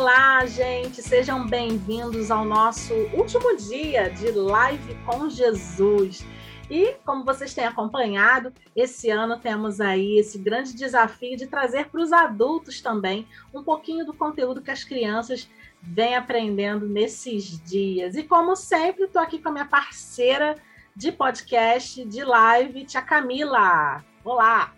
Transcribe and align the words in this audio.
Olá, 0.00 0.46
gente, 0.46 1.02
sejam 1.02 1.46
bem-vindos 1.46 2.30
ao 2.30 2.42
nosso 2.42 2.94
último 3.12 3.54
dia 3.54 4.08
de 4.08 4.30
live 4.30 4.94
com 5.04 5.28
Jesus. 5.28 6.24
E 6.70 6.94
como 7.04 7.22
vocês 7.22 7.52
têm 7.52 7.66
acompanhado, 7.66 8.50
esse 8.74 9.10
ano 9.10 9.38
temos 9.38 9.78
aí 9.78 10.18
esse 10.18 10.38
grande 10.38 10.74
desafio 10.74 11.36
de 11.36 11.46
trazer 11.46 11.90
para 11.90 12.00
os 12.00 12.14
adultos 12.14 12.80
também 12.80 13.28
um 13.52 13.62
pouquinho 13.62 14.06
do 14.06 14.14
conteúdo 14.14 14.62
que 14.62 14.70
as 14.70 14.84
crianças 14.84 15.46
vêm 15.82 16.16
aprendendo 16.16 16.88
nesses 16.88 17.62
dias. 17.62 18.16
E 18.16 18.22
como 18.22 18.56
sempre, 18.56 19.04
estou 19.04 19.20
aqui 19.20 19.38
com 19.38 19.50
a 19.50 19.52
minha 19.52 19.66
parceira 19.66 20.56
de 20.96 21.12
podcast, 21.12 22.02
de 22.06 22.24
live, 22.24 22.86
tia 22.86 23.02
Camila. 23.02 24.02
Olá! 24.24 24.72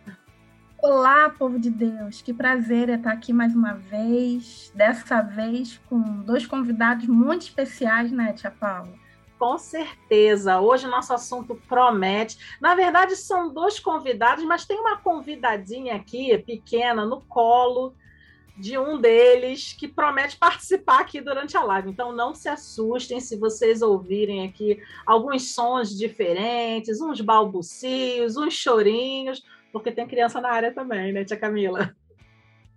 Olá, 0.85 1.31
povo 1.31 1.61
de 1.61 1.71
Deus, 1.71 2.23
que 2.23 2.35
prazer 2.35 2.89
estar 2.89 3.13
aqui 3.13 3.33
mais 3.33 3.55
uma 3.55 3.75
vez, 3.75 4.73
dessa 4.75 5.23
vez 5.23 5.81
com 5.89 6.03
dois 6.23 6.45
convidados 6.45 7.07
muito 7.07 7.43
especiais, 7.43 8.11
né, 8.11 8.33
Tia 8.33 8.51
Paula? 8.51 8.93
Com 9.39 9.57
certeza, 9.59 10.59
hoje 10.61 10.89
o 10.89 10.91
nosso 10.91 11.15
assunto 11.15 11.55
promete. 11.69 12.37
Na 12.61 12.75
verdade, 12.75 13.15
são 13.15 13.55
dois 13.55 13.79
convidados, 13.79 14.45
mas 14.45 14.67
tem 14.67 14.77
uma 14.81 14.97
convidadinha 14.97 15.95
aqui, 15.95 16.37
pequena, 16.39 17.07
no 17.07 17.21
colo 17.21 17.95
de 18.59 18.77
um 18.77 19.01
deles, 19.01 19.73
que 19.79 19.87
promete 19.87 20.37
participar 20.37 21.03
aqui 21.03 21.21
durante 21.21 21.57
a 21.57 21.63
live. 21.63 21.91
Então, 21.91 22.11
não 22.11 22.35
se 22.35 22.49
assustem 22.49 23.21
se 23.21 23.37
vocês 23.37 23.83
ouvirem 23.83 24.49
aqui 24.49 24.83
alguns 25.07 25.55
sons 25.55 25.97
diferentes, 25.97 27.01
uns 27.01 27.21
balbucios, 27.21 28.37
uns 28.37 28.55
chorinhos 28.55 29.45
porque 29.73 29.90
tem 29.90 30.06
criança 30.06 30.40
na 30.40 30.51
área 30.51 30.73
também, 30.73 31.12
né, 31.12 31.24
tia 31.24 31.37
Camila? 31.37 31.95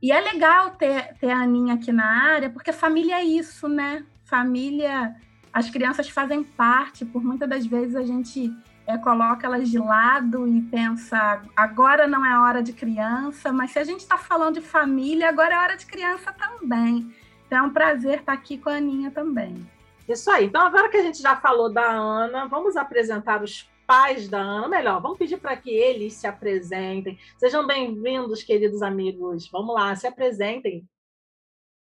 E 0.01 0.11
é 0.11 0.19
legal 0.19 0.71
ter, 0.71 1.15
ter 1.19 1.31
a 1.31 1.39
Aninha 1.39 1.75
aqui 1.75 1.91
na 1.91 2.05
área, 2.05 2.49
porque 2.49 2.71
família 2.71 3.15
é 3.19 3.23
isso, 3.23 3.67
né? 3.67 4.05
Família, 4.23 5.15
as 5.51 5.69
crianças 5.69 6.09
fazem 6.09 6.43
parte, 6.43 7.05
por 7.05 7.23
muitas 7.23 7.49
das 7.49 7.65
vezes 7.65 7.95
a 7.95 8.03
gente 8.03 8.51
é, 8.85 8.97
coloca 8.97 9.47
elas 9.47 9.69
de 9.69 9.79
lado 9.79 10.47
e 10.47 10.61
pensa, 10.61 11.41
agora 11.55 12.07
não 12.07 12.25
é 12.25 12.39
hora 12.39 12.61
de 12.61 12.73
criança, 12.73 13.51
mas 13.51 13.71
se 13.71 13.79
a 13.79 13.83
gente 13.83 14.01
está 14.01 14.17
falando 14.17 14.55
de 14.55 14.61
família, 14.61 15.29
agora 15.29 15.55
é 15.55 15.59
hora 15.59 15.77
de 15.77 15.85
criança 15.85 16.31
também. 16.33 17.11
Então 17.45 17.59
é 17.59 17.61
um 17.61 17.73
prazer 17.73 18.19
estar 18.19 18.33
aqui 18.33 18.57
com 18.57 18.69
a 18.69 18.75
Aninha 18.75 19.11
também. 19.11 19.65
Isso 20.07 20.29
aí. 20.29 20.45
Então, 20.45 20.61
agora 20.61 20.89
que 20.89 20.97
a 20.97 21.01
gente 21.01 21.19
já 21.19 21.35
falou 21.35 21.71
da 21.71 21.83
Ana, 21.83 22.47
vamos 22.47 22.77
apresentar 22.77 23.41
os 23.41 23.67
pais 23.85 24.27
da 24.27 24.39
Ana. 24.39 24.67
Melhor, 24.67 25.01
vamos 25.01 25.17
pedir 25.17 25.37
para 25.37 25.55
que 25.55 25.69
eles 25.69 26.13
se 26.13 26.27
apresentem. 26.27 27.17
Sejam 27.37 27.65
bem-vindos, 27.65 28.43
queridos 28.43 28.81
amigos. 28.81 29.47
Vamos 29.49 29.73
lá, 29.73 29.95
se 29.95 30.07
apresentem. 30.07 30.87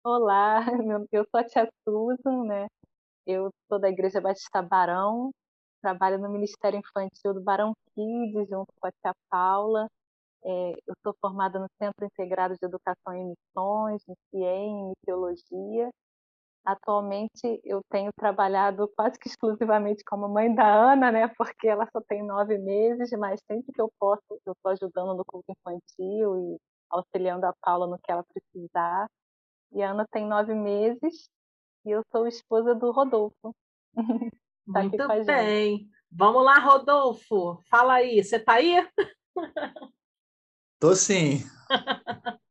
Olá, 0.04 0.66
eu 1.12 1.26
sou 1.30 1.40
a 1.40 1.44
tia 1.44 1.68
Susan, 1.84 2.44
né? 2.46 2.68
Eu 3.26 3.50
sou 3.68 3.80
da 3.80 3.90
Igreja 3.90 4.22
Batista 4.22 4.62
Barão, 4.62 5.32
trabalho 5.82 6.18
no 6.18 6.30
Ministério 6.30 6.80
Infantil 6.80 7.34
do 7.34 7.42
Barão 7.42 7.74
Kids, 7.94 8.50
junto 8.50 8.72
com 8.80 8.88
a 8.88 8.92
tia 8.92 9.14
Paula. 9.30 9.88
É, 10.44 10.72
eu 10.88 10.94
sou 11.04 11.14
formada 11.20 11.60
no 11.60 11.68
Centro 11.82 12.06
Integrado 12.06 12.56
de 12.56 12.66
Educação 12.66 13.14
e 13.14 13.24
Missões, 13.24 14.02
no 14.08 14.16
CIEM, 14.30 14.92
em 14.92 14.94
Teologia, 15.06 15.90
Atualmente 16.68 17.62
eu 17.64 17.82
tenho 17.90 18.12
trabalhado 18.12 18.92
quase 18.94 19.18
que 19.18 19.30
exclusivamente 19.30 20.04
como 20.04 20.28
mãe 20.28 20.54
da 20.54 20.92
Ana, 20.92 21.10
né? 21.14 21.30
Porque 21.38 21.66
ela 21.66 21.88
só 21.94 22.02
tem 22.02 22.22
nove 22.22 22.58
meses, 22.58 23.10
mas 23.12 23.40
sempre 23.50 23.72
que 23.72 23.82
eu 23.82 23.90
posso, 23.98 24.22
eu 24.46 24.52
estou 24.52 24.74
ajudando 24.74 25.16
no 25.16 25.24
culto 25.24 25.50
infantil 25.50 26.38
e 26.38 26.58
auxiliando 26.90 27.46
a 27.46 27.54
Paula 27.62 27.88
no 27.88 27.98
que 27.98 28.12
ela 28.12 28.22
precisar. 28.34 29.10
E 29.72 29.82
a 29.82 29.92
Ana 29.92 30.06
tem 30.12 30.28
nove 30.28 30.54
meses 30.54 31.30
e 31.86 31.92
eu 31.92 32.04
sou 32.12 32.28
esposa 32.28 32.76
do 32.76 32.92
Rodolfo. 32.92 33.56
tá 34.74 34.84
Muito 34.84 35.08
bem. 35.26 35.90
Vamos 36.12 36.44
lá, 36.44 36.60
Rodolfo. 36.60 37.64
Fala 37.70 37.94
aí. 37.94 38.22
Você 38.22 38.42
tá 38.42 38.56
aí? 38.56 38.86
Tô 40.78 40.94
sim. 40.94 41.46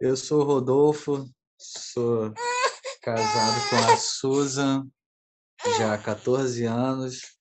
Eu 0.00 0.16
sou 0.16 0.42
o 0.42 0.44
Rodolfo, 0.44 1.24
Sou 1.60 2.32
casado 3.02 3.68
com 3.68 3.92
a 3.92 3.96
Susan 3.96 4.88
já 5.76 5.92
há 5.92 5.98
14 5.98 6.64
anos. 6.64 7.36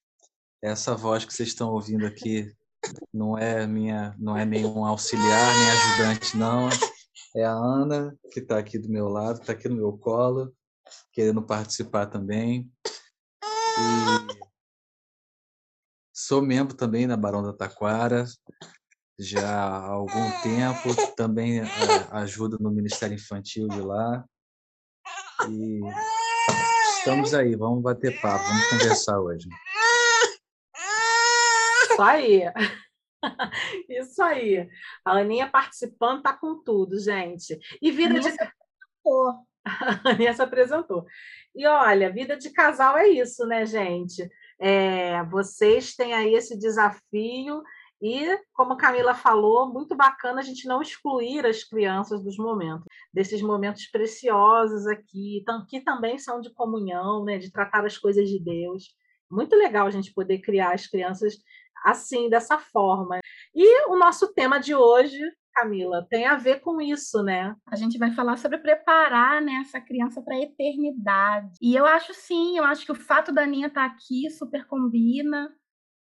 Essa 0.59 0.95
voz 0.95 1.23
que 1.23 1.31
vocês 1.31 1.50
estão 1.50 1.69
ouvindo 1.69 2.03
aqui 2.03 2.51
não 3.13 3.38
é 3.38 3.67
minha, 3.67 4.16
não 4.17 4.35
é 4.35 4.44
nenhum 4.44 4.83
auxiliar, 4.83 5.53
nem 5.53 5.69
ajudante, 5.69 6.35
não. 6.35 6.67
É 7.35 7.44
a 7.44 7.51
Ana, 7.51 8.17
que 8.31 8.39
está 8.39 8.57
aqui 8.57 8.79
do 8.79 8.89
meu 8.89 9.07
lado, 9.07 9.39
está 9.39 9.53
aqui 9.53 9.69
no 9.69 9.75
meu 9.75 9.95
colo, 9.95 10.51
querendo 11.13 11.45
participar 11.45 12.07
também. 12.07 12.72
E 13.44 14.39
sou 16.11 16.41
membro 16.41 16.75
também 16.75 17.07
da 17.07 17.16
Barão 17.16 17.44
da 17.44 17.53
Taquara, 17.53 18.25
já 19.19 19.47
há 19.50 19.88
algum 19.88 20.31
tempo, 20.41 20.95
também 21.16 21.59
é, 21.61 21.63
ajuda 22.11 22.57
no 22.59 22.69
Ministério 22.69 23.16
Infantil 23.16 23.67
de 23.67 23.81
lá. 23.81 24.23
E 25.50 25.79
estamos 26.97 27.33
aí, 27.33 27.55
vamos 27.55 27.81
bater 27.81 28.19
papo, 28.22 28.45
vamos 28.45 28.69
conversar 28.69 29.19
hoje. 29.19 29.47
Isso 31.83 32.01
aí. 32.01 32.44
Isso 33.89 34.22
aí. 34.22 34.69
A 35.03 35.17
Aninha 35.17 35.49
participando 35.49 36.22
tá 36.22 36.34
com 36.34 36.61
tudo, 36.63 36.99
gente. 36.99 37.59
E 37.81 37.91
vida 37.91 38.19
de. 38.19 38.29
A 39.66 40.09
Aninha 40.11 40.34
se 40.34 40.41
apresentou. 40.41 41.05
E 41.55 41.66
olha, 41.66 42.11
vida 42.11 42.38
de 42.38 42.51
casal 42.51 42.97
é 42.97 43.09
isso, 43.09 43.45
né, 43.45 43.66
gente? 43.66 44.29
É, 44.59 45.23
vocês 45.23 45.95
têm 45.95 46.13
aí 46.13 46.35
esse 46.35 46.57
desafio 46.57 47.61
e, 48.02 48.38
como 48.53 48.74
a 48.74 48.78
Camila 48.78 49.16
falou, 49.16 49.72
muito 49.72 49.96
bacana 49.96 50.40
a 50.40 50.44
gente 50.44 50.68
não 50.68 50.81
excluir 50.81 51.46
as 51.46 51.63
crianças 51.63 52.24
dos 52.24 52.38
momentos, 52.38 52.85
desses 53.13 53.41
momentos 53.41 53.88
preciosos 53.88 54.85
aqui, 54.85 55.44
que 55.68 55.81
também 55.81 56.18
são 56.19 56.40
de 56.40 56.53
comunhão, 56.53 57.24
né, 57.24 57.38
de 57.38 57.52
tratar 57.52 57.85
as 57.85 57.97
coisas 57.97 58.30
de 58.30 58.40
Deus. 58.40 58.96
Muito 59.30 59.56
legal 59.56 59.88
a 59.88 59.91
gente 59.91 60.13
poder 60.13 60.40
criar 60.40 60.74
as 60.74 60.88
crianças 60.88 61.35
assim, 61.84 62.30
dessa 62.30 62.58
forma. 62.58 63.19
E 63.53 63.88
o 63.90 63.97
nosso 63.97 64.34
tema 64.34 64.59
de 64.59 64.75
hoje, 64.75 65.19
Camila, 65.53 66.06
tem 66.09 66.25
a 66.25 66.35
ver 66.35 66.59
com 66.59 66.79
isso, 66.79 67.24
né? 67.24 67.56
A 67.68 67.75
gente 67.75 67.97
vai 67.97 68.12
falar 68.12 68.38
sobre 68.38 68.59
preparar 68.59 69.41
né, 69.41 69.53
essa 69.62 69.81
criança 69.81 70.22
para 70.22 70.35
a 70.35 70.41
eternidade. 70.41 71.53
E 71.62 71.75
eu 71.75 71.85
acho 71.85 72.14
sim, 72.14 72.58
eu 72.58 72.64
acho 72.64 72.85
que 72.85 72.91
o 72.91 72.96
fato 72.96 73.31
da 73.31 73.44
Aninha 73.44 73.68
estar 73.68 73.90
tá 73.90 73.96
aqui 73.96 74.29
super 74.29 74.66
combina 74.68 75.52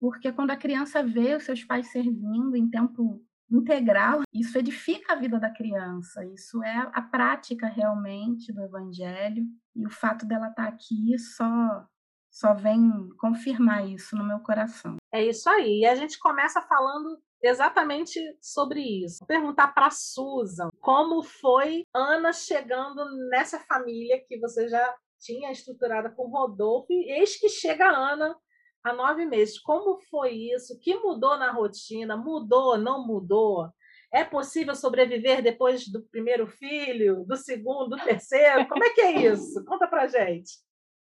porque 0.00 0.32
quando 0.32 0.50
a 0.50 0.56
criança 0.56 1.03
vê 1.03 1.34
os 1.34 1.44
seus 1.44 1.64
pais 1.64 1.91
servindo 1.91 2.56
em 2.56 2.69
tempo 2.69 3.22
integral, 3.50 4.20
isso 4.32 4.59
edifica 4.59 5.14
a 5.14 5.16
vida 5.16 5.38
da 5.41 5.50
criança, 5.50 6.25
isso 6.26 6.62
é 6.62 6.91
a 6.92 7.03
prática 7.03 7.66
realmente 7.66 8.53
do 8.53 8.62
evangelho, 8.62 9.44
e 9.75 9.87
o 9.87 9.91
fato 9.91 10.26
dela 10.26 10.48
estar 10.48 10.64
tá 10.64 10.69
aqui 10.69 11.19
só 11.19 11.87
só 12.31 12.54
vem 12.54 13.08
confirmar 13.19 13.88
isso 13.88 14.14
no 14.14 14.25
meu 14.25 14.38
coração. 14.41 14.97
É 15.12 15.25
isso 15.25 15.48
aí. 15.48 15.81
E 15.81 15.87
a 15.87 15.94
gente 15.94 16.19
começa 16.19 16.60
falando 16.62 17.19
exatamente 17.42 18.20
sobre 18.41 18.81
isso. 18.81 19.19
Vou 19.20 19.26
perguntar 19.26 19.69
para 19.69 19.91
Susan 19.91 20.69
como 20.81 21.22
foi 21.22 21.82
Ana 21.94 22.32
chegando 22.32 23.04
nessa 23.31 23.58
família 23.60 24.22
que 24.26 24.38
você 24.38 24.69
já 24.69 24.94
tinha 25.19 25.50
estruturada 25.50 26.10
com 26.10 26.28
Rodolfo, 26.28 26.93
e 26.93 27.19
eis 27.19 27.37
que 27.40 27.49
chega 27.49 27.87
a 27.87 28.12
Ana 28.12 28.37
há 28.82 28.92
nove 28.92 29.25
meses. 29.25 29.58
Como 29.60 29.98
foi 30.10 30.32
isso? 30.32 30.75
O 30.75 30.78
que 30.78 30.94
mudou 30.96 31.36
na 31.36 31.52
rotina? 31.52 32.16
Mudou, 32.16 32.78
não 32.78 33.06
mudou? 33.06 33.69
É 34.12 34.25
possível 34.25 34.75
sobreviver 34.75 35.42
depois 35.42 35.86
do 35.88 36.02
primeiro 36.04 36.46
filho, 36.46 37.25
do 37.26 37.36
segundo, 37.36 37.90
do 37.90 37.96
terceiro? 38.02 38.66
Como 38.69 38.82
é 38.82 38.90
que 38.90 39.00
é 39.00 39.12
isso? 39.26 39.64
Conta 39.64 39.86
pra 39.86 40.06
gente. 40.06 40.58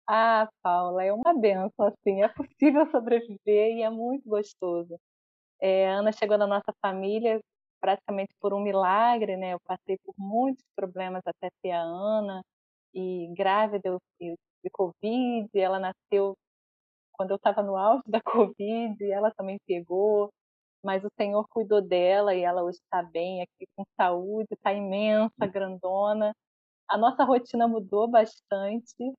Ah, 0.07 0.49
Paula, 0.61 1.03
é 1.03 1.13
uma 1.13 1.33
benção, 1.33 1.85
assim, 1.87 2.21
é 2.21 2.27
possível 2.27 2.89
sobreviver 2.91 3.77
e 3.77 3.81
é 3.81 3.89
muito 3.89 4.27
gostoso. 4.27 4.99
É, 5.61 5.89
a 5.89 5.99
Ana 5.99 6.11
chegou 6.11 6.37
na 6.37 6.47
nossa 6.47 6.73
família 6.81 7.39
praticamente 7.79 8.33
por 8.39 8.53
um 8.53 8.61
milagre, 8.61 9.37
né? 9.37 9.53
Eu 9.53 9.59
passei 9.65 9.97
por 10.03 10.13
muitos 10.17 10.63
problemas 10.75 11.21
até 11.25 11.49
ter 11.61 11.71
a 11.71 11.81
Ana, 11.81 12.43
e 12.93 13.27
grávida 13.35 13.97
de 14.19 14.69
Covid, 14.71 15.49
ela 15.55 15.79
nasceu 15.79 16.35
quando 17.21 17.29
eu 17.31 17.35
estava 17.35 17.61
no 17.61 17.77
auge 17.77 18.01
da 18.07 18.19
Covid, 18.19 18.97
ela 19.11 19.29
também 19.31 19.59
pegou, 19.67 20.33
mas 20.83 21.03
o 21.05 21.09
Senhor 21.15 21.45
cuidou 21.51 21.79
dela 21.79 22.33
e 22.33 22.41
ela 22.41 22.63
hoje 22.63 22.79
está 22.79 23.03
bem 23.03 23.43
aqui 23.43 23.67
com 23.75 23.83
saúde, 23.95 24.47
está 24.51 24.73
imensa, 24.73 25.45
grandona. 25.45 26.33
A 26.89 26.97
nossa 26.97 27.23
rotina 27.23 27.67
mudou 27.67 28.07
bastante, 28.07 29.13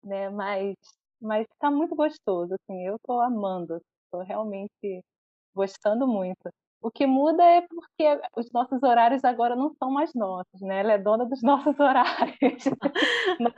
né? 0.00 0.30
Mas 0.30 0.76
mas 1.20 1.44
está 1.52 1.70
muito 1.72 1.96
gostoso, 1.96 2.54
assim. 2.54 2.86
Eu 2.86 2.94
estou 2.96 3.20
amando, 3.20 3.80
estou 4.04 4.22
realmente 4.22 5.04
gostando 5.52 6.06
muito. 6.06 6.50
O 6.80 6.88
que 6.88 7.04
muda 7.04 7.42
é 7.44 7.62
porque 7.62 8.20
os 8.36 8.50
nossos 8.52 8.80
horários 8.84 9.24
agora 9.24 9.56
não 9.56 9.74
são 9.74 9.90
mais 9.90 10.12
nossos, 10.14 10.60
né? 10.60 10.80
Ela 10.80 10.92
é 10.92 10.98
dona 10.98 11.26
dos 11.26 11.42
nossos 11.74 11.78
horários. 11.80 12.64
Nós 13.40 13.54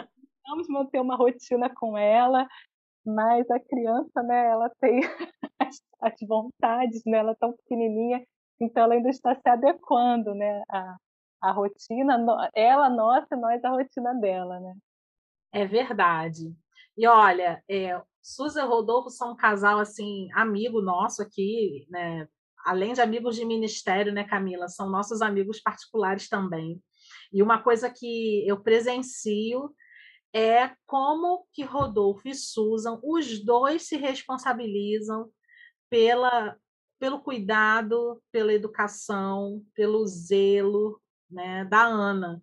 vamos 0.49 0.69
manter 0.69 1.01
uma 1.01 1.15
rotina 1.15 1.69
com 1.75 1.97
ela, 1.99 2.49
mas 3.05 3.51
a 3.51 3.59
criança, 3.61 4.23
né, 4.23 4.51
ela 4.51 4.71
tem 4.81 5.01
as, 6.01 6.15
vontades, 6.27 7.03
né? 7.07 7.19
Ela 7.19 7.33
é 7.33 7.37
tão 7.37 7.53
pequenininha, 7.53 8.25
então 8.61 8.85
ela 8.85 8.95
ainda 8.95 9.09
está 9.09 9.35
se 9.35 9.49
adequando, 9.49 10.35
né, 10.35 10.63
a, 10.71 10.97
a 11.43 11.53
rotina, 11.53 12.19
ela 12.55 12.89
nossa 12.89 13.29
e 13.33 13.37
nós 13.37 13.65
a 13.65 13.71
rotina 13.71 14.15
dela, 14.15 14.61
né? 14.61 14.75
É 15.53 15.67
verdade. 15.67 16.55
E 16.97 17.07
olha, 17.07 17.63
é, 17.69 18.01
Suza 18.23 18.63
e 18.63 18.67
Rodolfo 18.67 19.11
são 19.11 19.33
um 19.33 19.37
casal 19.37 19.79
assim 19.79 20.29
amigo 20.35 20.81
nosso 20.81 21.23
aqui, 21.23 21.87
né? 21.91 22.29
Além 22.65 22.93
de 22.93 23.01
amigos 23.01 23.35
de 23.35 23.45
ministério, 23.45 24.13
né, 24.13 24.23
Camila, 24.23 24.69
são 24.69 24.89
nossos 24.89 25.21
amigos 25.21 25.61
particulares 25.61 26.29
também. 26.29 26.81
E 27.33 27.43
uma 27.43 27.61
coisa 27.61 27.91
que 27.91 28.47
eu 28.47 28.63
presencio 28.63 29.75
é 30.33 30.71
como 30.87 31.47
que 31.53 31.63
Rodolfo 31.63 32.27
e 32.27 32.35
Susan, 32.35 32.99
os 33.03 33.45
dois 33.45 33.83
se 33.87 33.97
responsabilizam 33.97 35.31
pela, 35.91 36.57
pelo 36.99 37.21
cuidado, 37.21 38.23
pela 38.33 38.53
educação, 38.53 39.63
pelo 39.75 40.07
zelo 40.07 41.01
né, 41.31 41.65
da 41.67 41.83
Ana. 41.83 42.41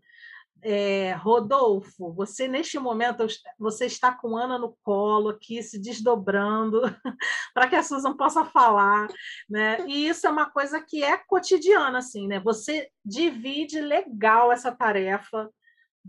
É, 0.62 1.14
Rodolfo, 1.14 2.12
você 2.12 2.46
neste 2.46 2.78
momento 2.78 3.26
você 3.58 3.86
está 3.86 4.12
com 4.12 4.36
Ana 4.36 4.60
no 4.60 4.78
colo 4.84 5.30
aqui, 5.30 5.64
se 5.64 5.80
desdobrando 5.80 6.82
para 7.54 7.70
que 7.70 7.78
a 7.78 7.84
Susan 7.84 8.16
possa 8.18 8.44
falar, 8.44 9.08
né? 9.50 9.86
E 9.88 10.10
isso 10.10 10.28
é 10.28 10.30
uma 10.30 10.50
coisa 10.50 10.82
que 10.82 11.02
é 11.02 11.18
cotidiana, 11.18 12.00
assim, 12.00 12.28
né? 12.28 12.42
Você 12.42 12.90
divide 13.06 13.80
legal 13.80 14.52
essa 14.52 14.70
tarefa 14.70 15.50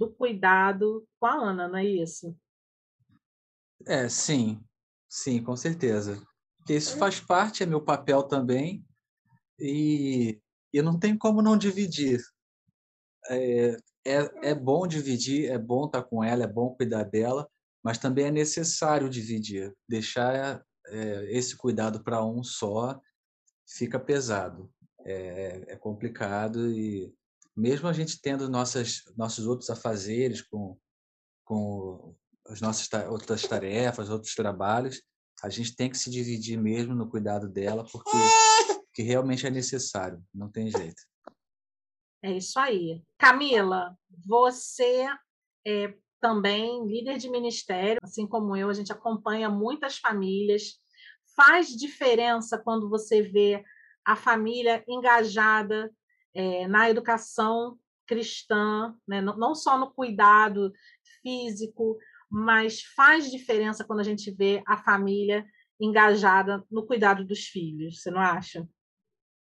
do 0.01 0.11
cuidado 0.11 1.07
com 1.21 1.27
a 1.27 1.35
Ana, 1.35 1.69
não 1.69 1.77
é 1.77 1.85
isso? 1.85 2.35
É, 3.87 4.09
sim, 4.09 4.59
sim, 5.07 5.43
com 5.43 5.55
certeza. 5.55 6.27
Porque 6.57 6.75
isso 6.75 6.97
faz 6.97 7.21
parte, 7.21 7.63
é 7.63 7.67
meu 7.67 7.85
papel 7.85 8.23
também, 8.23 8.83
e, 9.59 10.41
e 10.73 10.81
não 10.81 10.99
tem 10.99 11.19
como 11.19 11.43
não 11.43 11.55
dividir. 11.55 12.19
É, 13.29 13.77
é, 14.07 14.51
é 14.51 14.55
bom 14.55 14.87
dividir, 14.87 15.51
é 15.51 15.59
bom 15.59 15.85
estar 15.85 16.03
com 16.03 16.25
ela, 16.25 16.45
é 16.45 16.49
bom 16.49 16.75
cuidar 16.75 17.05
dela, 17.05 17.47
mas 17.85 17.99
também 17.99 18.25
é 18.25 18.31
necessário 18.31 19.11
dividir. 19.11 19.75
Deixar 19.87 20.65
é, 20.87 21.37
esse 21.37 21.55
cuidado 21.59 22.03
para 22.03 22.25
um 22.25 22.43
só 22.43 22.99
fica 23.69 24.01
pesado, 24.01 24.73
é, 25.05 25.75
é 25.75 25.77
complicado 25.77 26.71
e 26.71 27.15
mesmo 27.57 27.89
a 27.89 27.93
gente 27.93 28.21
tendo 28.21 28.49
nossas 28.49 29.03
nossos 29.17 29.47
outros 29.47 29.71
afazeres 29.71 30.43
com 30.43 30.79
com 31.45 32.15
as 32.47 32.61
nossas 32.61 32.89
outras 33.09 33.43
tarefas, 33.43 34.09
outros 34.09 34.35
trabalhos, 34.35 35.03
a 35.43 35.49
gente 35.49 35.75
tem 35.75 35.91
que 35.91 35.99
se 35.99 36.11
dividir 36.11 36.59
mesmo 36.59 36.95
no 36.95 37.09
cuidado 37.09 37.49
dela 37.49 37.85
porque 37.91 38.17
que 38.93 39.03
realmente 39.03 39.47
é 39.47 39.51
necessário, 39.51 40.23
não 40.35 40.51
tem 40.51 40.71
jeito. 40.71 41.03
É 42.23 42.33
isso 42.37 42.59
aí. 42.59 43.03
Camila, 43.19 43.97
você 44.27 45.07
é 45.67 45.95
também 46.21 46.87
líder 46.87 47.17
de 47.17 47.31
ministério, 47.31 47.99
assim 48.03 48.27
como 48.27 48.55
eu, 48.55 48.69
a 48.69 48.75
gente 48.75 48.93
acompanha 48.93 49.49
muitas 49.49 49.97
famílias. 49.97 50.79
Faz 51.35 51.69
diferença 51.69 52.59
quando 52.59 52.91
você 52.91 53.23
vê 53.23 53.65
a 54.05 54.15
família 54.15 54.85
engajada 54.87 55.91
é, 56.35 56.67
na 56.69 56.89
educação 56.89 57.79
cristã, 58.07 58.95
né? 59.07 59.21
não, 59.21 59.37
não 59.37 59.55
só 59.55 59.79
no 59.79 59.91
cuidado 59.93 60.73
físico, 61.23 61.97
mas 62.29 62.83
faz 62.83 63.31
diferença 63.31 63.85
quando 63.85 64.01
a 64.01 64.05
gente 64.05 64.31
vê 64.31 64.63
a 64.67 64.77
família 64.77 65.47
engajada 65.81 66.65
no 66.71 66.87
cuidado 66.87 67.25
dos 67.25 67.47
filhos, 67.47 68.03
você 68.03 68.11
não 68.11 68.21
acha? 68.21 68.69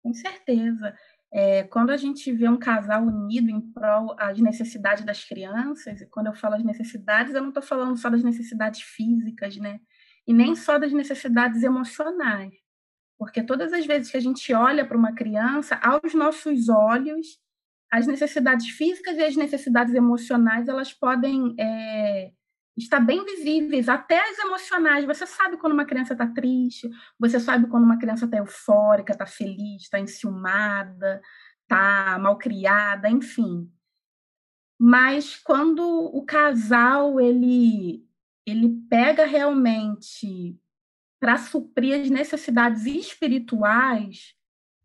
Com 0.03 0.13
certeza. 0.13 0.95
É, 1.33 1.65
quando 1.65 1.91
a 1.91 1.97
gente 1.97 2.31
vê 2.33 2.49
um 2.49 2.59
casal 2.59 3.03
unido 3.03 3.51
em 3.51 3.61
prol 3.61 4.15
das 4.15 4.39
necessidades 4.39 5.05
das 5.05 5.25
crianças, 5.25 6.01
e 6.01 6.07
quando 6.07 6.29
eu 6.29 6.35
falo 6.35 6.55
as 6.55 6.65
necessidades, 6.65 7.35
eu 7.35 7.41
não 7.41 7.49
estou 7.49 7.63
falando 7.63 7.97
só 7.97 8.09
das 8.09 8.23
necessidades 8.23 8.81
físicas, 8.83 9.57
né? 9.57 9.81
E 10.27 10.33
nem 10.33 10.55
só 10.55 10.79
das 10.79 10.93
necessidades 10.93 11.63
emocionais. 11.63 12.55
Porque 13.19 13.43
todas 13.43 13.73
as 13.73 13.87
vezes 13.87 14.11
que 14.11 14.17
a 14.17 14.21
gente 14.21 14.53
olha 14.53 14.85
para 14.85 14.99
uma 14.99 15.15
criança, 15.15 15.77
aos 15.83 16.15
nossos 16.15 16.69
olhos, 16.69 17.39
as 17.91 18.07
necessidades 18.07 18.69
físicas 18.71 19.17
e 19.17 19.23
as 19.23 19.37
necessidades 19.37 19.95
emocionais, 19.95 20.69
elas 20.69 20.93
podem 20.93 21.55
é, 21.59 22.33
está 22.77 22.99
bem 22.99 23.25
visíveis, 23.25 23.89
até 23.89 24.19
as 24.19 24.39
emocionais. 24.39 25.05
Você 25.05 25.27
sabe 25.27 25.57
quando 25.57 25.73
uma 25.73 25.85
criança 25.85 26.13
está 26.13 26.27
triste, 26.27 26.91
você 27.19 27.39
sabe 27.39 27.69
quando 27.69 27.85
uma 27.85 27.99
criança 27.99 28.25
está 28.25 28.39
eufórica, 28.39 29.13
está 29.13 29.27
feliz, 29.27 29.83
está 29.83 30.01
enciumada, 30.01 31.21
está 31.63 32.19
malcriada, 32.19 33.09
enfim. 33.09 33.71
Mas 34.79 35.37
quando 35.37 35.83
o 35.85 36.25
casal 36.25 37.21
ele 37.21 38.05
ele 38.47 38.69
pega 38.91 39.25
realmente 39.25 40.59
para 41.25 41.39
suprir 41.39 41.99
as 41.99 42.11
necessidades 42.11 42.85
espirituais, 42.85 44.35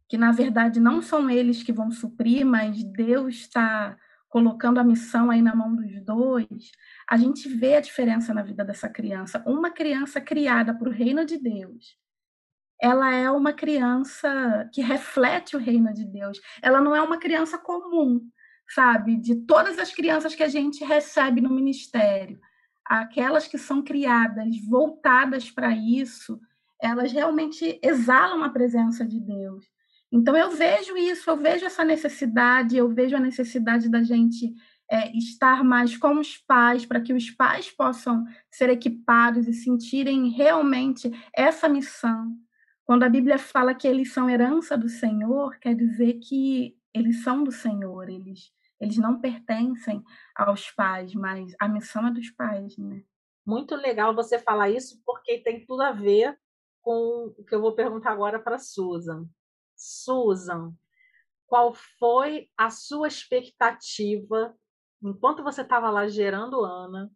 que 0.08 0.18
na 0.18 0.32
verdade 0.32 0.80
não 0.80 1.02
são 1.02 1.30
eles 1.30 1.62
que 1.62 1.74
vão 1.74 1.92
suprir, 1.92 2.46
mas 2.46 2.82
Deus 2.82 3.36
está 3.36 3.98
colocando 4.30 4.80
a 4.80 4.84
missão 4.86 5.30
aí 5.30 5.42
na 5.42 5.54
mão 5.54 5.76
dos 5.76 6.02
dois, 6.02 6.72
a 7.10 7.18
gente 7.18 7.50
vê 7.50 7.76
a 7.76 7.82
diferença 7.82 8.34
na 8.34 8.42
vida 8.42 8.64
dessa 8.64 8.88
criança. 8.88 9.44
Uma 9.46 9.70
criança 9.70 10.22
criada 10.22 10.74
para 10.74 10.88
o 10.88 10.94
reino 10.94 11.26
de 11.26 11.38
Deus, 11.38 11.98
ela 12.82 13.14
é 13.14 13.30
uma 13.30 13.52
criança 13.52 14.70
que 14.74 14.82
reflete 14.82 15.58
o 15.58 15.60
reino 15.60 15.94
de 15.94 16.06
Deus. 16.06 16.40
Ela 16.62 16.80
não 16.80 16.96
é 16.96 17.02
uma 17.02 17.18
criança 17.18 17.58
comum, 17.58 18.22
sabe? 18.74 19.18
De 19.18 19.36
todas 19.36 19.78
as 19.78 19.94
crianças 19.94 20.34
que 20.34 20.44
a 20.44 20.48
gente 20.48 20.86
recebe 20.86 21.42
no 21.42 21.50
ministério, 21.50 22.40
aquelas 22.90 23.48
que 23.48 23.58
são 23.58 23.84
criadas, 23.84 24.60
voltadas 24.68 25.52
para 25.52 25.76
isso, 25.76 26.42
elas 26.82 27.12
realmente 27.12 27.80
exalam 27.84 28.44
a 28.44 28.50
presença 28.50 29.06
de 29.06 29.20
Deus. 29.20 29.66
Então, 30.12 30.36
eu 30.36 30.50
vejo 30.50 30.98
isso, 30.98 31.30
eu 31.30 31.38
vejo 31.38 31.66
essa 31.66 31.86
necessidade, 31.86 32.76
eu 32.76 32.90
vejo 32.90 33.16
a 33.16 33.20
necessidade 33.20 33.88
da 33.88 34.02
gente 34.02 34.52
é, 34.90 35.16
estar 35.16 35.64
mais 35.64 35.96
com 35.96 36.20
os 36.20 36.36
pais, 36.36 36.84
para 36.84 37.00
que 37.00 37.14
os 37.14 37.30
pais 37.30 37.70
possam 37.70 38.26
ser 38.50 38.72
equipados 38.72 39.48
e 39.48 39.54
sentirem 39.54 40.30
realmente 40.30 41.12
essa 41.32 41.70
missão. 41.70 42.36
Quando 42.84 43.04
a 43.04 43.10
Bíblia 43.10 43.38
fala 43.38 43.76
que 43.76 43.88
eles 43.88 44.12
são 44.12 44.28
herança 44.28 44.76
do 44.76 44.90
Senhor, 44.90 45.60
quer 45.60 45.76
dizer 45.76 46.14
que 46.14 46.76
eles 46.92 47.22
são 47.22 47.44
do 47.44 47.52
Senhor, 47.52 48.10
eles, 48.10 48.52
eles 48.80 48.98
não 48.98 49.20
pertencem 49.20 50.04
aos 50.36 50.72
pais, 50.72 51.14
mas 51.14 51.54
a 51.60 51.68
missão 51.68 52.08
é 52.08 52.12
dos 52.12 52.30
pais, 52.32 52.78
né? 52.78 53.04
Muito 53.46 53.76
legal 53.76 54.16
você 54.16 54.38
falar 54.38 54.70
isso, 54.70 55.02
porque 55.06 55.40
tem 55.40 55.66
tudo 55.66 55.82
a 55.82 55.92
ver 55.92 56.38
com 56.82 57.34
o 57.38 57.44
que 57.44 57.54
eu 57.54 57.62
vou 57.62 57.74
perguntar 57.74 58.12
agora 58.12 58.40
para 58.40 58.58
Susan. 58.58 59.28
Susan, 59.76 60.74
qual 61.48 61.74
foi 61.98 62.48
a 62.58 62.70
sua 62.70 63.08
expectativa 63.08 64.56
enquanto 65.02 65.44
você 65.44 65.62
estava 65.62 65.90
lá 65.90 66.08
gerando 66.08 66.64
Ana? 66.64 67.12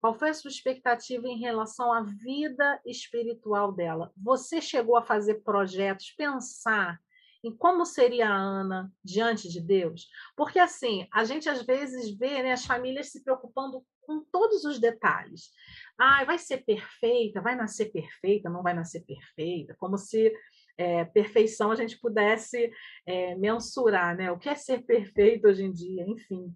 Qual 0.00 0.14
foi 0.14 0.30
a 0.30 0.34
sua 0.34 0.50
expectativa 0.50 1.26
em 1.26 1.38
relação 1.38 1.92
à 1.92 2.02
vida 2.02 2.80
espiritual 2.84 3.72
dela? 3.72 4.12
Você 4.16 4.60
chegou 4.60 4.96
a 4.96 5.02
fazer 5.02 5.42
projetos, 5.42 6.12
pensar 6.16 7.00
em 7.44 7.54
como 7.54 7.84
seria 7.84 8.28
a 8.28 8.36
Ana 8.36 8.92
diante 9.04 9.48
de 9.48 9.60
Deus? 9.60 10.08
Porque 10.36 10.58
assim, 10.58 11.06
a 11.12 11.24
gente 11.24 11.48
às 11.48 11.62
vezes 11.62 12.16
vê 12.16 12.42
né, 12.42 12.52
as 12.52 12.64
famílias 12.64 13.10
se 13.10 13.22
preocupando 13.22 13.84
com 14.02 14.24
todos 14.30 14.64
os 14.64 14.78
detalhes. 14.78 15.50
Ah, 15.98 16.24
vai 16.24 16.38
ser 16.38 16.58
perfeita, 16.64 17.40
vai 17.40 17.56
nascer 17.56 17.90
perfeita, 17.92 18.48
não 18.48 18.62
vai 18.62 18.72
nascer 18.72 19.04
perfeita, 19.04 19.74
como 19.78 19.98
se 19.98 20.32
é, 20.78 21.04
perfeição 21.06 21.70
a 21.70 21.74
gente 21.74 21.98
pudesse 21.98 22.70
é, 23.06 23.34
mensurar, 23.34 24.16
né? 24.16 24.30
O 24.30 24.38
que 24.38 24.48
é 24.48 24.54
ser 24.54 24.82
perfeito 24.82 25.48
hoje 25.48 25.64
em 25.64 25.72
dia, 25.72 26.04
enfim. 26.06 26.54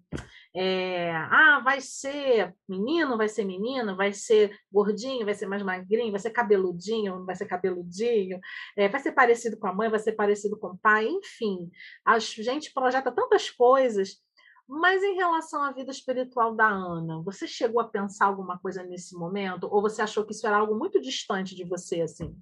É, 0.52 1.12
ah, 1.12 1.60
vai 1.62 1.80
ser 1.80 2.54
menino, 2.68 3.16
vai 3.16 3.28
ser 3.28 3.44
menino, 3.44 3.96
vai 3.96 4.12
ser 4.12 4.58
gordinho, 4.70 5.24
vai 5.24 5.34
ser 5.34 5.46
mais 5.46 5.62
magrinho, 5.62 6.10
vai 6.10 6.18
ser 6.18 6.30
cabeludinho, 6.30 7.24
vai 7.24 7.36
ser 7.36 7.46
cabeludinho, 7.46 8.40
é, 8.76 8.88
vai 8.88 9.00
ser 9.00 9.12
parecido 9.12 9.56
com 9.56 9.68
a 9.68 9.72
mãe, 9.72 9.88
vai 9.88 10.00
ser 10.00 10.12
parecido 10.12 10.58
com 10.58 10.68
o 10.68 10.78
pai, 10.78 11.06
enfim. 11.06 11.70
A 12.04 12.18
gente 12.18 12.72
projeta 12.72 13.12
tantas 13.12 13.48
coisas, 13.48 14.20
mas 14.66 15.02
em 15.02 15.14
relação 15.14 15.62
à 15.62 15.72
vida 15.72 15.90
espiritual 15.90 16.54
da 16.54 16.68
Ana, 16.68 17.20
você 17.22 17.46
chegou 17.46 17.80
a 17.80 17.88
pensar 17.88 18.26
alguma 18.26 18.58
coisa 18.58 18.82
nesse 18.82 19.16
momento? 19.16 19.68
Ou 19.70 19.80
você 19.80 20.02
achou 20.02 20.24
que 20.24 20.32
isso 20.32 20.46
era 20.46 20.56
algo 20.56 20.76
muito 20.76 21.00
distante 21.00 21.54
de 21.54 21.64
você, 21.64 22.02
assim? 22.02 22.36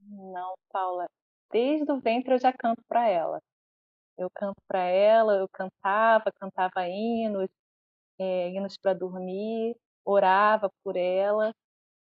Não, 0.00 0.54
Paula. 0.72 1.06
desde 1.52 1.90
o 1.92 2.00
ventre 2.00 2.34
eu 2.34 2.38
já 2.38 2.52
canto 2.52 2.82
para 2.88 3.08
ela. 3.08 3.40
Eu 4.18 4.28
canto 4.34 4.60
para 4.66 4.80
ela, 4.80 5.36
eu 5.36 5.48
cantava, 5.48 6.32
cantava 6.32 6.88
hinos, 6.88 7.48
é, 8.18 8.50
hinos 8.50 8.76
para 8.78 8.94
dormir, 8.94 9.76
orava 10.04 10.70
por 10.84 10.96
ela. 10.96 11.54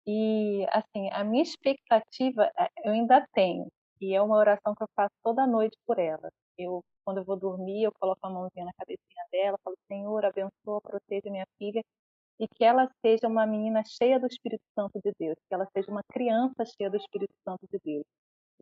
E, 0.08 0.66
assim, 0.72 1.10
a 1.12 1.24
minha 1.24 1.44
expectativa 1.44 2.52
é, 2.58 2.70
eu 2.86 2.94
ainda 2.94 3.28
tenho, 3.34 3.68
e 4.02 4.16
é 4.16 4.22
uma 4.22 4.38
oração 4.38 4.74
que 4.76 4.84
eu 4.84 4.88
faço 4.96 5.14
toda 5.24 5.46
noite 5.48 5.78
por 5.86 6.00
ela. 6.00 6.30
Eu, 6.58 6.82
quando 7.06 7.18
eu 7.20 7.26
vou 7.26 7.38
dormir, 7.38 7.84
eu 7.84 7.92
coloco 8.00 8.26
a 8.26 8.30
mãozinha 8.30 8.66
na 8.66 8.74
cabecinha 8.74 9.26
dela, 9.32 9.58
falo, 9.64 9.78
Senhor, 9.88 10.26
abençoa, 10.26 10.82
proteja 10.82 11.30
minha 11.30 11.46
filha, 11.58 11.84
e 12.40 12.48
que 12.48 12.64
ela 12.64 12.90
seja 13.06 13.28
uma 13.28 13.46
menina 13.46 13.84
cheia 13.86 14.20
do 14.20 14.28
Espírito 14.28 14.64
Santo 14.76 15.00
de 15.04 15.12
Deus, 15.20 15.38
que 15.48 15.54
ela 15.54 15.68
seja 15.76 15.92
uma 15.92 16.04
criança 16.12 16.66
cheia 16.66 16.90
do 16.90 16.98
Espírito 16.98 17.34
Santo 17.44 17.68
de 17.72 17.80
Deus. 17.84 18.06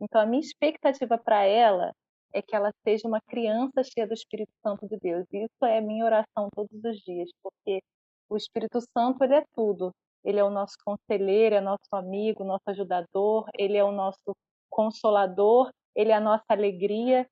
Então, 0.00 0.20
a 0.20 0.26
minha 0.26 0.40
expectativa 0.40 1.18
para 1.18 1.44
ela 1.44 1.92
é 2.32 2.42
que 2.42 2.54
ela 2.54 2.72
seja 2.84 3.08
uma 3.08 3.20
criança 3.28 3.82
cheia 3.84 4.06
do 4.06 4.14
Espírito 4.14 4.52
Santo 4.62 4.86
de 4.88 4.96
Deus. 4.98 5.26
Isso 5.32 5.64
é 5.64 5.80
minha 5.80 6.04
oração 6.04 6.48
todos 6.54 6.84
os 6.84 6.98
dias, 7.00 7.30
porque 7.42 7.80
o 8.28 8.36
Espírito 8.36 8.80
Santo 8.96 9.22
ele 9.24 9.34
é 9.34 9.44
tudo. 9.54 9.92
Ele 10.24 10.40
é 10.40 10.44
o 10.44 10.50
nosso 10.50 10.74
conselheiro, 10.84 11.54
é 11.54 11.60
nosso 11.60 11.88
amigo, 11.92 12.44
nosso 12.44 12.64
ajudador, 12.66 13.48
ele 13.56 13.76
é 13.76 13.84
o 13.84 13.92
nosso 13.92 14.34
consolador, 14.68 15.70
ele 15.94 16.10
é 16.10 16.14
a 16.14 16.20
nossa 16.20 16.44
alegria. 16.48 17.26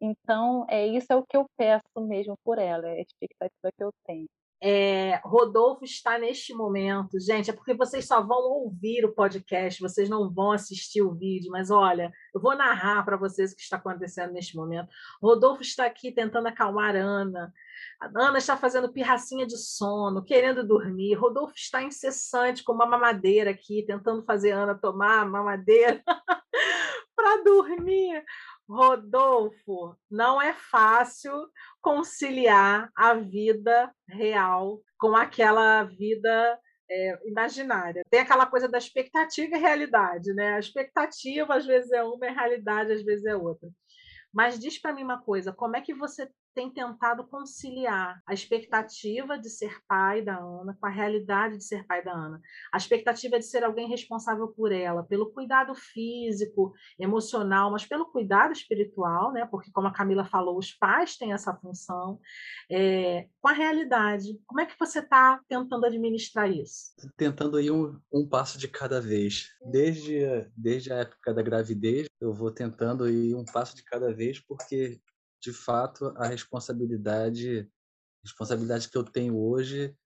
Então, 0.00 0.64
é 0.68 0.86
isso 0.86 1.12
é 1.12 1.16
o 1.16 1.24
que 1.26 1.36
eu 1.36 1.46
peço 1.56 1.82
mesmo 2.00 2.36
por 2.44 2.58
ela, 2.58 2.86
é 2.88 2.98
a 2.98 3.02
expectativa 3.02 3.70
que 3.76 3.84
eu 3.84 3.90
tenho. 4.06 4.26
É, 4.62 5.20
Rodolfo 5.22 5.84
está 5.84 6.18
neste 6.18 6.54
momento, 6.54 7.20
gente, 7.20 7.50
é 7.50 7.52
porque 7.52 7.74
vocês 7.74 8.06
só 8.06 8.22
vão 8.22 8.38
ouvir 8.38 9.04
o 9.04 9.12
podcast, 9.12 9.82
vocês 9.82 10.08
não 10.08 10.32
vão 10.32 10.52
assistir 10.52 11.02
o 11.02 11.12
vídeo, 11.14 11.50
mas 11.50 11.70
olha, 11.70 12.10
eu 12.34 12.40
vou 12.40 12.56
narrar 12.56 13.04
para 13.04 13.18
vocês 13.18 13.52
o 13.52 13.56
que 13.56 13.62
está 13.62 13.76
acontecendo 13.76 14.32
neste 14.32 14.56
momento. 14.56 14.88
Rodolfo 15.22 15.60
está 15.60 15.84
aqui 15.84 16.10
tentando 16.10 16.46
acalmar 16.48 16.96
a 16.96 17.00
Ana. 17.00 17.52
A 18.00 18.06
Ana 18.28 18.38
está 18.38 18.56
fazendo 18.56 18.92
pirracinha 18.92 19.46
de 19.46 19.58
sono, 19.58 20.24
querendo 20.24 20.66
dormir. 20.66 21.14
Rodolfo 21.14 21.54
está 21.54 21.82
incessante 21.82 22.64
com 22.64 22.72
uma 22.72 22.86
mamadeira 22.86 23.50
aqui, 23.50 23.84
tentando 23.86 24.24
fazer 24.24 24.52
a 24.52 24.62
Ana 24.62 24.74
tomar 24.74 25.28
mamadeira 25.28 26.02
para 27.14 27.42
dormir. 27.44 28.24
Rodolfo, 28.68 29.96
não 30.10 30.40
é 30.42 30.52
fácil 30.52 31.32
conciliar 31.80 32.90
a 32.96 33.14
vida 33.14 33.92
real 34.08 34.80
com 34.98 35.14
aquela 35.14 35.84
vida 35.84 36.58
é, 36.90 37.28
imaginária. 37.28 38.02
Tem 38.10 38.20
aquela 38.20 38.46
coisa 38.46 38.68
da 38.68 38.78
expectativa 38.78 39.56
e 39.56 39.60
realidade, 39.60 40.32
né? 40.34 40.54
A 40.54 40.58
expectativa 40.58 41.54
às 41.54 41.66
vezes 41.66 41.90
é 41.92 42.02
uma, 42.02 42.26
a 42.26 42.32
realidade 42.32 42.92
às 42.92 43.02
vezes 43.02 43.24
é 43.24 43.36
outra. 43.36 43.68
Mas 44.32 44.58
diz 44.58 44.80
para 44.80 44.92
mim 44.92 45.02
uma 45.02 45.22
coisa, 45.22 45.52
como 45.52 45.76
é 45.76 45.80
que 45.80 45.94
você 45.94 46.28
tem 46.56 46.70
tentado 46.70 47.22
conciliar 47.24 48.22
a 48.26 48.32
expectativa 48.32 49.38
de 49.38 49.50
ser 49.50 49.78
pai 49.86 50.22
da 50.22 50.38
Ana 50.38 50.74
com 50.80 50.86
a 50.86 50.90
realidade 50.90 51.58
de 51.58 51.64
ser 51.64 51.86
pai 51.86 52.02
da 52.02 52.12
Ana. 52.12 52.40
A 52.72 52.78
expectativa 52.78 53.38
de 53.38 53.44
ser 53.44 53.62
alguém 53.62 53.86
responsável 53.86 54.48
por 54.48 54.72
ela, 54.72 55.04
pelo 55.04 55.30
cuidado 55.30 55.74
físico, 55.74 56.72
emocional, 56.98 57.70
mas 57.70 57.84
pelo 57.84 58.06
cuidado 58.06 58.52
espiritual, 58.52 59.34
né? 59.34 59.46
Porque, 59.50 59.70
como 59.70 59.88
a 59.88 59.92
Camila 59.92 60.24
falou, 60.24 60.56
os 60.56 60.72
pais 60.72 61.18
têm 61.18 61.34
essa 61.34 61.54
função, 61.54 62.18
é, 62.70 63.28
com 63.38 63.48
a 63.48 63.52
realidade. 63.52 64.40
Como 64.46 64.62
é 64.62 64.64
que 64.64 64.78
você 64.78 65.00
está 65.00 65.38
tentando 65.46 65.84
administrar 65.84 66.50
isso? 66.50 66.92
Tentando 67.18 67.60
ir 67.60 67.70
um, 67.70 68.00
um 68.10 68.26
passo 68.26 68.56
de 68.56 68.66
cada 68.66 68.98
vez. 68.98 69.50
Desde, 69.60 70.20
desde 70.56 70.90
a 70.90 70.96
época 71.00 71.34
da 71.34 71.42
gravidez, 71.42 72.06
eu 72.18 72.32
vou 72.32 72.50
tentando 72.50 73.10
ir 73.10 73.34
um 73.34 73.44
passo 73.44 73.76
de 73.76 73.84
cada 73.84 74.10
vez, 74.14 74.40
porque 74.40 74.98
de 75.46 75.52
fato, 75.52 76.12
a 76.16 76.26
responsabilidade, 76.26 77.70
responsabilidade 78.24 78.88
que 78.88 78.98
eu 78.98 79.04
tenho 79.04 79.38
hoje, 79.38 79.96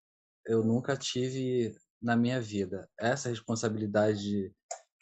eu 0.47 0.62
nunca 0.62 0.94
tive 0.94 1.75
na 2.00 2.14
minha 2.14 2.38
vida. 2.38 2.87
Essa 2.99 3.30
responsabilidade 3.30 4.20
de, 4.20 4.52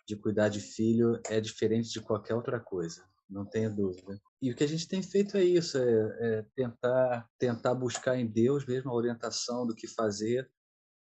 de 0.06 0.16
cuidar 0.16 0.48
de 0.48 0.60
filho 0.60 1.20
é 1.26 1.40
diferente 1.40 1.90
de 1.90 2.00
qualquer 2.00 2.36
outra 2.36 2.60
coisa, 2.60 3.04
não 3.28 3.44
tenha 3.44 3.68
dúvida. 3.68 4.16
E 4.40 4.52
o 4.52 4.54
que 4.54 4.62
a 4.62 4.68
gente 4.68 4.86
tem 4.86 5.02
feito 5.02 5.36
é 5.36 5.42
isso, 5.42 5.76
é, 5.76 6.18
é 6.20 6.46
tentar, 6.54 7.28
tentar 7.36 7.74
buscar 7.74 8.16
em 8.16 8.26
Deus 8.26 8.64
mesmo 8.64 8.92
a 8.92 8.94
orientação 8.94 9.66
do 9.66 9.74
que 9.74 9.88
fazer, 9.88 10.48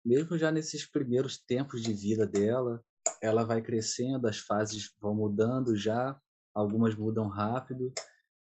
mesmo 0.06 0.38
já 0.38 0.52
nesses 0.52 0.88
primeiros 0.88 1.38
tempos 1.38 1.82
de 1.82 1.92
vida 1.92 2.24
dela, 2.24 2.80
ela 3.20 3.42
vai 3.42 3.60
crescendo, 3.60 4.28
as 4.28 4.38
fases 4.38 4.94
vão 5.00 5.12
mudando 5.12 5.74
já, 5.74 6.16
algumas 6.54 6.94
mudam 6.94 7.26
rápido, 7.26 7.92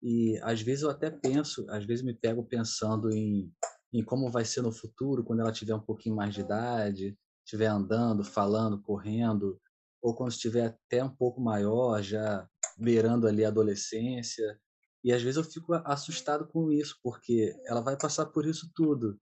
e 0.01 0.39
às 0.41 0.61
vezes 0.61 0.83
eu 0.83 0.89
até 0.89 1.11
penso, 1.11 1.65
às 1.69 1.85
vezes 1.85 2.03
me 2.03 2.13
pego 2.13 2.43
pensando 2.43 3.11
em, 3.11 3.51
em 3.93 4.03
como 4.03 4.31
vai 4.31 4.43
ser 4.43 4.61
no 4.61 4.71
futuro, 4.71 5.23
quando 5.23 5.41
ela 5.41 5.51
tiver 5.51 5.75
um 5.75 5.81
pouquinho 5.81 6.15
mais 6.15 6.33
de 6.33 6.41
idade, 6.41 7.17
estiver 7.45 7.67
andando, 7.67 8.23
falando, 8.23 8.81
correndo, 8.81 9.59
ou 10.01 10.15
quando 10.15 10.31
estiver 10.31 10.65
até 10.65 11.03
um 11.03 11.15
pouco 11.15 11.39
maior, 11.39 12.01
já 12.01 12.47
beirando 12.77 13.27
ali 13.27 13.45
a 13.45 13.49
adolescência. 13.49 14.59
E 15.03 15.11
às 15.11 15.21
vezes 15.21 15.37
eu 15.37 15.43
fico 15.43 15.73
assustado 15.85 16.47
com 16.47 16.71
isso, 16.71 16.97
porque 17.03 17.55
ela 17.65 17.81
vai 17.81 17.97
passar 17.97 18.25
por 18.27 18.45
isso 18.45 18.71
tudo. 18.73 19.19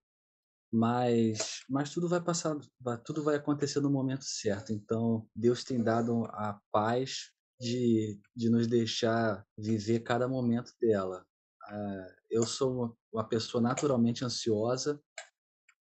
Mas, 0.72 1.64
mas 1.68 1.92
tudo 1.92 2.08
vai 2.08 2.22
passar, 2.22 2.56
tudo 3.04 3.24
vai 3.24 3.36
acontecer 3.36 3.80
no 3.82 3.90
momento 3.90 4.24
certo. 4.24 4.72
Então, 4.72 5.28
Deus 5.36 5.64
tem 5.64 5.84
dado 5.84 6.26
a 6.26 6.60
paz 6.72 7.32
de, 7.60 8.20
de 8.36 8.50
nos 8.50 8.68
deixar 8.68 9.46
viver 9.58 10.00
cada 10.00 10.28
momento 10.28 10.72
dela. 10.80 11.26
Uh, 11.70 12.14
eu 12.30 12.46
sou 12.46 12.98
uma 13.12 13.28
pessoa 13.28 13.62
naturalmente 13.62 14.24
ansiosa, 14.24 15.02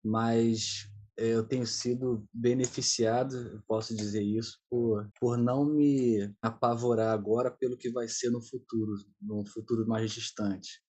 mas 0.03 0.87
eu 1.17 1.47
tenho 1.47 1.65
sido 1.65 2.27
beneficiado, 2.33 3.63
posso 3.67 3.95
dizer 3.95 4.23
isso, 4.23 4.59
por, 4.69 5.09
por 5.19 5.37
não 5.37 5.65
me 5.65 6.33
apavorar 6.41 7.13
agora 7.13 7.51
pelo 7.51 7.77
que 7.77 7.91
vai 7.91 8.07
ser 8.07 8.29
no 8.31 8.41
futuro, 8.41 8.93
no 9.21 9.45
futuro 9.45 9.87
mais 9.87 10.11
distante. 10.11 10.81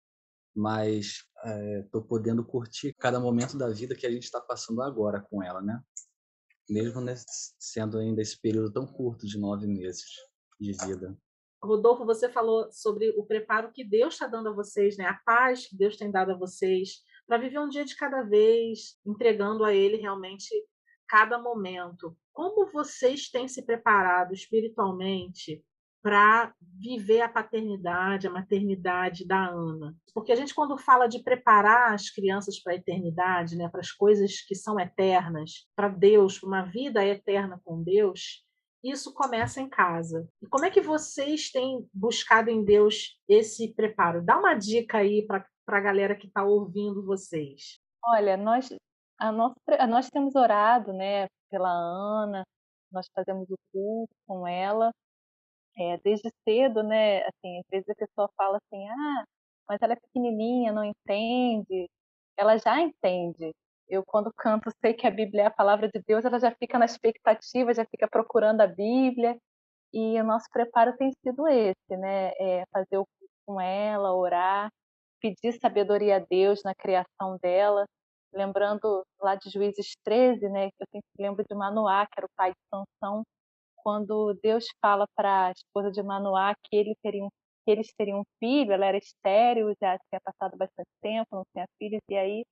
Mas 0.55 1.25
estou 1.83 2.03
é, 2.03 2.07
podendo 2.09 2.45
curtir 2.45 2.95
cada 2.99 3.21
momento 3.21 3.57
da 3.57 3.69
vida 3.69 3.95
que 3.95 4.07
a 4.07 4.11
gente 4.11 4.25
está 4.25 4.41
passando 4.41 4.83
agora 4.83 5.21
com 5.21 5.43
ela, 5.43 5.61
né? 5.61 5.81
Mesmo 6.69 7.01
nesse, 7.01 7.25
sendo 7.59 7.99
ainda 7.99 8.23
esse 8.23 8.41
período 8.41 8.73
tão 8.73 8.87
curto 8.87 9.27
de 9.27 9.39
nove 9.39 9.67
meses 9.67 10.05
de 10.61 10.73
vida. 10.73 11.17
Rodolfo, 11.63 12.05
você 12.05 12.29
falou 12.29 12.71
sobre 12.73 13.11
o 13.11 13.25
preparo 13.25 13.71
que 13.73 13.85
Deus 13.85 14.15
está 14.15 14.27
dando 14.27 14.49
a 14.49 14.53
vocês, 14.53 14.97
né? 14.97 15.05
a 15.05 15.15
paz 15.25 15.67
que 15.67 15.77
Deus 15.77 15.97
tem 15.97 16.11
dado 16.11 16.33
a 16.33 16.37
vocês, 16.37 17.03
para 17.27 17.39
viver 17.39 17.59
um 17.59 17.69
dia 17.69 17.85
de 17.85 17.97
cada 17.97 18.23
vez, 18.23 18.99
entregando 19.07 19.65
a 19.65 19.75
Ele 19.75 19.97
realmente 19.97 20.49
cada 21.07 21.39
momento. 21.39 22.17
Como 22.33 22.71
vocês 22.71 23.29
têm 23.29 23.47
se 23.47 23.65
preparado 23.65 24.33
espiritualmente 24.33 25.63
para 26.03 26.55
viver 26.61 27.21
a 27.21 27.29
paternidade, 27.29 28.27
a 28.27 28.31
maternidade 28.31 29.27
da 29.27 29.49
Ana? 29.49 29.95
Porque 30.15 30.33
a 30.33 30.37
gente, 30.37 30.55
quando 30.55 30.79
fala 30.79 31.07
de 31.07 31.23
preparar 31.23 31.93
as 31.93 32.09
crianças 32.09 32.59
para 32.59 32.73
a 32.73 32.77
eternidade, 32.77 33.55
né, 33.55 33.69
para 33.69 33.81
as 33.81 33.93
coisas 33.93 34.41
que 34.41 34.55
são 34.55 34.81
eternas, 34.81 35.69
para 35.77 35.89
Deus, 35.89 36.39
para 36.39 36.49
uma 36.49 36.63
vida 36.63 37.05
eterna 37.05 37.61
com 37.65 37.83
Deus, 37.83 38.47
isso 38.83 39.13
começa 39.13 39.61
em 39.61 39.69
casa. 39.69 40.29
E 40.43 40.47
como 40.47 40.65
é 40.65 40.71
que 40.71 40.81
vocês 40.81 41.51
têm 41.51 41.89
buscado 41.93 42.51
em 42.51 42.65
Deus 42.65 43.19
esse 43.29 43.73
preparo? 43.75 44.25
Dá 44.25 44.39
uma 44.39 44.55
dica 44.55 44.99
aí 44.99 45.27
para 45.27 45.45
a 45.67 45.81
galera 45.81 46.17
que 46.17 46.27
está 46.27 46.43
ouvindo 46.43 47.05
vocês. 47.05 47.79
Olha, 48.05 48.37
nós, 48.37 48.73
a 49.19 49.31
nossa, 49.31 49.55
nós 49.89 50.09
temos 50.09 50.35
orado 50.35 50.93
né, 50.93 51.27
pela 51.51 51.71
Ana, 51.71 52.45
nós 52.91 53.07
fazemos 53.15 53.49
o 53.51 53.57
culto 53.73 54.15
com 54.27 54.47
ela. 54.47 54.91
É, 55.79 55.97
desde 55.99 56.31
cedo, 56.49 56.83
né? 56.83 57.21
Assim, 57.23 57.59
às 57.61 57.67
vezes 57.71 57.89
a 57.89 57.95
pessoa 57.95 58.29
fala 58.37 58.59
assim, 58.59 58.89
ah, 58.89 59.25
mas 59.69 59.81
ela 59.81 59.93
é 59.93 59.97
pequenininha, 59.97 60.73
não 60.73 60.85
entende. 60.85 61.89
Ela 62.37 62.59
já 62.59 62.81
entende 62.81 63.53
eu 63.91 64.05
quando 64.07 64.33
canto 64.37 64.71
sei 64.81 64.95
que 64.95 65.07
a 65.07 65.11
Bíblia 65.11 65.45
é 65.45 65.47
a 65.47 65.51
palavra 65.51 65.89
de 65.89 66.01
Deus, 66.07 66.25
ela 66.25 66.39
já 66.41 66.53
fica 66.53 66.79
na 66.79 66.87
expectativa, 66.87 67.75
já 67.75 67.85
fica 67.87 68.09
procurando 68.09 68.61
a 68.63 68.67
Bíblia. 68.67 69.37
E 69.93 70.21
o 70.21 70.25
nosso 70.25 70.47
preparo 70.53 70.97
tem 70.97 71.13
sido 71.23 71.49
esse, 71.49 71.97
né? 71.99 72.33
É 72.41 72.65
fazer 72.73 72.99
o 72.99 73.07
culto 73.07 73.35
com 73.47 73.61
ela, 73.61 74.15
orar, 74.15 74.71
pedir 75.21 75.53
sabedoria 75.61 76.17
a 76.17 76.19
Deus 76.21 76.63
na 76.65 76.75
criação 76.75 77.39
dela. 77.43 77.87
Lembrando 78.33 79.05
lá 79.21 79.35
de 79.37 79.51
Juízes 79.51 79.95
13, 80.05 80.49
né? 80.51 80.67
Eu 80.81 80.87
sempre 80.93 81.09
lembro 81.19 81.45
de 81.49 81.55
Manoá, 81.57 82.07
que 82.07 82.15
era 82.19 82.27
o 82.27 82.31
pai 82.37 82.53
de 82.53 82.59
Sansão, 82.71 83.25
quando 83.77 84.35
Deus 84.43 84.67
fala 84.81 85.07
para 85.17 85.49
a 85.49 85.53
esposa 85.53 85.91
de 85.91 86.03
Manoá 86.03 86.55
que, 86.65 86.77
ele 86.77 86.95
teria 87.03 87.27
que 87.65 87.71
eles 87.71 87.93
teriam 87.97 88.21
um 88.21 88.25
filho, 88.39 88.73
ela 88.73 88.87
era 88.87 88.97
estéril, 88.99 89.75
já 89.81 89.99
tinha 90.09 90.21
passado 90.23 90.57
bastante 90.57 90.89
tempo, 91.03 91.29
não 91.33 91.45
tinha 91.53 91.67
filhos, 91.79 92.01
e 92.09 92.17
aí 92.17 92.45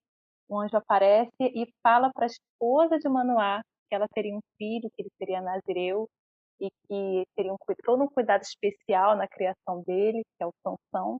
o 0.48 0.58
anjo 0.58 0.76
aparece 0.76 1.30
e 1.40 1.66
fala 1.82 2.10
para 2.12 2.24
a 2.24 2.26
esposa 2.26 2.98
de 2.98 3.08
Manoá 3.08 3.62
que 3.88 3.94
ela 3.94 4.08
teria 4.08 4.34
um 4.34 4.40
filho, 4.58 4.90
que 4.94 5.02
ele 5.02 5.10
seria 5.18 5.40
Nazireu. 5.40 6.08
e 6.60 6.70
que 6.88 7.24
teriam 7.36 7.56
todo 7.84 8.02
um 8.02 8.08
cuidado 8.08 8.42
especial 8.42 9.16
na 9.16 9.28
criação 9.28 9.82
dele, 9.86 10.24
que 10.36 10.42
é 10.42 10.46
o 10.46 10.52
Sansão. 10.62 11.18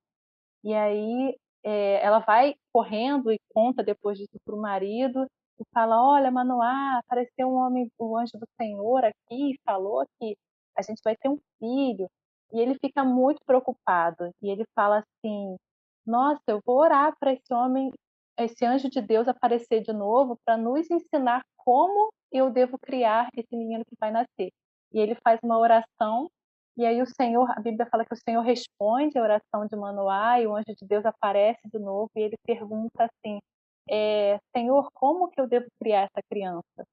E 0.64 0.74
aí 0.74 1.36
é, 1.64 2.04
ela 2.04 2.18
vai 2.20 2.54
correndo 2.72 3.32
e 3.32 3.38
conta 3.54 3.82
depois 3.82 4.18
disso 4.18 4.38
para 4.44 4.54
o 4.54 4.60
marido 4.60 5.26
e 5.60 5.64
fala: 5.72 6.02
Olha, 6.02 6.30
Manoá, 6.30 6.98
apareceu 6.98 7.48
um 7.48 7.54
homem, 7.56 7.90
o 7.98 8.12
um 8.14 8.18
anjo 8.18 8.32
do 8.38 8.46
Senhor 8.60 9.04
aqui 9.04 9.58
falou 9.64 10.04
que 10.20 10.36
a 10.76 10.82
gente 10.82 11.00
vai 11.04 11.16
ter 11.16 11.28
um 11.28 11.38
filho. 11.58 12.08
E 12.52 12.60
ele 12.60 12.76
fica 12.80 13.04
muito 13.04 13.40
preocupado 13.46 14.30
e 14.42 14.50
ele 14.50 14.64
fala 14.74 14.98
assim: 15.00 15.56
Nossa, 16.06 16.42
eu 16.48 16.60
vou 16.64 16.78
orar 16.78 17.14
para 17.20 17.32
esse 17.32 17.52
homem, 17.52 17.92
esse 18.38 18.64
anjo 18.64 18.88
de 18.88 19.00
Deus 19.00 19.28
aparecer 19.28 19.82
de 19.82 19.92
novo 19.92 20.38
para 20.44 20.56
nos 20.56 20.90
ensinar 20.90 21.42
como 21.56 22.10
eu 22.32 22.50
devo 22.50 22.78
criar 22.78 23.28
esse 23.34 23.56
menino 23.56 23.84
que 23.84 23.96
vai 24.00 24.10
nascer. 24.10 24.50
E 24.92 24.98
ele 25.00 25.16
faz 25.22 25.38
uma 25.42 25.58
oração 25.58 26.28
e 26.78 26.86
aí 26.86 27.02
o 27.02 27.06
Senhor, 27.06 27.50
a 27.50 27.60
Bíblia 27.60 27.88
fala 27.90 28.04
que 28.04 28.14
o 28.14 28.16
Senhor 28.16 28.40
responde 28.40 29.18
a 29.18 29.22
oração 29.22 29.66
de 29.66 29.74
Manoá 29.74 30.40
e 30.40 30.46
o 30.46 30.54
anjo 30.54 30.76
de 30.80 30.86
Deus 30.86 31.04
aparece 31.04 31.58
de 31.64 31.78
novo 31.78 32.08
e 32.14 32.20
ele 32.20 32.36
pergunta 32.46 33.04
assim: 33.04 33.40
é, 33.90 34.38
Senhor, 34.56 34.88
como 34.94 35.28
que 35.28 35.40
eu 35.40 35.48
devo 35.48 35.66
criar 35.80 36.02
essa 36.02 36.22
criança? 36.30 36.86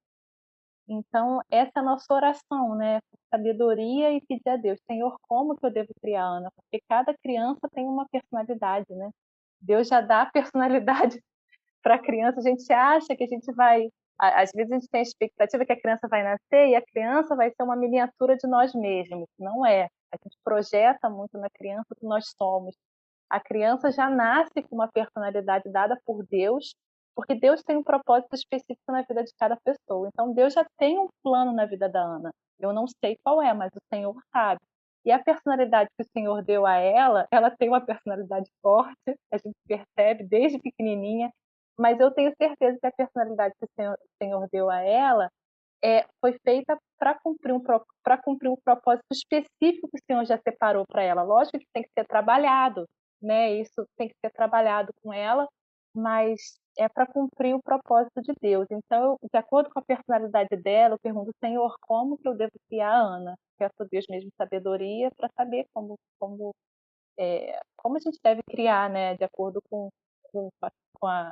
Então, 0.88 1.40
essa 1.52 1.72
é 1.76 1.80
a 1.80 1.84
nossa 1.84 2.12
oração, 2.12 2.76
né? 2.76 3.00
Sabedoria 3.30 4.12
e 4.12 4.22
pedir 4.22 4.50
a 4.50 4.58
Deus, 4.58 4.80
Senhor, 4.90 5.16
como 5.28 5.56
que 5.56 5.66
eu 5.66 5.72
devo 5.72 5.90
criar 6.02 6.26
Ana? 6.26 6.50
Porque 6.56 6.80
cada 6.90 7.14
criança 7.18 7.68
tem 7.72 7.86
uma 7.86 8.08
personalidade, 8.10 8.92
né? 8.96 9.12
Deus 9.62 9.88
já 9.88 10.02
dá 10.02 10.24
a 10.24 10.32
personalidade 10.32 11.22
para 11.86 11.96
a 11.96 12.00
criança. 12.00 12.40
A 12.40 12.44
gente 12.44 12.74
acha 12.74 13.16
que 13.16 13.24
a 13.24 13.28
gente 13.28 13.52
vai. 13.54 13.88
Às 14.18 14.52
vezes 14.52 14.72
a 14.72 14.76
gente 14.76 14.90
tem 14.90 15.00
a 15.00 15.04
expectativa 15.04 15.66
que 15.66 15.74
a 15.74 15.80
criança 15.80 16.08
vai 16.08 16.24
nascer 16.24 16.70
e 16.70 16.76
a 16.76 16.82
criança 16.82 17.36
vai 17.36 17.52
ser 17.52 17.64
uma 17.64 17.76
miniatura 17.76 18.36
de 18.36 18.48
nós 18.48 18.74
mesmos. 18.74 19.28
Não 19.38 19.66
é. 19.66 19.84
A 20.12 20.18
gente 20.24 20.38
projeta 20.44 21.10
muito 21.10 21.38
na 21.38 21.50
criança 21.50 21.86
o 21.92 21.96
que 21.96 22.06
nós 22.06 22.34
somos. 22.42 22.76
A 23.30 23.40
criança 23.40 23.92
já 23.92 24.10
nasce 24.10 24.64
com 24.64 24.76
uma 24.76 24.88
personalidade 24.88 25.70
dada 25.72 26.00
por 26.06 26.26
Deus 26.26 26.74
porque 27.16 27.34
Deus 27.34 27.64
tem 27.64 27.78
um 27.78 27.84
propósito 27.84 28.34
específico 28.36 28.92
na 28.92 29.02
vida 29.02 29.24
de 29.24 29.32
cada 29.40 29.56
pessoa. 29.58 30.10
Então, 30.10 30.34
Deus 30.34 30.54
já 30.54 30.66
tem 30.78 31.00
um 31.00 31.08
plano 31.24 31.54
na 31.54 31.66
vida 31.66 31.88
da 31.88 32.02
Ana. 32.02 32.32
Eu 32.60 32.74
não 32.74 32.86
sei 32.88 33.18
qual 33.24 33.42
é, 33.42 33.54
mas 33.54 33.72
o 33.74 33.80
Senhor 33.94 34.14
sabe. 34.34 34.60
E 35.06 35.12
a 35.12 35.24
personalidade 35.24 35.90
que 35.98 36.04
o 36.04 36.10
Senhor 36.12 36.44
deu 36.44 36.66
a 36.66 36.76
ela, 36.76 37.26
ela 37.32 37.50
tem 37.50 37.70
uma 37.70 37.80
personalidade 37.80 38.50
forte, 38.62 39.16
a 39.32 39.38
gente 39.38 39.56
percebe 39.66 40.26
desde 40.26 40.60
pequenininha, 40.60 41.32
mas 41.78 42.00
eu 42.00 42.12
tenho 42.12 42.34
certeza 42.38 42.78
que 42.80 42.88
a 42.88 42.92
personalidade 42.92 43.54
que 43.60 43.66
o 43.66 43.70
Senhor, 43.76 43.94
o 43.94 44.24
Senhor 44.24 44.48
deu 44.52 44.70
a 44.70 44.82
ela 44.82 45.30
é, 45.84 46.06
foi 46.20 46.34
feita 46.44 46.78
para 46.98 47.14
cumprir, 47.20 47.54
um, 47.54 47.62
cumprir 48.24 48.50
um 48.50 48.56
propósito 48.64 49.06
específico 49.12 49.90
que 49.90 49.98
o 49.98 50.06
Senhor 50.08 50.26
já 50.26 50.38
separou 50.38 50.86
para 50.88 51.04
ela. 51.04 51.22
Lógico 51.24 51.60
que 51.60 51.68
tem 51.74 51.84
que 51.84 51.92
ser 51.98 52.06
trabalhado, 52.08 52.88
né? 53.22 53.54
Isso 53.54 53.86
tem 53.98 54.08
que 54.08 54.16
ser 54.20 54.32
trabalhado 54.32 54.92
com 55.04 55.14
ela, 55.14 55.48
mas 55.94 56.58
é 56.78 56.90
para 56.90 57.06
cumprir 57.06 57.54
o 57.56 57.62
propósito 57.62 58.22
de 58.22 58.34
Deus. 58.42 58.68
Então, 58.72 59.18
de 59.22 59.38
acordo 59.38 59.70
com 59.70 59.80
a 59.80 59.84
personalidade 59.84 60.56
dela, 60.58 60.96
eu 60.96 61.00
pergunto, 61.00 61.32
Senhor, 61.40 61.76
como 61.82 62.18
que 62.18 62.28
eu 62.28 62.36
devo 62.36 62.52
criar 62.68 62.92
a 62.92 63.02
Ana? 63.02 63.36
Peço 63.58 63.76
a 63.80 63.86
Deus 63.86 64.06
mesmo 64.10 64.32
sabedoria 64.38 65.10
para 65.16 65.30
saber 65.38 65.66
como, 65.74 65.98
como, 66.20 66.54
é, 67.20 67.60
como 67.78 67.98
a 67.98 68.00
gente 68.00 68.20
deve 68.24 68.42
criar, 68.50 68.90
né, 68.90 69.16
de 69.16 69.24
acordo 69.24 69.62
com, 69.70 69.90
com, 70.32 70.50
a, 70.64 70.72
com 71.00 71.08
a 71.08 71.32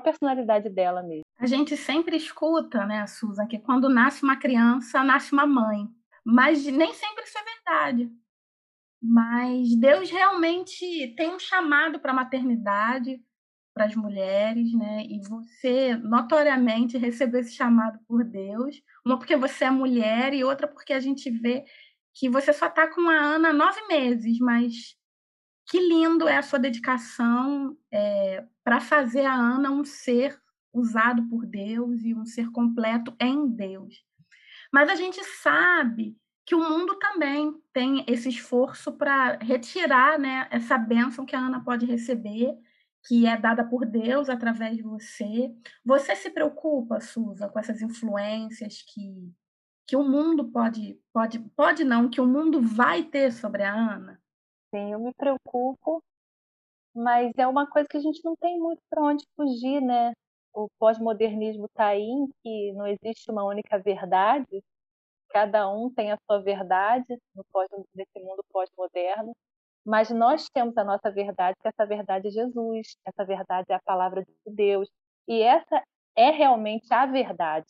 personalidade 0.00 0.68
dela 0.68 1.02
mesmo. 1.02 1.24
A 1.38 1.46
gente 1.46 1.76
sempre 1.76 2.16
escuta, 2.16 2.84
né, 2.86 3.06
Susan, 3.06 3.46
que 3.46 3.58
quando 3.58 3.88
nasce 3.88 4.22
uma 4.22 4.36
criança, 4.36 5.02
nasce 5.02 5.32
uma 5.32 5.46
mãe. 5.46 5.88
Mas 6.24 6.64
nem 6.64 6.92
sempre 6.94 7.24
isso 7.24 7.38
é 7.38 7.42
verdade. 7.42 8.10
Mas 9.02 9.76
Deus 9.76 10.10
realmente 10.10 11.14
tem 11.16 11.34
um 11.34 11.38
chamado 11.38 12.00
para 12.00 12.12
a 12.12 12.14
maternidade, 12.14 13.20
para 13.74 13.84
as 13.84 13.94
mulheres, 13.94 14.72
né? 14.72 15.04
E 15.04 15.20
você 15.28 15.96
notoriamente 15.96 16.96
recebeu 16.96 17.40
esse 17.40 17.54
chamado 17.54 17.98
por 18.06 18.24
Deus, 18.24 18.80
uma 19.04 19.18
porque 19.18 19.36
você 19.36 19.64
é 19.64 19.70
mulher 19.70 20.32
e 20.32 20.44
outra 20.44 20.66
porque 20.66 20.92
a 20.92 21.00
gente 21.00 21.30
vê 21.30 21.64
que 22.14 22.28
você 22.30 22.52
só 22.52 22.68
está 22.68 22.88
com 22.88 23.08
a 23.10 23.16
Ana 23.16 23.52
nove 23.52 23.86
meses, 23.88 24.38
mas 24.38 24.96
que 25.66 25.78
lindo 25.78 26.28
é 26.28 26.36
a 26.36 26.42
sua 26.42 26.58
dedicação 26.58 27.76
é, 27.90 28.44
para 28.62 28.80
fazer 28.80 29.24
a 29.24 29.34
Ana 29.34 29.70
um 29.70 29.84
ser 29.84 30.38
usado 30.72 31.22
por 31.28 31.46
Deus 31.46 32.02
e 32.02 32.14
um 32.14 32.24
ser 32.24 32.50
completo 32.50 33.14
em 33.20 33.48
Deus. 33.48 34.04
Mas 34.72 34.88
a 34.88 34.94
gente 34.94 35.22
sabe 35.24 36.16
que 36.44 36.54
o 36.54 36.68
mundo 36.68 36.96
também 36.98 37.54
tem 37.72 38.04
esse 38.06 38.28
esforço 38.28 38.92
para 38.92 39.38
retirar 39.38 40.18
né, 40.18 40.46
essa 40.50 40.76
bênção 40.76 41.24
que 41.24 41.34
a 41.34 41.38
Ana 41.38 41.64
pode 41.64 41.86
receber 41.86 42.54
que 43.06 43.26
é 43.26 43.36
dada 43.36 43.64
por 43.64 43.84
Deus 43.84 44.28
através 44.28 44.76
de 44.76 44.82
você. 44.82 45.54
Você 45.84 46.16
se 46.16 46.30
preocupa, 46.30 47.00
Suza, 47.00 47.48
com 47.48 47.58
essas 47.58 47.82
influências 47.82 48.82
que 48.82 49.32
que 49.86 49.96
o 49.96 50.02
mundo 50.02 50.50
pode 50.50 50.98
pode 51.12 51.38
pode 51.54 51.84
não, 51.84 52.08
que 52.08 52.18
o 52.18 52.26
mundo 52.26 52.58
vai 52.58 53.02
ter 53.02 53.30
sobre 53.30 53.62
a 53.62 53.74
Ana? 53.74 54.18
Sim, 54.74 54.92
eu 54.92 54.98
me 54.98 55.12
preocupo, 55.14 56.02
mas 56.94 57.32
é 57.38 57.46
uma 57.46 57.66
coisa 57.68 57.88
que 57.88 57.96
a 57.96 58.00
gente 58.00 58.24
não 58.24 58.36
tem 58.36 58.58
muito 58.58 58.80
para 58.90 59.02
onde 59.02 59.24
fugir, 59.36 59.80
né? 59.82 60.12
O 60.54 60.68
pós-modernismo 60.78 61.66
está 61.66 61.88
aí, 61.88 62.02
em 62.02 62.28
que 62.42 62.72
não 62.74 62.86
existe 62.86 63.30
uma 63.30 63.44
única 63.44 63.78
verdade, 63.78 64.62
cada 65.30 65.68
um 65.70 65.90
tem 65.92 66.12
a 66.12 66.18
sua 66.26 66.40
verdade 66.42 67.06
no 67.34 67.44
pós, 67.52 67.68
nesse 67.94 68.20
mundo 68.20 68.44
pós-moderno. 68.52 69.32
Mas 69.86 70.10
nós 70.10 70.48
temos 70.50 70.76
a 70.78 70.84
nossa 70.84 71.10
verdade, 71.12 71.56
que 71.62 71.68
essa 71.68 71.86
verdade 71.86 72.28
é 72.28 72.30
Jesus, 72.32 72.96
essa 73.06 73.24
verdade 73.24 73.66
é 73.72 73.74
a 73.74 73.82
palavra 73.84 74.24
de 74.24 74.54
Deus. 74.54 74.88
E 75.28 75.42
essa 75.42 75.82
é 76.16 76.30
realmente 76.30 76.92
a 76.92 77.06
verdade. 77.06 77.66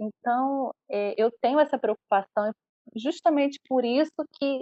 Então, 0.00 0.72
é, 0.90 1.14
eu 1.22 1.30
tenho 1.40 1.60
essa 1.60 1.78
preocupação, 1.78 2.52
justamente 2.96 3.58
por 3.68 3.84
isso 3.84 4.12
que, 4.38 4.60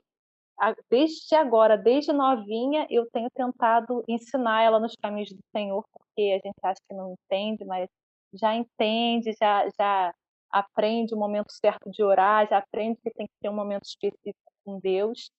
desde 0.90 1.35
agora, 1.35 1.77
desde 1.77 2.12
novinha, 2.12 2.87
eu 2.90 3.09
tenho 3.11 3.29
tentado 3.31 4.05
ensinar 4.09 4.62
ela 4.62 4.79
nos 4.79 4.94
caminhos 4.94 5.31
do 5.31 5.40
Senhor, 5.55 5.85
porque 5.92 6.40
a 6.40 6.46
gente 6.46 6.59
acha 6.62 6.81
que 6.88 6.94
não 6.94 7.12
entende, 7.12 7.64
mas 7.64 7.88
já 8.33 8.55
entende, 8.55 9.33
já, 9.40 9.68
já 9.79 10.14
aprende 10.51 11.14
o 11.14 11.18
momento 11.18 11.51
certo 11.51 11.90
de 11.90 12.03
orar, 12.03 12.48
já 12.48 12.59
aprende 12.59 13.01
que 13.03 13.11
tem 13.11 13.27
que 13.27 13.33
ter 13.40 13.48
um 13.48 13.55
momento 13.55 13.85
específico 13.85 14.53
com 14.64 14.79
Deus. 14.79 15.31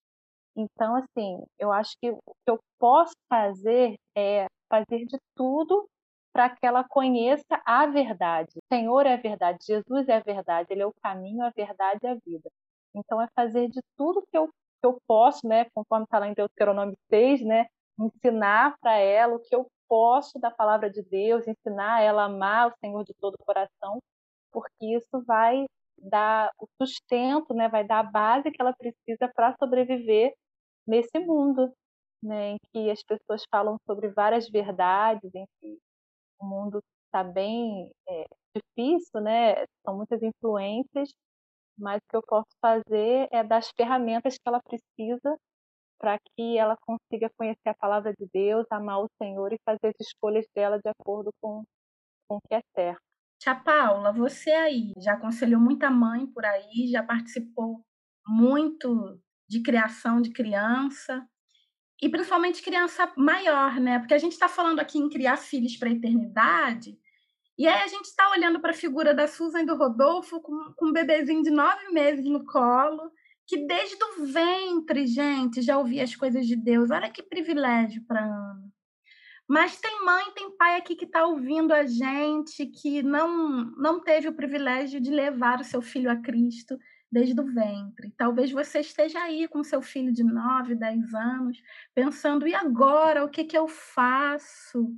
Então, 0.55 0.95
assim, 0.95 1.43
eu 1.57 1.71
acho 1.71 1.95
que 2.01 2.11
o 2.11 2.19
que 2.45 2.51
eu 2.51 2.59
posso 2.79 3.13
fazer 3.29 3.95
é 4.15 4.47
fazer 4.69 5.05
de 5.05 5.17
tudo 5.35 5.87
para 6.33 6.49
que 6.49 6.65
ela 6.65 6.83
conheça 6.83 7.61
a 7.65 7.85
verdade. 7.85 8.51
O 8.57 8.75
Senhor 8.75 9.05
é 9.05 9.13
a 9.13 9.17
verdade, 9.17 9.65
Jesus 9.65 10.07
é 10.09 10.17
a 10.17 10.19
verdade, 10.19 10.67
Ele 10.71 10.81
é 10.81 10.85
o 10.85 10.93
caminho, 11.01 11.43
a 11.43 11.51
verdade 11.51 11.99
e 12.03 12.07
a 12.07 12.15
vida. 12.15 12.49
Então, 12.95 13.21
é 13.21 13.27
fazer 13.35 13.69
de 13.69 13.79
tudo 13.97 14.23
que 14.31 14.37
eu, 14.37 14.49
que 14.83 14.87
eu 14.87 14.97
posso, 15.07 15.47
né, 15.47 15.65
conforme 15.73 16.03
está 16.03 16.19
lá 16.19 16.27
em 16.27 16.33
Deuteronômio 16.33 16.97
6, 17.09 17.41
né, 17.45 17.67
ensinar 17.97 18.75
para 18.81 18.97
ela 18.97 19.35
o 19.35 19.39
que 19.39 19.55
eu 19.55 19.65
posso 19.87 20.37
da 20.39 20.51
palavra 20.51 20.89
de 20.89 21.01
Deus, 21.03 21.47
ensinar 21.47 22.01
ela 22.01 22.23
a 22.23 22.25
amar 22.25 22.67
o 22.69 22.73
Senhor 22.79 23.03
de 23.05 23.13
todo 23.19 23.35
o 23.35 23.45
coração, 23.45 23.99
porque 24.51 24.97
isso 24.97 25.23
vai 25.25 25.65
dar 25.97 26.51
o 26.59 26.67
sustento, 26.81 27.53
né, 27.53 27.69
vai 27.69 27.85
dar 27.85 27.99
a 27.99 28.03
base 28.03 28.51
que 28.51 28.61
ela 28.61 28.73
precisa 28.73 29.31
para 29.33 29.55
sobreviver 29.57 30.33
nesse 30.85 31.17
mundo, 31.19 31.71
né, 32.21 32.51
em 32.51 32.57
que 32.73 32.91
as 32.91 33.01
pessoas 33.03 33.43
falam 33.49 33.77
sobre 33.85 34.09
várias 34.09 34.49
verdades, 34.49 35.33
em 35.33 35.45
que 35.61 35.77
o 36.39 36.45
mundo 36.45 36.79
está 37.05 37.23
bem 37.23 37.89
é, 38.09 38.25
difícil, 38.55 39.21
né, 39.21 39.65
são 39.85 39.95
muitas 39.95 40.21
influências, 40.21 41.09
mas 41.77 41.97
o 41.97 42.09
que 42.09 42.17
eu 42.17 42.23
posso 42.27 42.49
fazer 42.61 43.27
é 43.31 43.43
dar 43.43 43.57
as 43.57 43.69
ferramentas 43.75 44.35
que 44.35 44.47
ela 44.47 44.61
precisa 44.61 45.37
para 45.99 46.17
que 46.19 46.57
ela 46.57 46.75
consiga 46.81 47.29
conhecer 47.37 47.69
a 47.69 47.75
palavra 47.75 48.13
de 48.13 48.27
Deus, 48.33 48.65
amar 48.69 48.99
o 48.99 49.09
Senhor 49.21 49.53
e 49.53 49.61
fazer 49.65 49.87
as 49.87 50.07
escolhas 50.07 50.45
dela 50.53 50.77
de 50.77 50.89
acordo 50.89 51.31
com, 51.41 51.63
com 52.27 52.37
o 52.37 52.41
que 52.47 52.55
é 52.55 52.61
certo. 52.75 53.01
Tia 53.39 53.55
Paula, 53.55 54.11
você 54.11 54.51
aí 54.51 54.93
já 54.97 55.13
aconselhou 55.13 55.59
muita 55.61 55.89
mãe 55.89 56.27
por 56.27 56.45
aí, 56.45 56.87
já 56.91 57.03
participou 57.03 57.81
muito 58.27 59.19
de 59.49 59.61
criação 59.61 60.21
de 60.21 60.31
criança, 60.31 61.27
e 62.03 62.09
principalmente 62.09 62.61
criança 62.61 63.11
maior, 63.15 63.79
né? 63.79 63.97
Porque 63.97 64.13
a 64.13 64.17
gente 64.17 64.33
está 64.33 64.49
falando 64.49 64.79
aqui 64.79 64.97
em 64.97 65.09
criar 65.09 65.37
filhos 65.37 65.77
para 65.77 65.87
a 65.87 65.93
eternidade, 65.93 66.97
e 67.57 67.67
aí 67.67 67.83
a 67.83 67.87
gente 67.87 68.05
está 68.05 68.29
olhando 68.31 68.59
para 68.59 68.71
a 68.71 68.75
figura 68.75 69.13
da 69.13 69.27
Susan 69.27 69.61
e 69.61 69.65
do 69.65 69.75
Rodolfo 69.75 70.41
com, 70.41 70.73
com 70.75 70.87
um 70.87 70.93
bebezinho 70.93 71.43
de 71.43 71.51
nove 71.51 71.89
meses 71.89 72.25
no 72.25 72.43
colo, 72.45 73.11
que 73.45 73.65
desde 73.67 74.03
o 74.03 74.25
ventre, 74.25 75.05
gente, 75.05 75.61
já 75.61 75.77
ouvia 75.77 76.03
as 76.03 76.15
coisas 76.15 76.47
de 76.47 76.55
Deus. 76.55 76.89
Olha 76.89 77.11
que 77.11 77.21
privilégio 77.21 78.03
para 78.07 78.23
Ana. 78.23 78.73
Mas 79.47 79.79
tem 79.79 80.03
mãe, 80.05 80.23
tem 80.33 80.55
pai 80.55 80.77
aqui 80.77 80.95
que 80.95 81.05
está 81.05 81.25
ouvindo 81.25 81.73
a 81.73 81.85
gente, 81.85 82.65
que 82.65 83.03
não, 83.03 83.65
não 83.77 83.99
teve 84.01 84.29
o 84.29 84.33
privilégio 84.33 85.01
de 85.01 85.11
levar 85.11 85.59
o 85.59 85.65
seu 85.65 85.81
filho 85.81 86.09
a 86.09 86.15
Cristo 86.15 86.77
desde 87.11 87.39
o 87.39 87.45
ventre. 87.45 88.11
Talvez 88.17 88.51
você 88.51 88.79
esteja 88.79 89.19
aí 89.19 89.47
com 89.47 89.63
seu 89.63 89.81
filho 89.81 90.11
de 90.11 90.23
9, 90.23 90.75
10 90.75 91.13
anos, 91.13 91.61
pensando: 91.93 92.47
e 92.47 92.55
agora? 92.55 93.23
O 93.23 93.29
que, 93.29 93.43
que 93.43 93.57
eu 93.57 93.67
faço? 93.67 94.89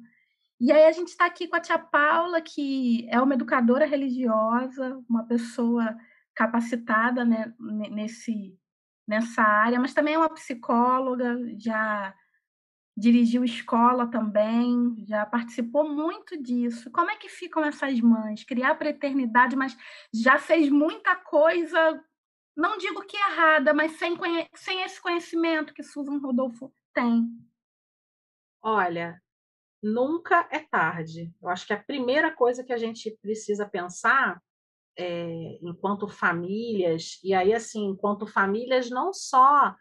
E 0.60 0.72
aí 0.72 0.86
a 0.86 0.92
gente 0.92 1.10
está 1.10 1.26
aqui 1.26 1.48
com 1.48 1.56
a 1.56 1.60
tia 1.60 1.78
Paula, 1.78 2.42
que 2.42 3.08
é 3.10 3.20
uma 3.20 3.34
educadora 3.34 3.86
religiosa, 3.86 5.04
uma 5.10 5.26
pessoa 5.26 5.96
capacitada 6.34 7.26
né, 7.26 7.54
nesse, 7.60 8.58
nessa 9.08 9.42
área, 9.42 9.80
mas 9.80 9.94
também 9.94 10.14
é 10.14 10.18
uma 10.18 10.34
psicóloga, 10.34 11.38
já 11.58 12.16
dirigiu 12.98 13.44
escola 13.44 14.08
também, 14.08 14.96
já 15.06 15.26
participou 15.26 15.90
muito 15.90 16.42
disso. 16.42 16.90
Como 16.92 17.12
é 17.12 17.18
que 17.18 17.28
ficam 17.28 17.64
essas 17.66 18.00
mães? 18.00 18.46
Criar 18.46 18.76
para 18.76 18.88
a 18.88 18.92
eternidade, 18.92 19.56
mas 19.56 19.76
já 20.14 20.38
fez 20.38 20.70
muita 20.70 21.16
coisa, 21.16 22.02
não 22.56 22.78
digo 22.78 23.02
que 23.06 23.18
errada, 23.18 23.74
mas 23.74 23.94
sem, 23.94 24.18
sem 24.54 24.82
esse 24.84 25.02
conhecimento 25.02 25.74
que 25.74 25.84
Susan 25.84 26.18
Rodolfo 26.20 26.74
tem. 26.94 27.30
Olha, 28.62 29.22
nunca 29.86 30.48
é 30.52 30.60
tarde. 30.60 31.32
Eu 31.40 31.48
acho 31.48 31.68
que 31.68 31.74
a 31.74 31.84
primeira 31.84 32.36
coisa 32.36 32.64
que 32.64 32.74
a 32.74 32.78
gente 32.78 33.16
precisa 33.22 33.68
pensar 33.68 34.42
é, 34.98 35.60
enquanto 35.62 36.08
famílias, 36.08 37.20
e 37.24 37.36
aí 37.36 37.54
assim, 37.54 37.86
enquanto 37.86 38.26
famílias 38.26 38.90
não 38.90 39.14
só 39.14 39.76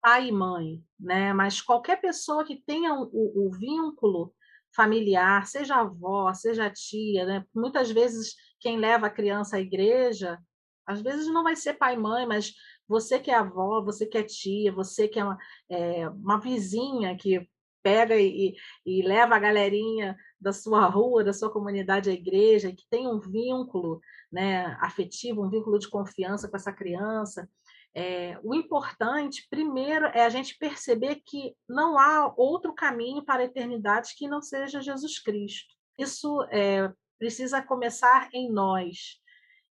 pai 0.00 0.28
e 0.28 0.32
mãe, 0.32 0.82
né? 0.98 1.34
Mas 1.34 1.60
qualquer 1.60 2.00
pessoa 2.00 2.42
que 2.42 2.62
tenha 2.64 2.94
o, 2.94 3.08
o 3.12 3.50
vínculo 3.50 4.32
familiar, 4.74 5.46
seja 5.46 5.76
avó, 5.76 6.32
seja 6.32 6.70
tia, 6.70 7.26
né? 7.26 7.44
Muitas 7.54 7.90
vezes 7.90 8.34
quem 8.58 8.78
leva 8.78 9.08
a 9.08 9.10
criança 9.10 9.56
à 9.56 9.60
igreja, 9.60 10.38
às 10.86 11.02
vezes 11.02 11.26
não 11.26 11.42
vai 11.42 11.54
ser 11.54 11.74
pai 11.74 11.94
e 11.94 11.98
mãe, 11.98 12.26
mas 12.26 12.54
você 12.88 13.18
que 13.18 13.30
é 13.30 13.34
avó, 13.34 13.82
você 13.84 14.06
que 14.06 14.16
é 14.16 14.22
tia, 14.22 14.72
você 14.72 15.06
que 15.06 15.20
é 15.20 15.24
uma, 15.24 15.38
é, 15.68 16.08
uma 16.08 16.40
vizinha 16.40 17.14
que 17.14 17.46
pega 17.82 18.16
e, 18.16 18.54
e, 18.84 19.02
leva 19.02 19.36
a 19.36 19.38
galerinha 19.38 20.16
da 20.40 20.52
sua 20.52 20.86
rua, 20.86 21.24
da 21.24 21.32
sua 21.32 21.50
comunidade 21.50 22.10
à 22.10 22.12
igreja, 22.12 22.72
que 22.72 22.86
tem 22.90 23.06
um 23.06 23.18
vínculo 23.18 24.00
né, 24.30 24.76
afetivo, 24.80 25.44
um 25.44 25.50
vínculo 25.50 25.78
de 25.78 25.88
confiança 25.88 26.48
com 26.48 26.56
essa 26.56 26.72
criança, 26.72 27.48
é, 27.94 28.38
o 28.42 28.54
importante, 28.54 29.46
primeiro, 29.50 30.06
é 30.06 30.24
a 30.24 30.28
gente 30.28 30.56
perceber 30.56 31.16
que 31.24 31.56
não 31.68 31.98
há 31.98 32.32
outro 32.36 32.72
caminho 32.72 33.24
para 33.24 33.42
a 33.42 33.44
eternidade 33.44 34.14
que 34.16 34.28
não 34.28 34.40
seja 34.40 34.80
Jesus 34.80 35.18
Cristo. 35.18 35.74
Isso 35.98 36.42
é, 36.50 36.92
precisa 37.18 37.60
começar 37.60 38.28
em 38.32 38.50
nós. 38.50 39.20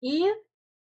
E, 0.02 0.26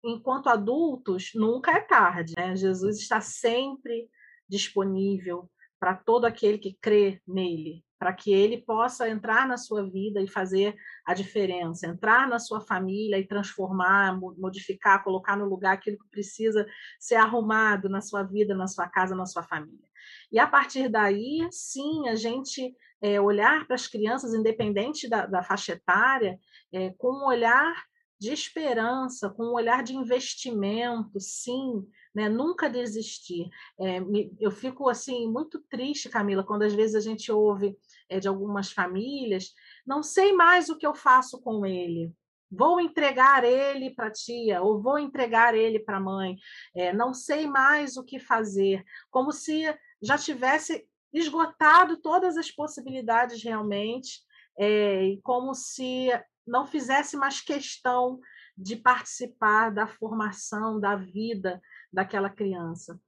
enquanto 0.04 0.48
adultos, 0.48 1.30
nunca 1.34 1.72
é 1.72 1.80
tarde. 1.80 2.34
Né? 2.36 2.56
Jesus 2.56 2.98
está 2.98 3.20
sempre 3.20 4.08
disponível 4.48 5.48
para 5.82 5.96
todo 5.96 6.26
aquele 6.26 6.58
que 6.58 6.78
crê 6.80 7.20
nele 7.26 7.82
para 7.98 8.12
que 8.12 8.32
ele 8.32 8.60
possa 8.60 9.08
entrar 9.08 9.46
na 9.46 9.56
sua 9.56 9.88
vida 9.88 10.20
e 10.20 10.26
fazer 10.26 10.74
a 11.06 11.14
diferença, 11.14 11.86
entrar 11.86 12.28
na 12.28 12.40
sua 12.40 12.60
família 12.60 13.16
e 13.16 13.28
transformar, 13.28 14.18
modificar, 14.36 15.04
colocar 15.04 15.36
no 15.36 15.44
lugar 15.44 15.74
aquilo 15.74 15.96
que 15.96 16.10
precisa 16.10 16.66
ser 16.98 17.14
arrumado 17.14 17.88
na 17.88 18.00
sua 18.00 18.24
vida, 18.24 18.56
na 18.56 18.66
sua 18.66 18.88
casa, 18.88 19.14
na 19.14 19.24
sua 19.24 19.44
família. 19.44 19.86
E 20.32 20.38
a 20.40 20.48
partir 20.48 20.88
daí, 20.88 21.46
sim, 21.52 22.08
a 22.08 22.16
gente 22.16 22.74
é, 23.00 23.20
olhar 23.20 23.68
para 23.68 23.76
as 23.76 23.86
crianças, 23.86 24.34
independente 24.34 25.08
da, 25.08 25.26
da 25.26 25.44
faixa 25.44 25.74
etária, 25.74 26.40
é, 26.72 26.90
com 26.98 27.22
um 27.22 27.26
olhar 27.28 27.72
de 28.22 28.32
esperança, 28.32 29.28
com 29.28 29.46
um 29.46 29.54
olhar 29.54 29.82
de 29.82 29.96
investimento, 29.96 31.18
sim, 31.18 31.84
né? 32.14 32.28
Nunca 32.28 32.70
desistir. 32.70 33.50
É, 33.80 33.98
eu 34.38 34.52
fico 34.52 34.88
assim 34.88 35.28
muito 35.28 35.58
triste, 35.68 36.08
Camila, 36.08 36.44
quando 36.44 36.62
às 36.62 36.72
vezes 36.72 36.94
a 36.94 37.00
gente 37.00 37.32
ouve 37.32 37.76
é, 38.08 38.20
de 38.20 38.28
algumas 38.28 38.70
famílias, 38.70 39.52
não 39.84 40.04
sei 40.04 40.32
mais 40.32 40.68
o 40.68 40.78
que 40.78 40.86
eu 40.86 40.94
faço 40.94 41.42
com 41.42 41.66
ele. 41.66 42.12
Vou 42.48 42.78
entregar 42.80 43.42
ele 43.42 43.90
para 43.90 44.06
a 44.06 44.12
tia, 44.12 44.62
ou 44.62 44.80
vou 44.80 45.00
entregar 45.00 45.56
ele 45.56 45.80
para 45.80 45.96
a 45.96 46.00
mãe. 46.00 46.36
É, 46.76 46.92
não 46.92 47.12
sei 47.12 47.48
mais 47.48 47.96
o 47.96 48.04
que 48.04 48.20
fazer, 48.20 48.84
como 49.10 49.32
se 49.32 49.64
já 50.00 50.16
tivesse 50.16 50.86
esgotado 51.12 51.96
todas 51.96 52.36
as 52.36 52.52
possibilidades 52.52 53.42
realmente, 53.42 54.20
é, 54.56 55.18
como 55.24 55.54
se 55.54 56.08
não 56.46 56.66
fizesse 56.66 57.16
mais 57.16 57.40
questão 57.40 58.20
de 58.56 58.76
participar 58.76 59.70
da 59.70 59.86
formação, 59.86 60.78
da 60.78 60.96
vida 60.96 61.60
daquela 61.92 62.28
criança. 62.28 63.00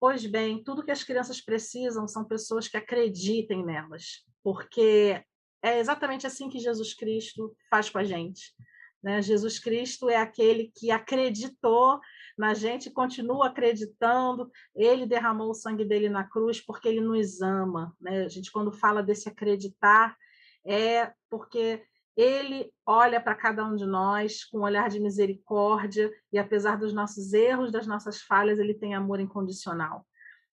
Pois 0.00 0.24
bem, 0.24 0.62
tudo 0.62 0.84
que 0.84 0.90
as 0.90 1.02
crianças 1.02 1.40
precisam 1.40 2.06
são 2.06 2.24
pessoas 2.24 2.68
que 2.68 2.76
acreditem 2.76 3.64
nelas, 3.64 4.24
porque 4.42 5.22
é 5.62 5.78
exatamente 5.78 6.26
assim 6.26 6.48
que 6.48 6.60
Jesus 6.60 6.94
Cristo 6.94 7.56
faz 7.68 7.90
com 7.90 7.98
a 7.98 8.04
gente. 8.04 8.54
Né? 9.02 9.20
Jesus 9.22 9.58
Cristo 9.58 10.08
é 10.08 10.16
aquele 10.16 10.72
que 10.74 10.90
acreditou 10.90 12.00
na 12.36 12.54
gente 12.54 12.90
continua 12.90 13.48
acreditando. 13.48 14.50
Ele 14.74 15.06
derramou 15.06 15.50
o 15.50 15.54
sangue 15.54 15.84
dele 15.84 16.08
na 16.08 16.24
cruz 16.24 16.60
porque 16.60 16.88
ele 16.88 17.00
nos 17.00 17.40
ama. 17.40 17.94
Né? 18.00 18.24
A 18.24 18.28
gente, 18.28 18.52
quando 18.52 18.72
fala 18.72 19.02
desse 19.02 19.28
acreditar, 19.28 20.16
é 20.64 21.12
porque 21.28 21.82
ele 22.18 22.72
olha 22.84 23.20
para 23.20 23.36
cada 23.36 23.64
um 23.64 23.76
de 23.76 23.86
nós 23.86 24.44
com 24.44 24.58
um 24.58 24.62
olhar 24.62 24.88
de 24.88 24.98
misericórdia 24.98 26.12
e, 26.32 26.38
apesar 26.38 26.76
dos 26.76 26.92
nossos 26.92 27.32
erros, 27.32 27.70
das 27.70 27.86
nossas 27.86 28.20
falhas, 28.20 28.58
ele 28.58 28.74
tem 28.74 28.92
amor 28.92 29.20
incondicional. 29.20 30.04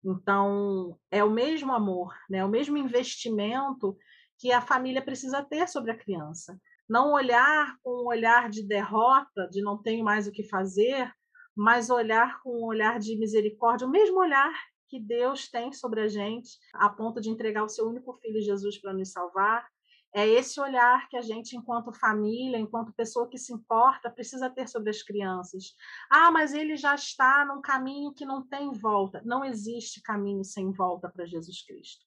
Então, 0.04 0.95
é 1.10 1.23
o 1.23 1.32
mesmo 1.32 1.73
amor, 1.73 2.13
né? 2.30 2.38
É 2.38 2.45
o 2.45 2.49
mesmo 2.49 2.78
investimento 2.78 3.97
que 4.38 4.51
a 4.51 4.62
família 4.62 5.01
precisa 5.01 5.43
ter 5.43 5.67
sobre 5.67 5.89
a 5.89 5.97
criança. 5.97 6.56
Não 6.88 7.13
olhar 7.13 7.75
com 7.82 8.04
um 8.04 8.06
olhar 8.06 8.47
de 8.47 8.62
derrota, 8.62 9.49
de 9.49 9.63
não 9.63 9.82
tenho 9.82 10.06
mais 10.06 10.28
o 10.28 10.32
que 10.32 10.43
fazer, 10.43 11.12
mas 11.56 11.89
olhar 11.89 12.43
com 12.43 12.62
um 12.62 12.65
olhar 12.65 12.99
de 12.99 13.17
misericórdia, 13.17 13.88
o 13.88 13.89
mesmo 13.91 14.19
olhar 14.19 14.54
que 14.88 14.99
Deus 14.99 15.49
tem 15.49 15.73
sobre 15.73 16.01
a 16.01 16.08
gente, 16.08 16.60
a 16.75 16.88
ponto 16.89 17.19
de 17.19 17.32
entregar 17.32 17.63
o 17.63 17.69
seu 17.69 17.88
único 17.88 18.13
filho 18.13 18.39
Jesus 18.39 18.80
para 18.80 18.93
nos 18.93 19.12
salvar, 19.12 19.67
é 20.15 20.25
esse 20.25 20.62
olhar 20.62 21.10
que 21.10 21.17
a 21.17 21.21
gente, 21.21 21.58
enquanto 21.58 21.91
família, 21.91 22.58
enquanto 22.58 22.93
pessoa 22.93 23.28
que 23.28 23.38
se 23.38 23.51
importa, 23.51 24.10
precisa 24.10 24.49
ter 24.49 24.65
sobre 24.65 24.89
as 24.89 25.04
crianças. 25.04 25.75
Ah, 26.10 26.32
mas 26.32 26.54
ele 26.54 26.78
já 26.78 26.95
está 26.95 27.43
num 27.43 27.62
caminho 27.62 28.13
que 28.13 28.25
não 28.25 28.41
tem 28.41 28.71
volta. 28.71 29.21
Não 29.25 29.43
existe 29.43 30.01
caminho 30.01 30.41
sem 30.45 30.71
volta 30.71 31.10
para 31.10 31.25
Jesus 31.25 31.65
Cristo. 31.65 32.06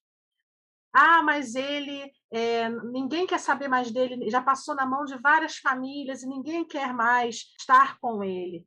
Ah, 0.90 1.22
mas 1.22 1.54
ele, 1.54 2.10
é, 2.32 2.70
ninguém 2.70 3.26
quer 3.26 3.38
saber 3.38 3.68
mais 3.68 3.90
dele, 3.90 4.30
já 4.30 4.40
passou 4.40 4.74
na 4.74 4.86
mão 4.86 5.04
de 5.04 5.18
várias 5.18 5.58
famílias 5.58 6.22
e 6.22 6.26
ninguém 6.26 6.66
quer 6.66 6.94
mais 6.94 7.52
estar 7.60 7.98
com 8.00 8.24
ele. 8.24 8.66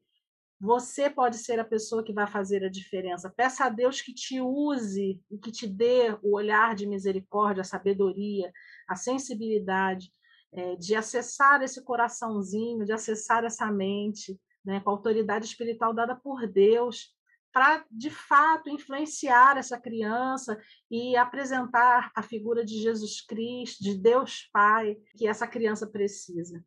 Você 0.62 1.10
pode 1.10 1.39
ser 1.39 1.60
a 1.60 1.65
pessoa 1.65 2.04
que 2.04 2.13
vai 2.13 2.28
fazer 2.28 2.63
a 2.63 2.69
diferença. 2.69 3.34
Peça 3.36 3.65
a 3.65 3.69
Deus 3.69 4.00
que 4.00 4.13
te 4.13 4.39
use 4.39 5.19
e 5.32 5.38
que 5.39 5.52
te 5.52 5.65
dê 5.65 6.15
o 6.21 6.36
olhar 6.36 6.76
de 6.76 6.86
misericórdia, 6.86 7.62
a 7.62 7.63
sabedoria, 7.63 8.52
a 8.88 8.95
sensibilidade 8.95 10.13
é, 10.54 10.76
de 10.76 10.93
acessar 10.93 11.63
esse 11.63 11.84
coraçãozinho, 11.84 12.86
de 12.86 12.93
acessar 12.93 13.43
essa 13.43 13.71
mente, 13.71 14.39
né, 14.63 14.80
com 14.82 14.91
a 14.91 14.93
autoridade 14.93 15.45
espiritual 15.45 15.95
dada 15.95 16.15
por 16.15 16.45
Deus, 16.45 17.12
para 17.52 17.84
de 17.89 18.12
fato 18.12 18.69
influenciar 18.69 19.58
essa 19.58 19.80
criança 19.80 20.62
e 20.91 21.15
apresentar 21.15 22.12
a 22.15 22.21
figura 22.21 22.63
de 22.63 22.80
Jesus 22.80 23.19
Cristo, 23.26 23.84
de 23.84 23.97
Deus 23.97 24.47
Pai, 24.54 24.95
que 25.17 25.28
essa 25.28 25.47
criança 25.47 25.88
precisa. 25.88 26.63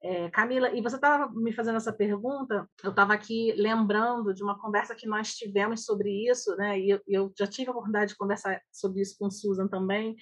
É, 0.00 0.30
Camila, 0.30 0.70
e 0.72 0.80
você 0.80 0.94
estava 0.94 1.28
me 1.32 1.52
fazendo 1.52 1.76
essa 1.76 1.92
pergunta, 1.92 2.68
eu 2.84 2.90
estava 2.90 3.12
aqui 3.14 3.52
lembrando 3.56 4.32
de 4.32 4.44
uma 4.44 4.56
conversa 4.58 4.94
que 4.94 5.08
nós 5.08 5.34
tivemos 5.34 5.84
sobre 5.84 6.30
isso, 6.30 6.54
né? 6.56 6.78
E 6.78 6.90
eu, 6.90 7.00
eu, 7.06 7.32
já 7.36 7.48
tive 7.48 7.68
a 7.68 7.72
oportunidade 7.72 8.12
de 8.12 8.16
conversar 8.16 8.60
sobre 8.70 9.02
isso 9.02 9.16
com 9.18 9.28
Susan 9.28 9.66
também, 9.66 10.14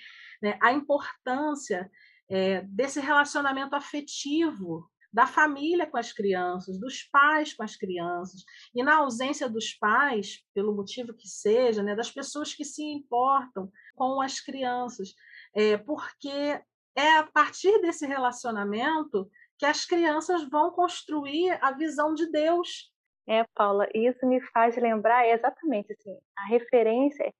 né? 0.42 0.58
A 0.62 0.72
importância 0.72 1.90
é, 2.30 2.62
desse 2.62 3.00
relacionamento 3.00 3.76
afetivo 3.76 4.90
da 5.12 5.26
família 5.26 5.86
com 5.86 5.96
as 5.96 6.12
crianças, 6.12 6.78
dos 6.78 7.02
pais 7.04 7.54
com 7.54 7.62
as 7.62 7.76
crianças, 7.76 8.44
e 8.74 8.82
na 8.82 8.96
ausência 8.96 9.48
dos 9.48 9.72
pais, 9.72 10.42
pelo 10.54 10.74
motivo 10.74 11.14
que 11.14 11.26
seja, 11.26 11.82
né, 11.82 11.94
das 11.94 12.10
pessoas 12.10 12.52
que 12.52 12.64
se 12.64 12.82
importam 12.82 13.70
com 13.94 14.20
as 14.20 14.40
crianças, 14.40 15.14
é, 15.54 15.78
porque 15.78 16.60
é 16.94 17.18
a 17.18 17.22
partir 17.22 17.80
desse 17.80 18.06
relacionamento 18.06 19.30
que 19.58 19.66
as 19.66 19.84
crianças 19.84 20.48
vão 20.48 20.70
construir 20.70 21.58
a 21.62 21.72
visão 21.72 22.14
de 22.14 22.30
Deus. 22.30 22.90
É, 23.28 23.44
Paula, 23.54 23.86
isso 23.94 24.24
me 24.26 24.40
faz 24.52 24.76
lembrar 24.76 25.28
exatamente 25.28 25.92
assim, 25.92 26.16
a 26.38 26.46
referência 26.46 27.32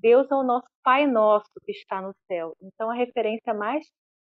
Deus 0.00 0.30
é 0.30 0.34
o 0.34 0.42
nosso 0.42 0.66
Pai 0.82 1.06
nosso 1.06 1.50
que 1.64 1.72
está 1.72 2.00
no 2.00 2.14
céu. 2.26 2.56
Então 2.60 2.90
a 2.90 2.94
referência 2.94 3.52
mais 3.54 3.86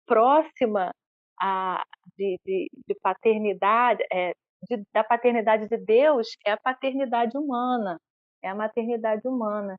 próxima 0.05 0.91
a, 1.39 1.83
de, 2.17 2.39
de, 2.45 2.69
de 2.87 2.95
paternidade, 3.01 4.03
é, 4.11 4.33
de, 4.69 4.83
da 4.93 5.03
paternidade 5.03 5.67
de 5.67 5.77
Deus 5.77 6.27
é 6.45 6.51
a 6.51 6.57
paternidade 6.57 7.37
humana, 7.37 7.99
é 8.43 8.49
a 8.49 8.55
maternidade 8.55 9.27
humana. 9.27 9.77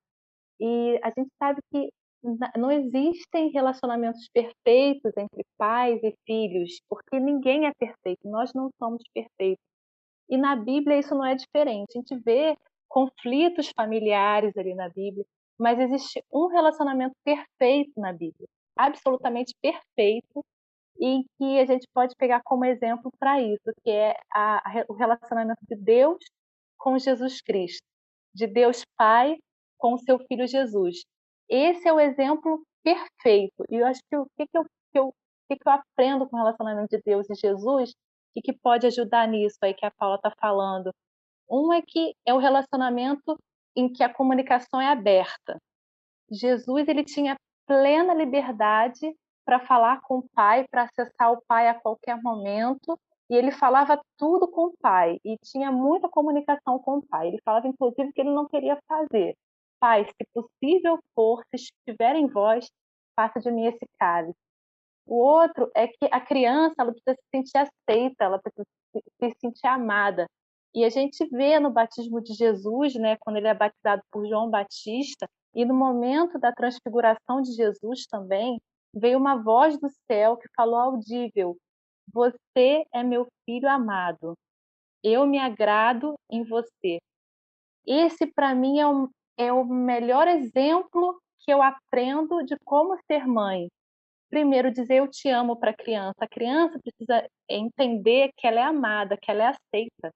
E 0.61 0.99
a 1.03 1.11
gente 1.11 1.31
sabe 1.39 1.61
que 1.71 1.91
não 2.57 2.71
existem 2.71 3.51
relacionamentos 3.51 4.29
perfeitos 4.33 5.13
entre 5.17 5.45
pais 5.59 6.03
e 6.03 6.15
filhos, 6.25 6.81
porque 6.89 7.21
ninguém 7.21 7.67
é 7.67 7.73
perfeito, 7.75 8.27
nós 8.29 8.53
não 8.55 8.71
somos 8.79 9.03
perfeitos. 9.13 9.65
E 10.29 10.37
na 10.39 10.57
Bíblia 10.57 10.99
isso 10.99 11.15
não 11.15 11.25
é 11.25 11.35
diferente. 11.35 11.97
A 11.97 12.01
gente 12.01 12.17
vê 12.17 12.57
conflitos 12.89 13.71
familiares 13.77 14.57
ali 14.57 14.75
na 14.75 14.89
Bíblia, 14.89 15.25
mas 15.59 15.79
existe 15.79 16.25
um 16.33 16.47
relacionamento 16.47 17.15
perfeito 17.23 17.93
na 17.99 18.13
Bíblia, 18.13 18.49
absolutamente 18.77 19.55
perfeito, 19.61 20.45
e 20.99 21.25
que 21.37 21.59
a 21.59 21.67
gente 21.67 21.87
pode 21.93 22.15
pegar 22.17 22.41
como 22.45 22.65
exemplo 22.65 23.11
para 23.19 23.41
isso, 23.41 23.73
que 23.83 23.91
é 23.91 24.17
a, 24.33 24.59
a, 24.59 24.85
o 24.89 24.95
relacionamento 24.95 25.61
de 25.69 25.77
Deus 25.77 26.19
com 26.79 26.99
Jesus 26.99 27.43
Cristo, 27.43 27.85
de 28.33 28.47
Deus 28.47 28.85
Pai 28.97 29.37
com 29.77 29.95
o 29.95 29.99
seu 29.99 30.19
Filho 30.27 30.47
Jesus. 30.47 31.05
Esse 31.49 31.89
é 31.89 31.93
o 31.93 32.01
exemplo 32.01 32.63
perfeito. 32.83 33.65
E 33.71 33.77
eu 33.77 33.87
acho 33.87 34.01
que 34.09 34.17
o 34.17 34.27
que, 34.37 34.47
que, 34.47 34.59
eu, 34.59 34.65
que, 34.93 34.99
eu, 34.99 35.15
que, 35.49 35.57
que 35.57 35.69
eu 35.69 35.73
aprendo 35.73 36.29
com 36.29 36.37
o 36.37 36.39
relacionamento 36.39 36.97
de 36.97 37.03
Deus 37.05 37.29
e 37.31 37.35
Jesus 37.35 37.93
e 38.37 38.43
que 38.43 38.53
pode 38.53 38.87
ajudar 38.87 39.29
nisso 39.29 39.59
aí 39.63 39.75
que 39.75 39.87
a 39.87 39.91
Paula 39.91 40.17
está 40.17 40.33
falando. 40.41 40.91
Um 41.49 41.73
é 41.73 41.83
que 41.83 42.15
é 42.27 42.35
o 42.35 42.39
relacionamento 42.39 43.39
em 43.77 43.93
que 43.93 44.03
a 44.03 44.13
comunicação 44.13 44.81
é 44.81 44.89
aberta. 44.89 45.59
Jesus 46.31 46.89
ele 46.89 47.05
tinha 47.05 47.37
plena 47.67 48.15
liberdade 48.15 49.15
para 49.45 49.61
falar 49.61 50.01
com 50.03 50.19
o 50.19 50.29
Pai, 50.35 50.67
para 50.71 50.85
acessar 50.85 51.33
o 51.33 51.43
Pai 51.47 51.69
a 51.69 51.75
qualquer 51.75 52.21
momento, 52.21 52.99
e 53.29 53.37
ele 53.37 53.51
falava 53.51 54.01
tudo 54.17 54.49
com 54.49 54.67
o 54.67 54.75
Pai 54.81 55.19
e 55.25 55.37
tinha 55.39 55.71
muita 55.71 56.09
comunicação 56.09 56.79
com 56.79 56.99
o 56.99 57.07
Pai. 57.07 57.29
Ele 57.29 57.41
falava 57.45 57.69
inclusive 57.69 58.13
que 58.13 58.21
ele 58.21 58.31
não 58.31 58.47
queria 58.47 58.79
fazer. 58.89 59.35
Pai, 59.85 60.07
se 60.07 60.27
possível 60.33 60.99
for, 61.15 61.45
se 61.55 61.57
estiver 61.57 62.17
em 62.17 62.27
vós, 62.27 62.71
faça 63.15 63.39
de 63.39 63.51
mim 63.51 63.67
esse 63.67 63.87
cálice. 64.01 64.35
O 65.07 65.17
outro 65.17 65.71
é 65.77 65.87
que 65.87 66.09
a 66.11 66.23
criança 66.23 66.77
ela 66.79 66.91
precisa 66.91 67.15
se 67.15 67.29
sentir 67.31 67.59
aceita, 67.59 68.25
ela 68.25 68.41
precisa 68.41 68.65
se 68.95 69.39
sentir 69.39 69.67
amada. 69.67 70.27
E 70.75 70.87
a 70.87 70.89
gente 70.89 71.29
vê 71.29 71.61
no 71.61 71.71
batismo 71.71 72.23
de 72.23 72.33
Jesus, 72.33 72.95
né, 72.95 73.19
quando 73.21 73.37
ele 73.37 73.47
é 73.47 73.53
batizado 73.53 74.01
por 74.11 74.27
João 74.27 74.49
Batista, 74.49 75.29
e 75.55 75.67
no 75.67 75.75
momento 75.75 76.39
da 76.39 76.51
transfiguração 76.51 77.43
de 77.43 77.53
Jesus 77.53 78.07
também, 78.07 78.59
veio 78.95 79.19
uma 79.19 79.37
voz 79.37 79.79
do 79.79 79.91
céu 80.11 80.39
que 80.39 80.49
falou 80.57 80.79
audível: 80.79 81.59
Você 82.11 82.87
é 82.91 83.03
meu 83.03 83.29
filho 83.45 83.69
amado. 83.69 84.33
Eu 85.03 85.27
me 85.27 85.39
agrado 85.39 86.15
em 86.31 86.43
você. 86.43 87.01
Esse, 87.87 88.27
para 88.27 88.55
mim, 88.55 88.81
é 88.81 88.89
o, 88.89 89.11
é 89.37 89.53
o 89.53 89.65
melhor 89.65 90.29
exemplo 90.29 91.21
que 91.41 91.53
eu 91.53 91.63
aprendo 91.63 92.43
de 92.45 92.57
como 92.65 92.97
ser 93.07 93.27
mãe. 93.27 93.69
Primeiro, 94.31 94.73
dizer 94.73 94.97
eu 94.97 95.09
te 95.09 95.29
amo 95.29 95.57
para 95.57 95.71
a 95.71 95.77
criança. 95.77 96.17
A 96.19 96.29
criança 96.29 96.79
precisa 96.79 97.29
entender 97.49 98.31
que 98.37 98.47
ela 98.47 98.61
é 98.61 98.63
amada, 98.65 99.17
que 99.17 99.31
ela 99.31 99.45
é 99.45 99.47
aceita. 99.49 100.11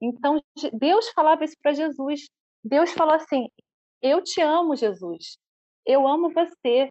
Então, 0.00 0.40
Deus 0.72 1.10
falava 1.10 1.44
isso 1.44 1.56
para 1.62 1.74
Jesus. 1.74 2.26
Deus 2.64 2.92
falou 2.92 3.14
assim: 3.14 3.48
Eu 4.00 4.22
te 4.22 4.40
amo, 4.40 4.76
Jesus. 4.76 5.36
Eu 5.84 6.06
amo 6.06 6.30
você. 6.32 6.88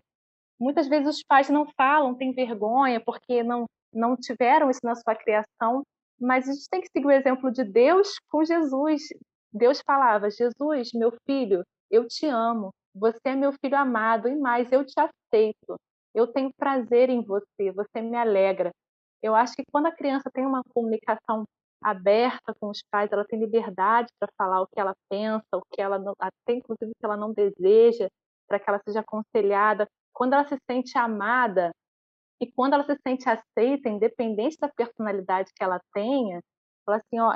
Muitas 0.59 0.87
vezes 0.87 1.15
os 1.15 1.23
pais 1.23 1.49
não 1.49 1.65
falam, 1.77 2.15
têm 2.15 2.33
vergonha, 2.33 3.01
porque 3.03 3.41
não, 3.41 3.65
não 3.93 4.15
tiveram 4.15 4.69
isso 4.69 4.81
na 4.83 4.93
sua 4.95 5.15
criação. 5.15 5.83
Mas 6.19 6.47
a 6.49 6.53
gente 6.53 6.69
tem 6.69 6.81
que 6.81 6.89
seguir 6.91 7.07
o 7.07 7.11
exemplo 7.11 7.51
de 7.51 7.63
Deus 7.63 8.19
com 8.29 8.43
Jesus. 8.43 9.01
Deus 9.51 9.81
falava: 9.81 10.29
Jesus, 10.29 10.91
meu 10.93 11.11
filho, 11.25 11.63
eu 11.89 12.07
te 12.07 12.25
amo. 12.27 12.71
Você 12.93 13.19
é 13.25 13.35
meu 13.35 13.53
filho 13.53 13.77
amado, 13.77 14.27
e 14.27 14.35
mais, 14.35 14.71
eu 14.71 14.85
te 14.85 14.95
aceito. 14.99 15.75
Eu 16.13 16.27
tenho 16.27 16.51
prazer 16.57 17.09
em 17.09 17.23
você, 17.23 17.71
você 17.71 18.01
me 18.01 18.17
alegra. 18.17 18.71
Eu 19.21 19.35
acho 19.35 19.53
que 19.55 19.63
quando 19.71 19.87
a 19.87 19.91
criança 19.91 20.29
tem 20.33 20.45
uma 20.45 20.63
comunicação 20.73 21.43
aberta 21.81 22.53
com 22.59 22.69
os 22.69 22.81
pais, 22.91 23.11
ela 23.11 23.25
tem 23.25 23.39
liberdade 23.39 24.11
para 24.19 24.29
falar 24.37 24.61
o 24.61 24.67
que 24.67 24.79
ela 24.79 24.93
pensa, 25.09 25.45
o 25.53 25.61
que 25.71 25.81
ela 25.81 25.97
não, 25.99 26.13
até 26.19 26.53
inclusive 26.53 26.91
o 26.91 26.95
que 26.99 27.05
ela 27.05 27.17
não 27.17 27.33
deseja, 27.33 28.07
para 28.47 28.59
que 28.59 28.69
ela 28.69 28.81
seja 28.83 28.99
aconselhada. 29.01 29.87
Quando 30.13 30.33
ela 30.33 30.47
se 30.47 30.57
sente 30.69 30.97
amada 30.97 31.71
e 32.41 32.51
quando 32.51 32.73
ela 32.73 32.85
se 32.85 32.97
sente 33.07 33.29
aceita, 33.29 33.89
independente 33.89 34.57
da 34.59 34.69
personalidade 34.69 35.51
que 35.55 35.63
ela 35.63 35.79
tenha, 35.93 36.41
fala 36.85 36.97
assim, 36.97 37.19
ó, 37.19 37.33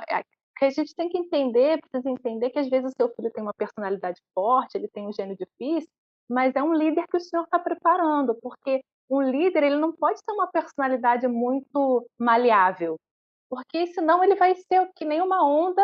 que 0.55 0.65
a 0.65 0.69
gente 0.69 0.95
tem 0.95 1.09
que 1.09 1.17
entender, 1.17 1.79
precisa 1.81 2.09
entender 2.09 2.49
que 2.49 2.59
às 2.59 2.69
vezes 2.69 2.91
o 2.91 2.95
seu 2.95 3.09
filho 3.15 3.31
tem 3.31 3.43
uma 3.43 3.53
personalidade 3.53 4.21
forte, 4.33 4.75
ele 4.75 4.87
tem 4.87 5.07
um 5.07 5.13
gênio 5.13 5.35
difícil, 5.35 5.89
mas 6.29 6.55
é 6.55 6.63
um 6.63 6.73
líder 6.73 7.05
que 7.07 7.17
o 7.17 7.19
senhor 7.19 7.43
está 7.43 7.59
preparando, 7.59 8.35
porque 8.41 8.81
um 9.09 9.21
líder 9.21 9.63
ele 9.63 9.77
não 9.77 9.91
pode 9.91 10.19
ter 10.25 10.33
uma 10.33 10.47
personalidade 10.47 11.27
muito 11.27 12.07
maleável, 12.17 12.97
porque 13.49 13.87
senão 13.87 14.23
ele 14.23 14.35
vai 14.35 14.55
ser 14.55 14.89
que 14.95 15.05
nem 15.05 15.21
uma 15.21 15.45
onda 15.45 15.83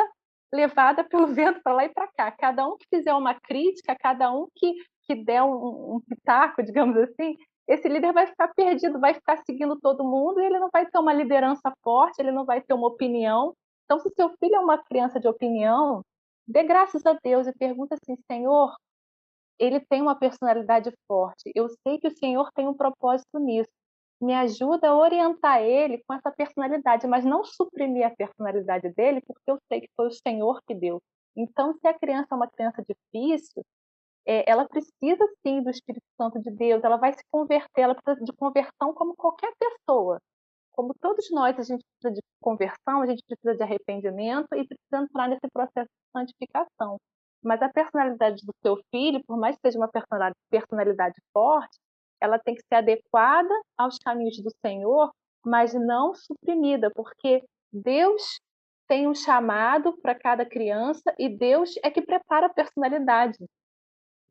levada 0.53 1.03
pelo 1.03 1.27
vento 1.33 1.61
para 1.61 1.73
lá 1.73 1.85
e 1.85 1.89
para 1.89 2.07
cá. 2.07 2.31
Cada 2.31 2.67
um 2.67 2.77
que 2.77 2.87
fizer 2.89 3.13
uma 3.13 3.35
crítica, 3.35 3.95
cada 3.99 4.31
um 4.31 4.47
que, 4.55 4.73
que 5.03 5.15
der 5.15 5.43
um, 5.43 5.95
um 5.95 6.01
pitaco, 6.07 6.63
digamos 6.63 6.97
assim, 6.97 7.35
esse 7.67 7.87
líder 7.87 8.11
vai 8.11 8.25
ficar 8.25 8.47
perdido, 8.55 8.99
vai 8.99 9.13
ficar 9.13 9.37
seguindo 9.45 9.79
todo 9.79 10.03
mundo 10.03 10.39
e 10.39 10.45
ele 10.45 10.57
não 10.57 10.69
vai 10.73 10.87
ter 10.87 10.97
uma 10.97 11.13
liderança 11.13 11.71
forte, 11.83 12.19
ele 12.19 12.31
não 12.31 12.43
vai 12.43 12.61
ter 12.61 12.73
uma 12.73 12.87
opinião, 12.87 13.53
então, 13.89 13.99
se 14.01 14.09
seu 14.15 14.29
filho 14.37 14.53
é 14.53 14.59
uma 14.59 14.77
criança 14.77 15.19
de 15.19 15.27
opinião, 15.27 16.05
dê 16.47 16.61
graças 16.61 17.03
a 17.07 17.13
Deus 17.23 17.47
e 17.47 17.53
pergunta 17.53 17.95
assim, 17.95 18.15
Senhor, 18.31 18.75
ele 19.57 19.79
tem 19.79 19.99
uma 19.99 20.13
personalidade 20.15 20.93
forte. 21.07 21.51
Eu 21.55 21.67
sei 21.69 21.97
que 21.99 22.07
o 22.07 22.15
Senhor 22.15 22.51
tem 22.53 22.67
um 22.67 22.73
propósito 22.75 23.39
nisso. 23.39 23.71
Me 24.21 24.35
ajuda 24.35 24.89
a 24.89 24.95
orientar 24.95 25.63
ele 25.63 26.03
com 26.05 26.13
essa 26.13 26.29
personalidade, 26.31 27.07
mas 27.07 27.25
não 27.25 27.43
suprimir 27.43 28.05
a 28.05 28.15
personalidade 28.15 28.93
dele, 28.93 29.21
porque 29.25 29.49
eu 29.49 29.57
sei 29.67 29.81
que 29.81 29.89
foi 29.95 30.05
o 30.05 30.11
Senhor 30.11 30.61
que 30.67 30.75
deu. 30.75 31.01
Então, 31.35 31.73
se 31.73 31.87
a 31.87 31.93
criança 31.97 32.27
é 32.31 32.35
uma 32.35 32.47
criança 32.47 32.83
difícil, 32.87 33.63
é, 34.23 34.47
ela 34.47 34.67
precisa 34.67 35.25
sim 35.41 35.63
do 35.63 35.71
Espírito 35.71 36.05
Santo 36.15 36.39
de 36.39 36.51
Deus, 36.51 36.83
ela 36.83 36.97
vai 36.97 37.11
se 37.13 37.23
converter, 37.31 37.81
ela 37.81 37.95
precisa 37.95 38.23
de 38.23 38.33
conversão 38.33 38.93
como 38.93 39.15
qualquer 39.15 39.51
pessoa 39.57 40.19
como 40.79 40.93
todos 41.01 41.29
nós, 41.29 41.59
a 41.59 41.63
gente 41.63 41.83
precisa 41.83 42.13
de 42.13 42.21
conversão, 42.41 43.01
a 43.01 43.05
gente 43.05 43.21
precisa 43.27 43.53
de 43.53 43.61
arrependimento 43.61 44.47
e 44.55 44.65
precisa 44.65 45.03
entrar 45.03 45.27
nesse 45.27 45.45
processo 45.51 45.89
de 45.89 46.11
santificação. 46.17 46.95
Mas 47.43 47.61
a 47.61 47.67
personalidade 47.67 48.45
do 48.45 48.53
seu 48.63 48.77
filho, 48.89 49.21
por 49.27 49.37
mais 49.37 49.57
que 49.57 49.61
seja 49.65 49.77
uma 49.77 49.89
personalidade, 50.49 51.21
forte, 51.33 51.77
ela 52.21 52.39
tem 52.39 52.55
que 52.55 52.61
ser 52.61 52.75
adequada 52.75 53.53
aos 53.77 53.97
caminhos 53.97 54.41
do 54.41 54.49
Senhor, 54.65 55.11
mas 55.45 55.73
não 55.73 56.15
suprimida, 56.15 56.89
porque 56.95 57.43
Deus 57.73 58.39
tem 58.87 59.05
um 59.05 59.13
chamado 59.13 59.97
para 60.01 60.15
cada 60.15 60.45
criança 60.45 61.13
e 61.19 61.27
Deus 61.27 61.75
é 61.83 61.91
que 61.91 62.01
prepara 62.01 62.45
a 62.45 62.53
personalidade. 62.53 63.37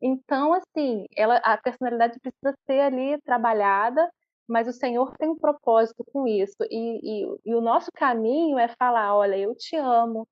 Então, 0.01 0.51
assim, 0.53 1.05
ela, 1.15 1.37
a 1.43 1.55
personalidade 1.57 2.19
precisa 2.19 2.57
ser 2.65 2.79
ali 2.79 3.21
trabalhada 3.21 4.09
mas 4.49 4.67
o 4.67 4.73
Senhor 4.73 5.15
tem 5.17 5.29
um 5.29 5.37
propósito 5.37 6.03
com 6.11 6.27
isso. 6.27 6.57
E, 6.71 7.23
e, 7.23 7.39
e, 7.45 7.55
o 7.55 7.61
nosso 7.61 7.91
caminho 7.93 8.57
é 8.57 8.67
falar: 8.67 9.15
olha, 9.15 9.37
eu 9.37 9.55
te 9.55 9.75
amo, 9.75 10.27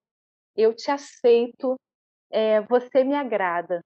eu 0.56 0.74
te 0.76 0.92
aceito, 0.92 1.76
é, 2.32 2.62
você 2.62 3.04
me 3.04 3.16
agrada. 3.16 3.82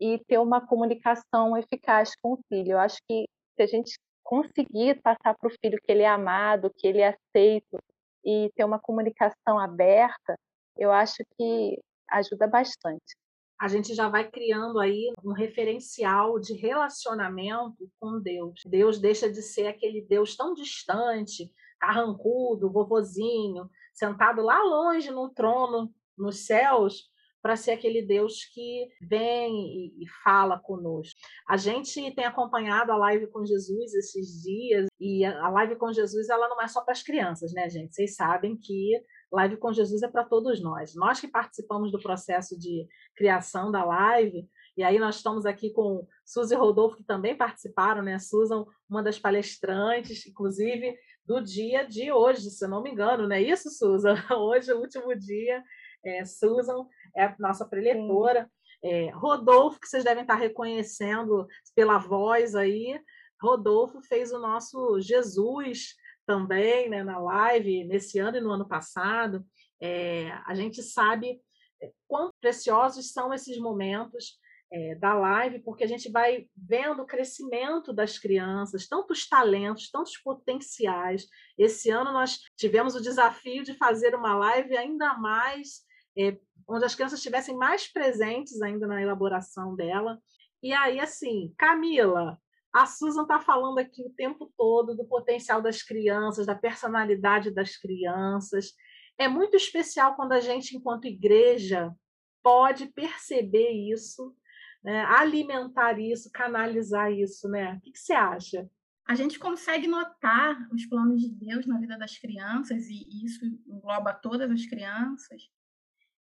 E 0.00 0.18
ter 0.26 0.38
uma 0.38 0.66
comunicação 0.66 1.56
eficaz 1.56 2.12
com 2.20 2.34
o 2.34 2.40
filho. 2.48 2.72
Eu 2.72 2.78
acho 2.78 2.98
que 3.08 3.26
se 3.56 3.62
a 3.62 3.66
gente 3.66 3.98
conseguir 4.24 5.00
passar 5.02 5.34
para 5.38 5.48
o 5.48 5.54
filho 5.60 5.78
que 5.82 5.92
ele 5.92 6.02
é 6.02 6.08
amado, 6.08 6.72
que 6.76 6.86
ele 6.86 7.00
é 7.00 7.08
aceito, 7.08 7.78
e 8.24 8.50
ter 8.56 8.64
uma 8.64 8.78
comunicação 8.78 9.58
aberta, 9.58 10.36
eu 10.76 10.90
acho 10.90 11.22
que 11.36 11.80
ajuda 12.10 12.46
bastante 12.48 13.14
a 13.60 13.68
gente 13.68 13.94
já 13.94 14.08
vai 14.08 14.28
criando 14.28 14.78
aí 14.78 15.12
um 15.24 15.32
referencial 15.32 16.38
de 16.38 16.54
relacionamento 16.54 17.88
com 18.00 18.20
Deus. 18.20 18.60
Deus 18.66 18.98
deixa 18.98 19.30
de 19.30 19.42
ser 19.42 19.66
aquele 19.66 20.02
Deus 20.02 20.36
tão 20.36 20.54
distante, 20.54 21.50
carrancudo, 21.78 22.70
vovozinho, 22.70 23.68
sentado 23.92 24.42
lá 24.42 24.62
longe 24.62 25.10
no 25.10 25.30
trono, 25.30 25.92
nos 26.16 26.46
céus, 26.46 27.10
para 27.44 27.56
ser 27.56 27.72
aquele 27.72 28.00
Deus 28.00 28.46
que 28.46 28.88
vem 29.02 29.92
e, 30.00 30.08
fala 30.24 30.58
conosco. 30.58 31.20
A 31.46 31.58
gente 31.58 32.10
tem 32.14 32.24
acompanhado 32.24 32.90
a 32.90 32.96
live 32.96 33.26
com 33.26 33.44
Jesus 33.44 33.92
esses 33.92 34.42
dias 34.42 34.86
e 34.98 35.26
a 35.26 35.50
live 35.50 35.76
com 35.76 35.92
Jesus 35.92 36.30
ela 36.30 36.48
não 36.48 36.62
é 36.62 36.66
só 36.66 36.80
para 36.82 36.92
as 36.92 37.02
crianças, 37.02 37.52
né, 37.52 37.68
gente? 37.68 37.94
Vocês 37.94 38.16
sabem 38.16 38.56
que 38.56 38.98
Live 39.32 39.56
com 39.56 39.72
Jesus 39.72 40.02
é 40.02 40.08
para 40.08 40.24
todos 40.24 40.62
nós. 40.62 40.94
Nós 40.94 41.20
que 41.20 41.28
participamos 41.28 41.90
do 41.90 42.00
processo 42.00 42.58
de 42.58 42.86
criação 43.16 43.70
da 43.70 43.84
live, 43.84 44.48
e 44.76 44.82
aí 44.82 44.98
nós 44.98 45.16
estamos 45.16 45.46
aqui 45.46 45.70
com 45.70 46.06
Suzy 46.24 46.54
e 46.54 46.56
Rodolfo, 46.56 46.96
que 46.96 47.04
também 47.04 47.36
participaram, 47.36 48.02
né? 48.02 48.18
Susan, 48.18 48.64
uma 48.88 49.02
das 49.02 49.18
palestrantes, 49.18 50.26
inclusive, 50.26 50.96
do 51.24 51.40
dia 51.40 51.86
de 51.86 52.12
hoje, 52.12 52.50
se 52.50 52.66
não 52.66 52.82
me 52.82 52.90
engano, 52.90 53.28
não 53.28 53.36
é 53.36 53.42
isso, 53.42 53.70
Susan? 53.70 54.14
Hoje 54.36 54.70
é 54.70 54.74
o 54.74 54.80
último 54.80 55.14
dia. 55.16 55.62
É, 56.04 56.24
Susan 56.24 56.86
é 57.16 57.24
a 57.24 57.36
nossa 57.38 57.64
preletora. 57.64 58.50
É, 58.82 59.10
Rodolfo, 59.10 59.80
que 59.80 59.88
vocês 59.88 60.04
devem 60.04 60.22
estar 60.22 60.34
reconhecendo 60.34 61.46
pela 61.74 61.96
voz 61.96 62.54
aí, 62.54 63.00
Rodolfo 63.40 64.02
fez 64.02 64.32
o 64.32 64.38
nosso 64.38 65.00
Jesus 65.00 65.94
também 66.26 66.88
né, 66.88 67.02
na 67.02 67.18
live, 67.18 67.84
nesse 67.84 68.18
ano 68.18 68.36
e 68.36 68.40
no 68.40 68.50
ano 68.50 68.66
passado. 68.66 69.44
É, 69.80 70.30
a 70.46 70.54
gente 70.54 70.82
sabe 70.82 71.40
é, 71.82 71.92
quão 72.06 72.30
preciosos 72.40 73.12
são 73.12 73.32
esses 73.32 73.58
momentos 73.58 74.38
é, 74.72 74.94
da 74.96 75.14
live, 75.14 75.60
porque 75.60 75.84
a 75.84 75.86
gente 75.86 76.10
vai 76.10 76.48
vendo 76.56 77.02
o 77.02 77.06
crescimento 77.06 77.92
das 77.92 78.18
crianças, 78.18 78.88
tantos 78.88 79.28
talentos, 79.28 79.90
tantos 79.90 80.16
potenciais. 80.18 81.28
Esse 81.56 81.90
ano 81.90 82.12
nós 82.12 82.40
tivemos 82.56 82.94
o 82.94 83.00
desafio 83.00 83.62
de 83.62 83.74
fazer 83.74 84.14
uma 84.14 84.36
live 84.36 84.76
ainda 84.76 85.14
mais, 85.14 85.82
é, 86.18 86.36
onde 86.66 86.84
as 86.84 86.94
crianças 86.94 87.18
estivessem 87.18 87.56
mais 87.56 87.86
presentes 87.92 88.60
ainda 88.62 88.86
na 88.86 89.00
elaboração 89.00 89.76
dela. 89.76 90.18
E 90.62 90.72
aí, 90.72 90.98
assim, 90.98 91.54
Camila, 91.56 92.38
a 92.74 92.86
Susan 92.86 93.22
está 93.22 93.38
falando 93.38 93.78
aqui 93.78 94.02
o 94.02 94.10
tempo 94.10 94.52
todo 94.56 94.96
do 94.96 95.04
potencial 95.04 95.62
das 95.62 95.80
crianças, 95.80 96.44
da 96.44 96.56
personalidade 96.56 97.52
das 97.52 97.76
crianças. 97.76 98.72
É 99.16 99.28
muito 99.28 99.56
especial 99.56 100.16
quando 100.16 100.32
a 100.32 100.40
gente, 100.40 100.76
enquanto 100.76 101.06
igreja, 101.06 101.94
pode 102.42 102.86
perceber 102.86 103.70
isso, 103.70 104.34
né? 104.82 105.04
alimentar 105.04 106.00
isso, 106.00 106.32
canalizar 106.32 107.12
isso, 107.12 107.48
né? 107.48 107.74
O 107.74 107.80
que, 107.80 107.92
que 107.92 107.98
você 107.98 108.12
acha? 108.12 108.68
A 109.06 109.14
gente 109.14 109.38
consegue 109.38 109.86
notar 109.86 110.68
os 110.72 110.84
planos 110.86 111.22
de 111.22 111.30
Deus 111.30 111.66
na 111.66 111.78
vida 111.78 111.96
das 111.96 112.18
crianças, 112.18 112.88
e 112.88 113.24
isso 113.24 113.44
engloba 113.68 114.12
todas 114.12 114.50
as 114.50 114.66
crianças. 114.66 115.42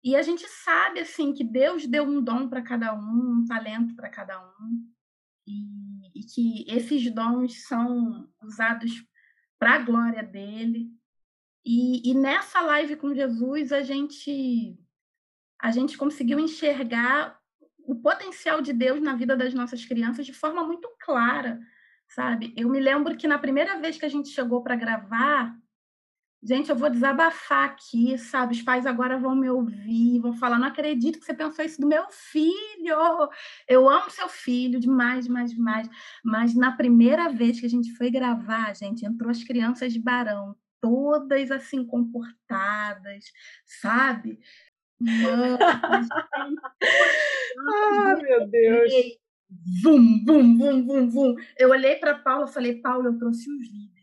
E 0.02 0.16
a 0.16 0.22
gente 0.22 0.48
sabe 0.48 0.98
assim 0.98 1.32
que 1.32 1.44
Deus 1.44 1.86
deu 1.86 2.02
um 2.02 2.20
dom 2.20 2.48
para 2.48 2.60
cada 2.60 2.92
um, 2.92 3.38
um 3.38 3.44
talento 3.46 3.94
para 3.94 4.10
cada 4.10 4.40
um 4.58 4.90
e, 5.46 6.20
e 6.20 6.24
que 6.24 6.64
esses 6.70 7.12
dons 7.12 7.66
são 7.66 8.28
usados 8.42 8.92
para 9.58 9.74
a 9.74 9.78
glória 9.78 10.22
dele. 10.22 10.88
E, 11.64 12.10
e, 12.10 12.14
nessa 12.14 12.60
live 12.62 12.96
com 12.96 13.14
Jesus 13.14 13.70
a 13.72 13.82
gente 13.82 14.78
a 15.60 15.70
gente 15.70 15.98
conseguiu 15.98 16.40
enxergar 16.40 17.38
o 17.78 17.94
potencial 17.94 18.62
de 18.62 18.72
Deus 18.72 19.02
na 19.02 19.14
vida 19.14 19.36
das 19.36 19.52
nossas 19.52 19.84
crianças 19.84 20.24
de 20.24 20.32
forma 20.32 20.64
muito 20.64 20.88
clara, 21.00 21.60
sabe? 22.08 22.54
Eu 22.56 22.68
me 22.70 22.80
lembro 22.80 23.14
que 23.16 23.28
na 23.28 23.38
primeira 23.38 23.78
vez 23.78 23.98
que 23.98 24.06
a 24.06 24.08
gente 24.08 24.30
chegou 24.30 24.62
para 24.62 24.74
gravar, 24.74 25.54
Gente, 26.42 26.70
eu 26.70 26.76
vou 26.76 26.88
desabafar 26.88 27.66
aqui, 27.66 28.16
sabe? 28.16 28.54
Os 28.54 28.62
pais 28.62 28.86
agora 28.86 29.18
vão 29.18 29.34
me 29.34 29.50
ouvir, 29.50 30.20
vão 30.20 30.32
falar: 30.32 30.58
não 30.58 30.68
acredito 30.68 31.18
que 31.18 31.24
você 31.26 31.34
pensou 31.34 31.62
isso 31.64 31.80
do 31.80 31.86
meu 31.86 32.04
filho. 32.10 33.28
Eu 33.68 33.88
amo 33.88 34.10
seu 34.10 34.28
filho 34.28 34.80
demais, 34.80 35.26
demais, 35.26 35.50
demais. 35.50 35.88
Mas 36.24 36.54
na 36.54 36.72
primeira 36.72 37.28
vez 37.28 37.60
que 37.60 37.66
a 37.66 37.68
gente 37.68 37.92
foi 37.92 38.10
gravar, 38.10 38.74
gente, 38.74 39.04
entrou 39.04 39.30
as 39.30 39.44
crianças 39.44 39.92
de 39.92 40.00
Barão, 40.00 40.56
todas 40.80 41.50
assim 41.50 41.84
comportadas, 41.84 43.24
sabe? 43.66 44.38
Mano, 44.98 45.58
ah, 47.68 48.16
meu 48.22 48.48
Deus. 48.48 48.92
Vum, 49.82 50.24
vum, 50.24 50.56
vum, 50.56 50.86
vum, 50.86 51.10
vum. 51.10 51.34
Eu 51.58 51.70
olhei 51.70 51.96
para 51.96 52.18
Paula 52.18 52.46
e 52.46 52.52
falei: 52.52 52.80
Paula, 52.80 53.08
eu 53.08 53.18
trouxe 53.18 53.50
os 53.50 53.70
líderes. 53.70 53.99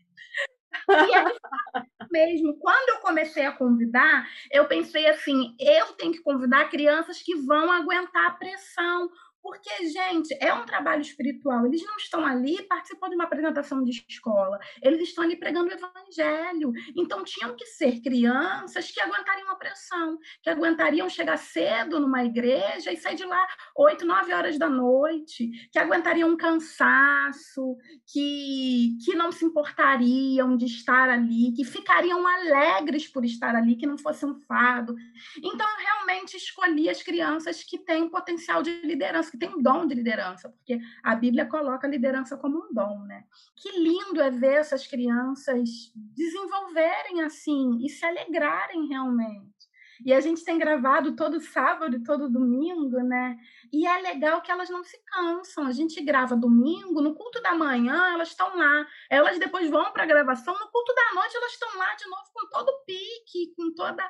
E 0.90 2.08
mesmo. 2.10 2.58
Quando 2.58 2.88
eu 2.90 3.00
comecei 3.00 3.44
a 3.44 3.52
convidar, 3.52 4.26
eu 4.50 4.66
pensei 4.66 5.06
assim: 5.08 5.54
eu 5.58 5.86
tenho 5.94 6.12
que 6.12 6.22
convidar 6.22 6.70
crianças 6.70 7.22
que 7.22 7.34
vão 7.36 7.70
aguentar 7.70 8.26
a 8.26 8.32
pressão, 8.32 9.10
porque, 9.48 9.88
gente, 9.88 10.36
é 10.42 10.52
um 10.52 10.66
trabalho 10.66 11.00
espiritual. 11.00 11.64
Eles 11.64 11.82
não 11.82 11.96
estão 11.96 12.26
ali 12.26 12.62
participando 12.64 13.12
de 13.12 13.14
uma 13.14 13.24
apresentação 13.24 13.82
de 13.82 14.04
escola. 14.06 14.58
Eles 14.82 15.00
estão 15.00 15.24
ali 15.24 15.36
pregando 15.36 15.70
o 15.70 15.72
evangelho. 15.72 16.70
Então, 16.94 17.24
tinham 17.24 17.56
que 17.56 17.64
ser 17.64 18.02
crianças 18.02 18.90
que 18.90 19.00
aguentariam 19.00 19.50
a 19.50 19.56
pressão, 19.56 20.18
que 20.42 20.50
aguentariam 20.50 21.08
chegar 21.08 21.38
cedo 21.38 21.98
numa 21.98 22.22
igreja 22.24 22.92
e 22.92 22.96
sair 22.98 23.14
de 23.14 23.24
lá 23.24 23.46
oito, 23.74 24.04
nove 24.04 24.34
horas 24.34 24.58
da 24.58 24.68
noite, 24.68 25.48
que 25.72 25.78
aguentariam 25.78 26.28
um 26.28 26.36
cansaço, 26.36 27.74
que, 28.06 28.98
que 29.02 29.14
não 29.14 29.32
se 29.32 29.46
importariam 29.46 30.58
de 30.58 30.66
estar 30.66 31.08
ali, 31.08 31.54
que 31.56 31.64
ficariam 31.64 32.26
alegres 32.26 33.08
por 33.08 33.24
estar 33.24 33.56
ali, 33.56 33.76
que 33.76 33.86
não 33.86 33.96
fosse 33.96 34.26
um 34.26 34.38
fado. 34.40 34.94
Então, 35.38 35.66
eu 35.66 35.86
realmente 35.86 36.36
escolhi 36.36 36.90
as 36.90 37.02
crianças 37.02 37.64
que 37.64 37.78
têm 37.78 38.10
potencial 38.10 38.62
de 38.62 38.82
liderança 38.82 39.37
tem 39.38 39.48
um 39.48 39.62
dom 39.62 39.86
de 39.86 39.94
liderança, 39.94 40.48
porque 40.48 40.78
a 41.02 41.14
Bíblia 41.14 41.46
coloca 41.46 41.86
a 41.86 41.90
liderança 41.90 42.36
como 42.36 42.58
um 42.58 42.72
dom, 42.72 43.04
né? 43.04 43.24
Que 43.56 43.70
lindo 43.78 44.20
é 44.20 44.30
ver 44.30 44.56
essas 44.56 44.86
crianças 44.86 45.92
desenvolverem 45.94 47.22
assim 47.22 47.78
e 47.84 47.88
se 47.88 48.04
alegrarem 48.04 48.88
realmente. 48.88 49.58
E 50.04 50.12
a 50.12 50.20
gente 50.20 50.44
tem 50.44 50.58
gravado 50.58 51.16
todo 51.16 51.40
sábado 51.40 51.96
e 51.96 52.02
todo 52.02 52.30
domingo, 52.30 52.98
né? 53.02 53.36
E 53.72 53.86
é 53.86 54.00
legal 54.00 54.40
que 54.40 54.50
elas 54.50 54.70
não 54.70 54.84
se 54.84 54.96
cansam. 55.04 55.66
A 55.66 55.72
gente 55.72 56.00
grava 56.02 56.36
domingo, 56.36 57.00
no 57.00 57.14
culto 57.14 57.42
da 57.42 57.54
manhã 57.54 58.12
elas 58.12 58.28
estão 58.28 58.56
lá. 58.56 58.86
Elas 59.10 59.38
depois 59.38 59.68
vão 59.68 59.92
para 59.92 60.04
a 60.04 60.06
gravação, 60.06 60.54
no 60.54 60.70
culto 60.70 60.94
da 60.94 61.20
noite 61.20 61.36
elas 61.36 61.52
estão 61.52 61.76
lá 61.76 61.94
de 61.94 62.08
novo 62.08 62.30
com 62.32 62.48
todo 62.48 62.68
o 62.68 62.84
pique, 62.84 63.54
com 63.56 63.74
toda 63.74 64.08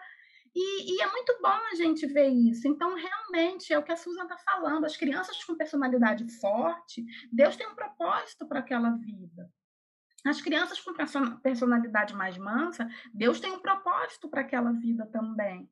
e, 0.61 0.97
e, 0.97 1.01
é 1.01 1.09
muito 1.13 1.39
bom 1.41 1.61
a 1.71 1.75
gente 1.77 2.05
ver 2.05 2.31
isso. 2.31 2.67
Então, 2.67 2.97
realmente, 2.97 3.73
é 3.73 3.79
o 3.79 3.83
que 3.85 3.93
a 3.93 3.97
Susan 3.97 4.25
está 4.25 4.37
falando. 4.39 4.87
As 4.87 4.97
crianças 4.97 5.45
com 5.45 5.55
personalidade 5.55 6.29
forte, 6.41 7.05
Deus 7.31 7.55
tem 7.55 7.69
um 7.69 7.77
propósito 7.77 8.45
para 8.45 8.59
aquela 8.59 8.91
vida. 8.91 9.49
As 10.27 10.41
crianças 10.41 10.81
com 10.81 10.93
personalidade 11.41 12.13
mais 12.13 12.37
mansa, 12.37 12.89
Deus 13.15 13.39
tem 13.39 13.53
um 13.53 13.61
propósito 13.61 14.29
para 14.29 14.41
aquela 14.41 14.73
vida 14.73 15.07
também. 15.07 15.71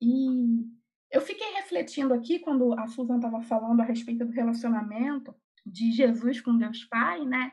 E 0.00 0.64
eu 1.10 1.20
fiquei 1.20 1.52
refletindo 1.52 2.14
aqui, 2.14 2.38
quando 2.38 2.72
a 2.80 2.86
Susan 2.86 3.16
estava 3.16 3.42
falando 3.42 3.82
a 3.82 3.84
respeito 3.84 4.24
do 4.24 4.32
relacionamento 4.32 5.36
de 5.66 5.92
Jesus 5.92 6.40
com 6.40 6.56
Deus 6.56 6.82
Pai, 6.84 7.26
né? 7.26 7.52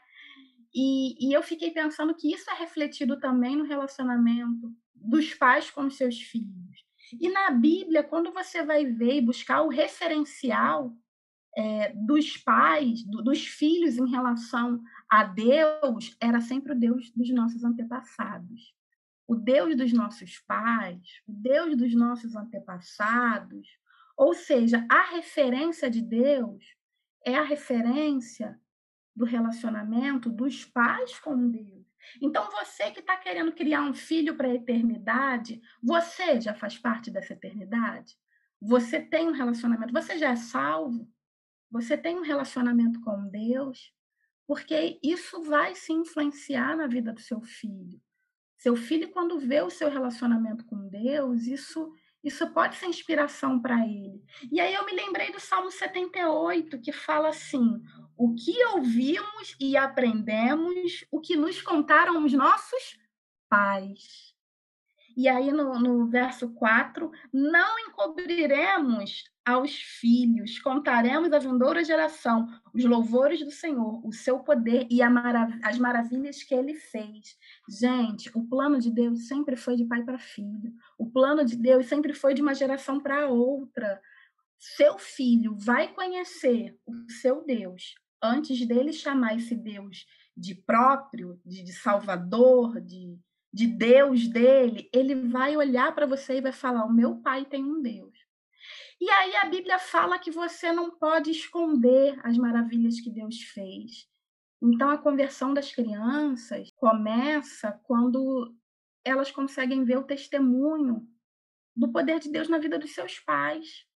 E, 0.73 1.27
e 1.27 1.33
eu 1.33 1.43
fiquei 1.43 1.71
pensando 1.71 2.15
que 2.15 2.33
isso 2.33 2.49
é 2.49 2.53
refletido 2.53 3.19
também 3.19 3.57
no 3.57 3.65
relacionamento 3.65 4.73
dos 5.01 5.33
pais 5.33 5.69
com 5.69 5.89
seus 5.89 6.21
filhos. 6.21 6.85
E 7.19 7.29
na 7.29 7.51
Bíblia, 7.51 8.03
quando 8.03 8.31
você 8.31 8.63
vai 8.63 8.85
ver 8.85 9.15
e 9.15 9.21
buscar 9.21 9.61
o 9.61 9.69
referencial 9.69 10.95
é, 11.57 11.91
dos 11.93 12.37
pais, 12.37 13.03
do, 13.03 13.21
dos 13.21 13.45
filhos 13.45 13.97
em 13.97 14.09
relação 14.09 14.81
a 15.09 15.23
Deus, 15.23 16.15
era 16.19 16.39
sempre 16.39 16.71
o 16.71 16.79
Deus 16.79 17.11
dos 17.11 17.29
nossos 17.31 17.63
antepassados. 17.63 18.73
O 19.27 19.35
Deus 19.35 19.75
dos 19.75 19.91
nossos 19.93 20.39
pais, 20.39 21.21
o 21.27 21.33
Deus 21.33 21.75
dos 21.75 21.93
nossos 21.93 22.35
antepassados. 22.35 23.67
Ou 24.17 24.33
seja, 24.33 24.85
a 24.89 25.15
referência 25.15 25.89
de 25.89 26.01
Deus 26.01 26.63
é 27.25 27.35
a 27.35 27.43
referência 27.43 28.59
do 29.15 29.25
relacionamento 29.25 30.29
dos 30.29 30.65
pais 30.65 31.19
com 31.19 31.49
Deus. 31.49 31.80
Então, 32.21 32.49
você 32.51 32.91
que 32.91 32.99
está 32.99 33.17
querendo 33.17 33.51
criar 33.51 33.81
um 33.81 33.93
filho 33.93 34.35
para 34.35 34.47
a 34.47 34.55
eternidade, 34.55 35.61
você 35.81 36.39
já 36.39 36.53
faz 36.53 36.77
parte 36.77 37.11
dessa 37.11 37.33
eternidade? 37.33 38.15
Você 38.61 38.99
tem 38.99 39.27
um 39.27 39.33
relacionamento, 39.33 39.93
você 39.93 40.17
já 40.17 40.31
é 40.31 40.35
salvo? 40.35 41.09
Você 41.71 41.97
tem 41.97 42.17
um 42.17 42.23
relacionamento 42.23 43.01
com 43.01 43.27
Deus? 43.29 43.93
Porque 44.47 44.99
isso 45.01 45.41
vai 45.43 45.73
se 45.75 45.93
influenciar 45.93 46.75
na 46.75 46.85
vida 46.85 47.13
do 47.13 47.21
seu 47.21 47.41
filho. 47.41 48.01
Seu 48.57 48.75
filho, 48.75 49.09
quando 49.11 49.39
vê 49.39 49.61
o 49.61 49.69
seu 49.69 49.89
relacionamento 49.89 50.65
com 50.65 50.87
Deus, 50.89 51.47
isso 51.47 51.91
isso 52.23 52.47
pode 52.53 52.75
ser 52.75 52.85
inspiração 52.85 53.59
para 53.59 53.79
ele. 53.83 54.23
E 54.51 54.59
aí 54.59 54.73
eu 54.73 54.85
me 54.85 54.93
lembrei 54.93 55.31
do 55.31 55.39
Salmo 55.39 55.71
78, 55.71 56.79
que 56.79 56.91
fala 56.91 57.29
assim: 57.29 57.81
o 58.21 58.35
que 58.35 58.63
ouvimos 58.67 59.55
e 59.59 59.75
aprendemos, 59.75 61.03
o 61.09 61.19
que 61.19 61.35
nos 61.35 61.59
contaram 61.59 62.23
os 62.23 62.31
nossos 62.31 62.99
pais. 63.49 64.35
E 65.17 65.27
aí, 65.27 65.51
no, 65.51 65.79
no 65.79 66.05
verso 66.05 66.53
4, 66.53 67.11
não 67.33 67.79
encobriremos 67.79 69.23
aos 69.43 69.73
filhos, 69.73 70.59
contaremos 70.59 71.33
à 71.33 71.39
vindoura 71.39 71.83
geração 71.83 72.47
os 72.71 72.85
louvores 72.85 73.43
do 73.43 73.49
Senhor, 73.49 74.05
o 74.05 74.13
seu 74.13 74.37
poder 74.37 74.85
e 74.87 75.03
marav 75.09 75.59
as 75.63 75.79
maravilhas 75.79 76.43
que 76.43 76.53
ele 76.53 76.75
fez. 76.75 77.35
Gente, 77.67 78.29
o 78.35 78.45
plano 78.47 78.77
de 78.77 78.91
Deus 78.91 79.27
sempre 79.27 79.55
foi 79.55 79.75
de 79.75 79.85
pai 79.85 80.03
para 80.03 80.19
filho. 80.19 80.71
O 80.95 81.09
plano 81.09 81.43
de 81.43 81.57
Deus 81.57 81.87
sempre 81.87 82.13
foi 82.13 82.35
de 82.35 82.41
uma 82.43 82.53
geração 82.53 82.99
para 82.99 83.29
outra. 83.29 83.99
Seu 84.59 84.99
filho 84.99 85.57
vai 85.57 85.87
conhecer 85.87 86.77
o 86.85 87.09
seu 87.09 87.43
Deus 87.43 87.95
antes 88.21 88.65
dele 88.65 88.93
chamar 88.93 89.35
esse 89.35 89.55
Deus 89.55 90.05
de 90.35 90.55
próprio, 90.55 91.39
de, 91.45 91.63
de 91.63 91.73
salvador, 91.73 92.79
de, 92.79 93.17
de 93.53 93.67
Deus 93.67 94.27
dele, 94.27 94.89
ele 94.93 95.15
vai 95.15 95.57
olhar 95.57 95.93
para 95.93 96.05
você 96.05 96.37
e 96.37 96.41
vai 96.41 96.51
falar: 96.51 96.85
O 96.85 96.93
meu 96.93 97.17
pai 97.17 97.45
tem 97.45 97.63
um 97.63 97.81
Deus. 97.81 98.17
E 98.99 99.09
aí 99.09 99.35
a 99.37 99.45
Bíblia 99.45 99.79
fala 99.79 100.19
que 100.19 100.29
você 100.29 100.71
não 100.71 100.91
pode 100.91 101.31
esconder 101.31 102.19
as 102.23 102.37
maravilhas 102.37 102.99
que 102.99 103.09
Deus 103.09 103.41
fez. 103.41 104.07
Então 104.61 104.89
a 104.91 104.97
conversão 104.97 105.53
das 105.53 105.73
crianças 105.73 106.69
começa 106.75 107.71
quando 107.83 108.55
elas 109.03 109.31
conseguem 109.31 109.83
ver 109.83 109.97
o 109.97 110.03
testemunho 110.03 111.07
do 111.75 111.91
poder 111.91 112.19
de 112.19 112.29
Deus 112.29 112.47
na 112.47 112.59
vida 112.59 112.77
dos 112.77 112.93
seus 112.93 113.19
pais. 113.19 113.87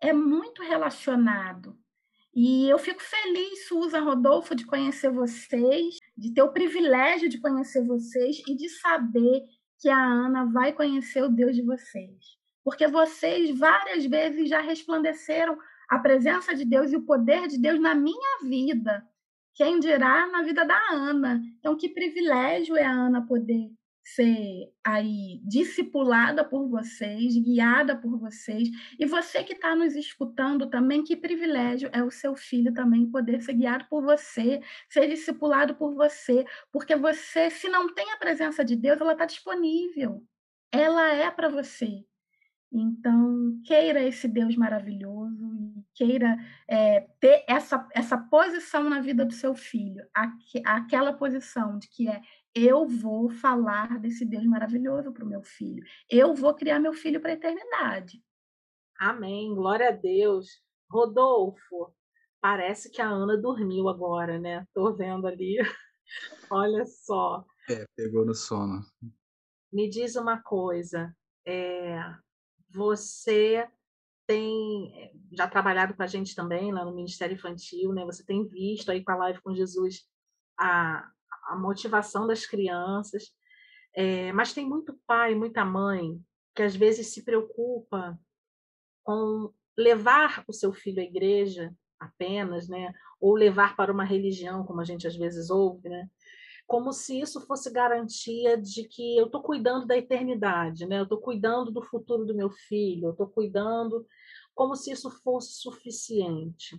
É 0.00 0.12
muito 0.12 0.62
relacionado. 0.62 1.78
E 2.40 2.70
eu 2.70 2.78
fico 2.78 3.02
feliz, 3.02 3.66
Susan 3.66 3.98
Rodolfo, 3.98 4.54
de 4.54 4.64
conhecer 4.64 5.10
vocês, 5.10 5.98
de 6.16 6.32
ter 6.32 6.40
o 6.40 6.52
privilégio 6.52 7.28
de 7.28 7.40
conhecer 7.40 7.84
vocês 7.84 8.40
e 8.46 8.54
de 8.54 8.68
saber 8.68 9.42
que 9.80 9.88
a 9.88 10.00
Ana 10.00 10.44
vai 10.44 10.72
conhecer 10.72 11.20
o 11.20 11.28
Deus 11.28 11.56
de 11.56 11.62
vocês. 11.62 12.38
Porque 12.62 12.86
vocês 12.86 13.58
várias 13.58 14.06
vezes 14.06 14.48
já 14.48 14.60
resplandeceram 14.60 15.58
a 15.90 15.98
presença 15.98 16.54
de 16.54 16.64
Deus 16.64 16.92
e 16.92 16.96
o 16.96 17.04
poder 17.04 17.48
de 17.48 17.58
Deus 17.58 17.80
na 17.80 17.92
minha 17.92 18.38
vida. 18.44 19.04
Quem 19.52 19.80
dirá 19.80 20.28
na 20.28 20.42
vida 20.42 20.64
da 20.64 20.78
Ana? 20.92 21.42
Então, 21.58 21.76
que 21.76 21.88
privilégio 21.88 22.76
é 22.76 22.84
a 22.84 22.92
Ana 22.92 23.26
poder 23.26 23.68
ser 24.14 24.72
aí 24.84 25.40
discipulada 25.44 26.44
por 26.44 26.68
vocês, 26.68 27.36
guiada 27.36 27.96
por 27.96 28.18
vocês. 28.18 28.68
E 28.98 29.04
você 29.04 29.44
que 29.44 29.52
está 29.52 29.74
nos 29.76 29.94
escutando 29.94 30.68
também, 30.68 31.04
que 31.04 31.16
privilégio 31.16 31.90
é 31.92 32.02
o 32.02 32.10
seu 32.10 32.34
filho 32.34 32.72
também 32.72 33.10
poder 33.10 33.42
ser 33.42 33.54
guiado 33.54 33.86
por 33.88 34.02
você, 34.02 34.60
ser 34.88 35.08
discipulado 35.08 35.74
por 35.74 35.94
você, 35.94 36.44
porque 36.72 36.96
você, 36.96 37.50
se 37.50 37.68
não 37.68 37.92
tem 37.94 38.10
a 38.12 38.16
presença 38.16 38.64
de 38.64 38.76
Deus, 38.76 39.00
ela 39.00 39.12
está 39.12 39.26
disponível. 39.26 40.22
Ela 40.72 41.14
é 41.14 41.30
para 41.30 41.48
você. 41.48 42.04
Então, 42.70 43.60
queira 43.64 44.02
esse 44.02 44.28
Deus 44.28 44.54
maravilhoso 44.54 45.54
e 45.56 45.82
queira 45.94 46.36
é, 46.68 47.08
ter 47.18 47.42
essa, 47.48 47.88
essa 47.94 48.18
posição 48.18 48.90
na 48.90 49.00
vida 49.00 49.24
do 49.24 49.32
seu 49.32 49.54
filho, 49.54 50.06
aqu 50.14 50.62
aquela 50.66 51.14
posição 51.14 51.78
de 51.78 51.88
que 51.88 52.08
é 52.08 52.20
eu 52.54 52.86
vou 52.86 53.30
falar 53.30 53.98
desse 53.98 54.24
Deus 54.24 54.44
maravilhoso 54.44 55.12
para 55.12 55.24
o 55.24 55.28
meu 55.28 55.42
filho, 55.42 55.82
eu 56.10 56.34
vou 56.34 56.54
criar 56.54 56.78
meu 56.78 56.92
filho 56.92 57.20
para 57.20 57.30
a 57.30 57.34
eternidade. 57.34 58.22
Amém, 58.98 59.54
glória 59.54 59.88
a 59.88 59.92
Deus. 59.92 60.62
Rodolfo, 60.90 61.94
parece 62.40 62.90
que 62.90 63.00
a 63.00 63.08
Ana 63.08 63.36
dormiu 63.36 63.88
agora, 63.88 64.38
né? 64.38 64.66
Tô 64.74 64.92
vendo 64.94 65.26
ali. 65.26 65.56
Olha 66.50 66.84
só. 66.86 67.44
É, 67.70 67.84
pegou 67.94 68.24
no 68.24 68.34
sono. 68.34 68.82
Me 69.72 69.88
diz 69.88 70.16
uma 70.16 70.42
coisa, 70.42 71.14
é, 71.46 72.00
você 72.70 73.68
tem 74.26 74.92
eh, 74.94 75.12
já 75.32 75.48
trabalhado 75.48 75.94
com 75.94 76.02
a 76.02 76.06
gente 76.06 76.34
também 76.34 76.70
lá 76.70 76.84
no 76.84 76.94
Ministério 76.94 77.34
Infantil, 77.34 77.92
né? 77.92 78.04
Você 78.04 78.24
tem 78.24 78.46
visto 78.46 78.90
aí 78.90 79.02
com 79.02 79.12
a 79.12 79.16
Live 79.16 79.40
com 79.40 79.54
Jesus 79.54 80.06
a, 80.58 81.10
a 81.48 81.56
motivação 81.56 82.26
das 82.26 82.46
crianças, 82.46 83.32
é, 83.94 84.32
mas 84.32 84.52
tem 84.52 84.68
muito 84.68 84.98
pai, 85.06 85.34
muita 85.34 85.64
mãe 85.64 86.20
que 86.54 86.62
às 86.62 86.76
vezes 86.76 87.08
se 87.08 87.24
preocupa 87.24 88.18
com 89.02 89.52
levar 89.76 90.44
o 90.46 90.52
seu 90.52 90.72
filho 90.72 91.00
à 91.00 91.04
igreja 91.04 91.74
apenas, 91.98 92.68
né? 92.68 92.92
Ou 93.20 93.34
levar 93.34 93.76
para 93.76 93.92
uma 93.92 94.04
religião, 94.04 94.64
como 94.64 94.80
a 94.80 94.84
gente 94.84 95.06
às 95.06 95.16
vezes 95.16 95.50
ouve, 95.50 95.88
né? 95.88 96.08
como 96.68 96.92
se 96.92 97.18
isso 97.18 97.40
fosse 97.46 97.72
garantia 97.72 98.54
de 98.60 98.84
que 98.84 99.16
eu 99.16 99.24
estou 99.24 99.42
cuidando 99.42 99.86
da 99.86 99.96
eternidade, 99.96 100.84
né? 100.84 100.98
eu 100.98 101.04
estou 101.04 101.18
cuidando 101.18 101.72
do 101.72 101.80
futuro 101.80 102.26
do 102.26 102.34
meu 102.34 102.50
filho, 102.50 103.06
eu 103.06 103.12
estou 103.12 103.26
cuidando 103.26 104.06
como 104.54 104.76
se 104.76 104.92
isso 104.92 105.10
fosse 105.22 105.54
suficiente. 105.54 106.78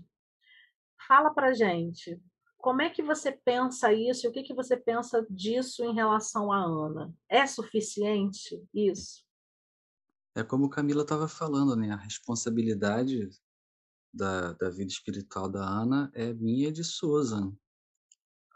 Fala 1.08 1.34
para 1.34 1.56
gente, 1.56 2.22
como 2.60 2.82
é 2.82 2.90
que 2.90 3.02
você 3.02 3.32
pensa 3.32 3.92
isso 3.94 4.26
e 4.26 4.30
o 4.30 4.32
que, 4.32 4.44
que 4.44 4.54
você 4.54 4.76
pensa 4.76 5.26
disso 5.30 5.84
em 5.84 5.94
relação 5.94 6.52
à 6.52 6.58
Ana? 6.58 7.14
É 7.30 7.48
suficiente 7.48 8.62
isso? 8.74 9.24
É 10.36 10.44
como 10.44 10.70
Camila 10.70 11.04
estava 11.04 11.28
falando, 11.28 11.76
né? 11.76 11.92
A 11.92 11.96
responsabilidade 11.96 13.30
da, 14.14 14.54
da 14.54 14.70
vida 14.70 14.92
espiritual 14.92 15.50
da 15.50 15.66
Ana 15.66 16.12
é 16.14 16.34
minha 16.34 16.68
e 16.68 16.72
de 16.72 16.84
Susan. 16.84 17.56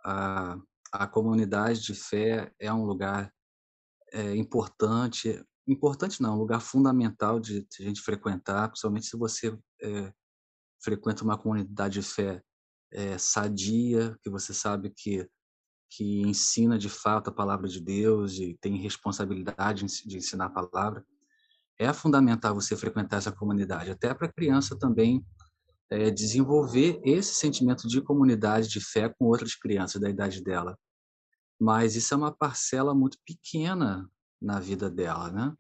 A, 0.05 0.57
a 0.91 1.07
comunidade 1.07 1.81
de 1.81 1.95
fé 1.95 2.53
é 2.59 2.71
um 2.73 2.85
lugar 2.85 3.33
é, 4.11 4.35
importante, 4.35 5.41
importante 5.65 6.21
não, 6.21 6.35
um 6.35 6.39
lugar 6.39 6.59
fundamental 6.59 7.39
de, 7.39 7.61
de 7.61 7.83
gente 7.83 8.01
frequentar, 8.01 8.67
principalmente 8.67 9.05
se 9.05 9.17
você 9.17 9.57
é, 9.81 10.13
frequenta 10.83 11.23
uma 11.23 11.37
comunidade 11.37 12.01
de 12.01 12.05
fé 12.05 12.43
é, 12.93 13.17
sadia, 13.17 14.17
que 14.21 14.29
você 14.29 14.53
sabe 14.53 14.89
que 14.95 15.27
que 15.95 16.21
ensina 16.21 16.75
de 16.75 16.89
fato 16.89 17.29
a 17.29 17.33
palavra 17.33 17.67
de 17.67 17.79
Deus 17.79 18.39
e 18.39 18.57
tem 18.59 18.77
responsabilidade 18.77 19.85
de 19.85 20.17
ensinar 20.17 20.45
a 20.45 20.49
palavra, 20.49 21.05
é 21.77 21.91
fundamental 21.93 22.55
você 22.55 22.75
frequentar 22.75 23.17
essa 23.17 23.31
comunidade, 23.31 23.91
até 23.91 24.11
para 24.11 24.27
a 24.27 24.33
criança 24.33 24.75
também 24.75 25.23
é, 25.91 26.09
desenvolver 26.09 26.99
esse 27.03 27.35
sentimento 27.35 27.87
de 27.87 28.01
comunidade, 28.01 28.69
de 28.69 28.79
fé 28.79 29.07
com 29.07 29.25
outras 29.25 29.53
crianças 29.53 30.01
da 30.01 30.09
idade 30.09 30.43
dela. 30.43 30.75
Mas 31.59 31.95
isso 31.95 32.13
é 32.13 32.17
uma 32.17 32.31
parcela 32.31 32.95
muito 32.95 33.19
pequena 33.23 34.09
na 34.41 34.59
vida 34.59 34.89
dela, 34.89 35.31
né? 35.31 35.53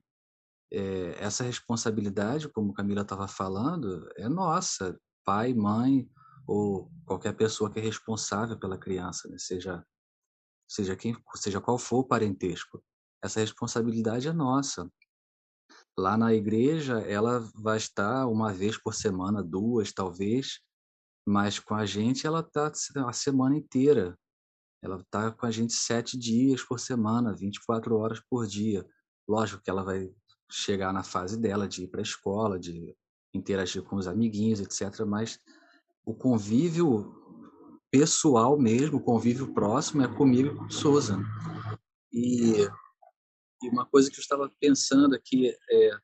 É, 0.71 1.15
essa 1.19 1.43
responsabilidade, 1.43 2.49
como 2.49 2.73
Camila 2.73 3.03
estava 3.03 3.27
falando, 3.27 4.09
é 4.17 4.27
nossa, 4.27 4.99
pai, 5.23 5.53
mãe 5.53 6.09
ou 6.47 6.91
qualquer 7.05 7.33
pessoa 7.33 7.71
que 7.71 7.79
é 7.79 7.81
responsável 7.81 8.57
pela 8.57 8.77
criança, 8.77 9.27
né? 9.29 9.37
seja 9.37 9.85
seja 10.67 10.95
quem 10.95 11.15
seja 11.35 11.61
qual 11.61 11.77
for 11.77 11.99
o 11.99 12.07
parentesco. 12.07 12.83
Essa 13.23 13.39
responsabilidade 13.39 14.27
é 14.27 14.33
nossa. 14.33 14.89
Lá 15.97 16.17
na 16.17 16.33
igreja, 16.33 16.99
ela 17.01 17.39
vai 17.55 17.77
estar 17.77 18.27
uma 18.27 18.51
vez 18.51 18.77
por 18.77 18.93
semana, 18.93 19.43
duas 19.43 19.93
talvez, 19.93 20.59
mas 21.25 21.59
com 21.59 21.75
a 21.75 21.85
gente 21.85 22.25
ela 22.25 22.39
está 22.39 22.71
a 23.07 23.13
semana 23.13 23.55
inteira. 23.55 24.17
Ela 24.81 24.99
está 24.99 25.31
com 25.31 25.45
a 25.45 25.51
gente 25.51 25.73
sete 25.73 26.17
dias 26.17 26.61
por 26.63 26.79
semana, 26.79 27.33
24 27.33 27.95
horas 27.95 28.19
por 28.29 28.45
dia. 28.45 28.85
Lógico 29.27 29.63
que 29.63 29.69
ela 29.69 29.83
vai 29.83 30.13
chegar 30.51 30.91
na 30.91 31.03
fase 31.03 31.39
dela 31.39 31.67
de 31.67 31.83
ir 31.83 31.87
para 31.87 32.01
a 32.01 32.03
escola, 32.03 32.59
de 32.59 32.95
interagir 33.33 33.83
com 33.83 33.95
os 33.95 34.07
amiguinhos, 34.07 34.59
etc. 34.59 35.05
Mas 35.05 35.39
o 36.05 36.13
convívio 36.13 37.13
pessoal 37.91 38.57
mesmo, 38.57 38.97
o 38.97 39.03
convívio 39.03 39.53
próximo 39.53 40.01
é 40.03 40.07
comigo 40.07 40.49
e 40.49 40.57
com 40.57 40.69
Susan. 40.69 41.23
E 42.11 42.67
e 43.63 43.69
uma 43.69 43.85
coisa 43.85 44.11
que 44.11 44.17
eu 44.17 44.21
estava 44.21 44.51
pensando 44.59 45.15
aqui 45.15 45.55
é 45.71 45.97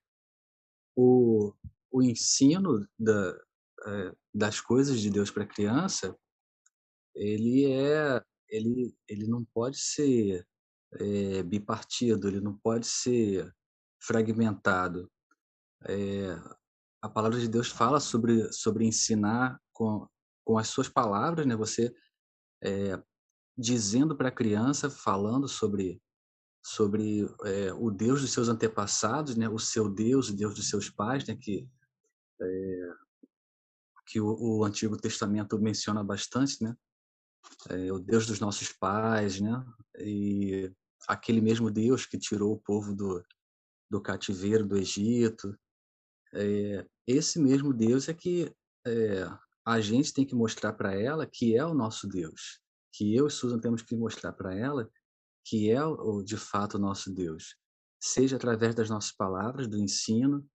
o, 0.95 1.53
o 1.91 2.01
ensino 2.01 2.87
da, 2.97 3.37
é, 3.85 4.15
das 4.33 4.61
coisas 4.61 5.01
de 5.01 5.09
Deus 5.09 5.29
para 5.29 5.43
a 5.43 5.47
criança, 5.47 6.17
ele 7.13 7.65
é 7.65 8.23
ele 8.47 8.95
ele 9.07 9.27
não 9.27 9.45
pode 9.45 9.77
ser 9.77 10.47
é, 10.93 11.43
bipartido, 11.43 12.27
ele 12.29 12.39
não 12.39 12.57
pode 12.57 12.87
ser 12.87 13.53
fragmentado. 14.01 15.11
É, 15.85 16.29
a 17.01 17.09
palavra 17.09 17.39
de 17.39 17.47
Deus 17.47 17.67
fala 17.67 17.99
sobre 17.99 18.51
sobre 18.53 18.85
ensinar 18.85 19.59
com 19.79 20.05
com 20.43 20.57
as 20.57 20.67
suas 20.67 20.89
palavras, 20.89 21.45
né? 21.45 21.55
Você 21.55 21.93
é, 22.63 22.99
dizendo 23.55 24.17
para 24.17 24.29
a 24.29 24.35
criança, 24.35 24.89
falando 24.89 25.47
sobre 25.47 26.01
sobre 26.65 27.23
é, 27.45 27.71
o 27.73 27.89
Deus 27.89 28.21
dos 28.21 28.33
seus 28.33 28.49
antepassados, 28.49 29.37
né? 29.37 29.47
O 29.47 29.59
seu 29.59 29.87
Deus, 29.87 30.29
o 30.29 30.35
Deus 30.35 30.55
dos 30.55 30.67
seus 30.67 30.89
pais, 30.89 31.25
né? 31.27 31.37
Que 31.39 31.69
é, 32.41 32.93
que 34.07 34.19
o, 34.19 34.27
o, 34.27 34.65
Antigo 34.65 34.97
Testamento 34.97 35.59
menciona 35.59 36.03
bastante, 36.03 36.63
né? 36.63 36.75
É, 37.69 37.91
o 37.93 37.99
Deus 37.99 38.25
dos 38.25 38.39
nossos 38.39 38.73
pais, 38.73 39.39
né? 39.39 39.63
E 39.99 40.73
aquele 41.07 41.41
mesmo 41.41 41.69
Deus 41.69 42.07
que 42.07 42.17
tirou 42.17 42.53
o 42.53 42.59
povo 42.59 42.95
do, 42.95 43.23
do 43.89 44.01
cativeiro 44.01 44.65
do 44.65 44.77
Egito. 44.77 45.55
É, 46.33 46.85
esse 47.05 47.39
mesmo 47.39 47.71
Deus 47.71 48.09
é 48.09 48.15
que 48.15 48.51
é, 48.85 49.25
a 49.65 49.79
gente 49.79 50.13
tem 50.13 50.25
que 50.25 50.35
mostrar 50.35 50.73
para 50.73 50.93
ela 50.93 51.25
que 51.25 51.55
é 51.55 51.65
o 51.65 51.73
nosso 51.73 52.07
Deus. 52.07 52.61
Que 52.93 53.15
eu 53.15 53.27
e 53.27 53.31
Susan 53.31 53.59
temos 53.59 53.81
que 53.81 53.95
mostrar 53.95 54.33
para 54.33 54.55
ela 54.55 54.89
que 55.45 55.69
é 55.69 55.83
o, 55.83 56.21
de 56.21 56.37
fato 56.37 56.75
o 56.75 56.79
nosso 56.79 57.11
Deus, 57.13 57.55
seja 57.99 58.35
através 58.35 58.75
das 58.75 58.89
nossas 58.89 59.11
palavras, 59.11 59.67
do 59.67 59.79
ensino, 59.79 60.47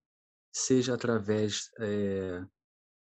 seja 0.52 0.94
através 0.94 1.68
é, 1.80 2.44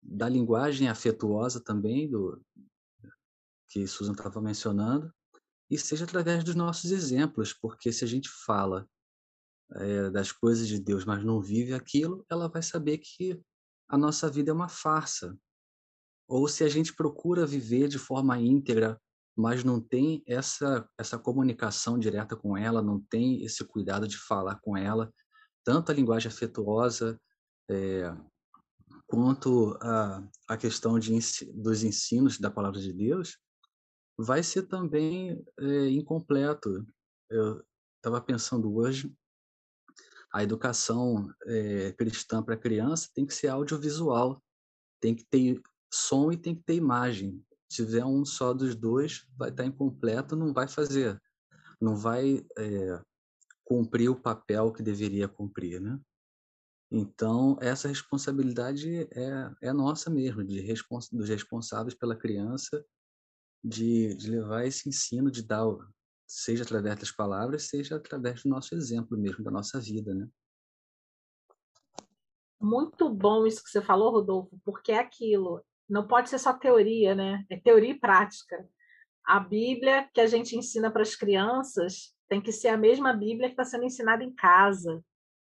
da 0.02 0.28
linguagem 0.28 0.88
afetuosa 0.88 1.62
também, 1.62 2.08
do, 2.08 2.40
que 3.68 3.86
Susan 3.86 4.12
estava 4.12 4.40
mencionando, 4.40 5.12
e 5.70 5.76
seja 5.76 6.04
através 6.04 6.44
dos 6.44 6.54
nossos 6.54 6.90
exemplos, 6.90 7.52
porque 7.52 7.92
se 7.92 8.04
a 8.04 8.08
gente 8.08 8.28
fala 8.46 8.88
é, 9.72 10.10
das 10.10 10.30
coisas 10.30 10.68
de 10.68 10.78
Deus, 10.78 11.04
mas 11.04 11.24
não 11.24 11.40
vive 11.40 11.74
aquilo, 11.74 12.24
ela 12.30 12.48
vai 12.48 12.62
saber 12.62 12.98
que 12.98 13.40
a 13.88 13.98
nossa 13.98 14.30
vida 14.30 14.50
é 14.50 14.54
uma 14.54 14.68
farsa. 14.68 15.36
Ou 16.28 16.48
se 16.48 16.64
a 16.64 16.68
gente 16.68 16.94
procura 16.94 17.46
viver 17.46 17.88
de 17.88 17.98
forma 17.98 18.38
íntegra, 18.38 19.00
mas 19.36 19.64
não 19.64 19.80
tem 19.80 20.22
essa 20.26 20.88
essa 20.96 21.18
comunicação 21.18 21.98
direta 21.98 22.36
com 22.36 22.56
ela, 22.56 22.80
não 22.80 23.00
tem 23.00 23.44
esse 23.44 23.64
cuidado 23.64 24.06
de 24.06 24.16
falar 24.16 24.60
com 24.60 24.76
ela, 24.76 25.12
tanto 25.64 25.90
a 25.90 25.94
linguagem 25.94 26.30
afetuosa 26.30 27.20
é, 27.68 28.14
quanto 29.06 29.76
a, 29.80 30.26
a 30.48 30.56
questão 30.56 30.98
de, 30.98 31.12
dos 31.54 31.82
ensinos 31.82 32.38
da 32.38 32.50
palavra 32.50 32.80
de 32.80 32.92
Deus, 32.92 33.38
vai 34.16 34.42
ser 34.42 34.64
também 34.64 35.44
é, 35.58 35.88
incompleto. 35.88 36.86
Eu 37.28 37.64
estava 37.96 38.20
pensando 38.20 38.74
hoje, 38.74 39.12
a 40.32 40.42
educação 40.42 41.32
é, 41.46 41.92
cristã 41.92 42.42
para 42.42 42.56
criança 42.56 43.10
tem 43.14 43.24
que 43.24 43.34
ser 43.34 43.48
audiovisual, 43.48 44.42
tem 45.00 45.14
que 45.14 45.24
ter 45.24 45.62
som 45.94 46.32
e 46.32 46.36
tem 46.36 46.54
que 46.54 46.62
ter 46.62 46.74
imagem. 46.74 47.44
Se 47.68 47.84
tiver 47.84 48.04
um 48.04 48.24
só 48.24 48.52
dos 48.52 48.74
dois, 48.74 49.26
vai 49.36 49.50
estar 49.50 49.64
incompleto, 49.64 50.36
não 50.36 50.52
vai 50.52 50.68
fazer, 50.68 51.20
não 51.80 51.96
vai 51.96 52.44
é, 52.58 53.02
cumprir 53.64 54.08
o 54.08 54.20
papel 54.20 54.72
que 54.72 54.82
deveria 54.82 55.28
cumprir, 55.28 55.80
né? 55.80 55.98
Então, 56.90 57.56
essa 57.60 57.88
responsabilidade 57.88 59.08
é, 59.12 59.50
é 59.62 59.72
nossa 59.72 60.10
mesmo, 60.10 60.44
de 60.44 60.60
respons 60.60 61.08
dos 61.10 61.28
responsáveis 61.28 61.94
pela 61.94 62.14
criança 62.14 62.84
de, 63.64 64.14
de 64.14 64.30
levar 64.30 64.66
esse 64.66 64.88
ensino, 64.88 65.30
de 65.30 65.42
dar, 65.42 65.66
seja 66.26 66.62
através 66.62 66.96
das 66.98 67.10
palavras, 67.10 67.68
seja 67.68 67.96
através 67.96 68.42
do 68.42 68.48
nosso 68.48 68.74
exemplo 68.74 69.16
mesmo, 69.18 69.42
da 69.42 69.50
nossa 69.50 69.80
vida, 69.80 70.14
né? 70.14 70.28
Muito 72.60 73.08
bom 73.10 73.46
isso 73.46 73.62
que 73.62 73.70
você 73.70 73.82
falou, 73.82 74.10
Rodolfo, 74.10 74.58
porque 74.64 74.92
é 74.92 74.98
aquilo, 74.98 75.62
não 75.88 76.06
pode 76.06 76.30
ser 76.30 76.38
só 76.38 76.52
teoria, 76.52 77.14
né? 77.14 77.44
É 77.50 77.58
teoria 77.58 77.90
e 77.90 77.98
prática. 77.98 78.66
A 79.24 79.40
Bíblia 79.40 80.08
que 80.12 80.20
a 80.20 80.26
gente 80.26 80.56
ensina 80.56 80.90
para 80.90 81.02
as 81.02 81.14
crianças 81.14 82.14
tem 82.28 82.40
que 82.40 82.52
ser 82.52 82.68
a 82.68 82.76
mesma 82.76 83.12
Bíblia 83.12 83.48
que 83.48 83.52
está 83.52 83.64
sendo 83.64 83.84
ensinada 83.84 84.22
em 84.22 84.34
casa, 84.34 85.02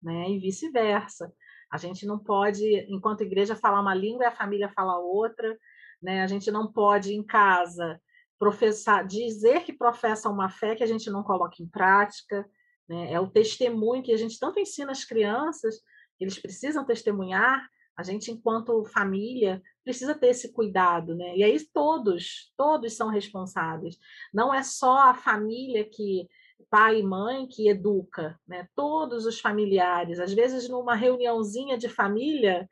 né? 0.01 0.29
E 0.29 0.39
vice-versa. 0.39 1.31
A 1.71 1.77
gente 1.77 2.05
não 2.05 2.19
pode, 2.19 2.63
enquanto 2.87 3.23
igreja, 3.23 3.55
falar 3.55 3.81
uma 3.81 3.95
língua 3.95 4.25
e 4.25 4.27
a 4.27 4.35
família 4.35 4.69
falar 4.69 4.99
outra, 4.99 5.57
né? 6.01 6.21
A 6.21 6.27
gente 6.27 6.51
não 6.51 6.71
pode 6.71 7.13
em 7.13 7.23
casa 7.23 7.99
professar, 8.37 9.07
dizer 9.07 9.63
que 9.63 9.71
professa 9.71 10.29
uma 10.29 10.49
fé 10.49 10.75
que 10.75 10.83
a 10.83 10.87
gente 10.87 11.09
não 11.09 11.23
coloca 11.23 11.61
em 11.61 11.67
prática, 11.67 12.45
né? 12.87 13.13
É 13.13 13.19
o 13.19 13.29
testemunho 13.29 14.03
que 14.03 14.11
a 14.11 14.17
gente 14.17 14.39
tanto 14.39 14.59
ensina 14.59 14.91
as 14.91 15.05
crianças, 15.05 15.79
eles 16.19 16.39
precisam 16.39 16.85
testemunhar, 16.85 17.67
a 17.97 18.03
gente 18.03 18.31
enquanto 18.31 18.83
família 18.85 19.61
precisa 19.83 20.15
ter 20.15 20.27
esse 20.27 20.51
cuidado, 20.51 21.15
né? 21.15 21.35
E 21.37 21.43
aí 21.43 21.59
todos, 21.73 22.51
todos 22.57 22.93
são 22.93 23.09
responsáveis. 23.09 23.97
Não 24.33 24.53
é 24.53 24.63
só 24.63 25.09
a 25.09 25.13
família 25.13 25.83
que 25.83 26.27
pai 26.69 26.99
e 26.99 27.03
mãe 27.03 27.47
que 27.47 27.69
educa, 27.69 28.39
né? 28.47 28.67
Todos 28.75 29.25
os 29.25 29.39
familiares, 29.39 30.19
às 30.19 30.33
vezes 30.33 30.67
numa 30.67 30.95
reuniãozinha 30.95 31.77
de 31.77 31.87
família, 31.87 32.67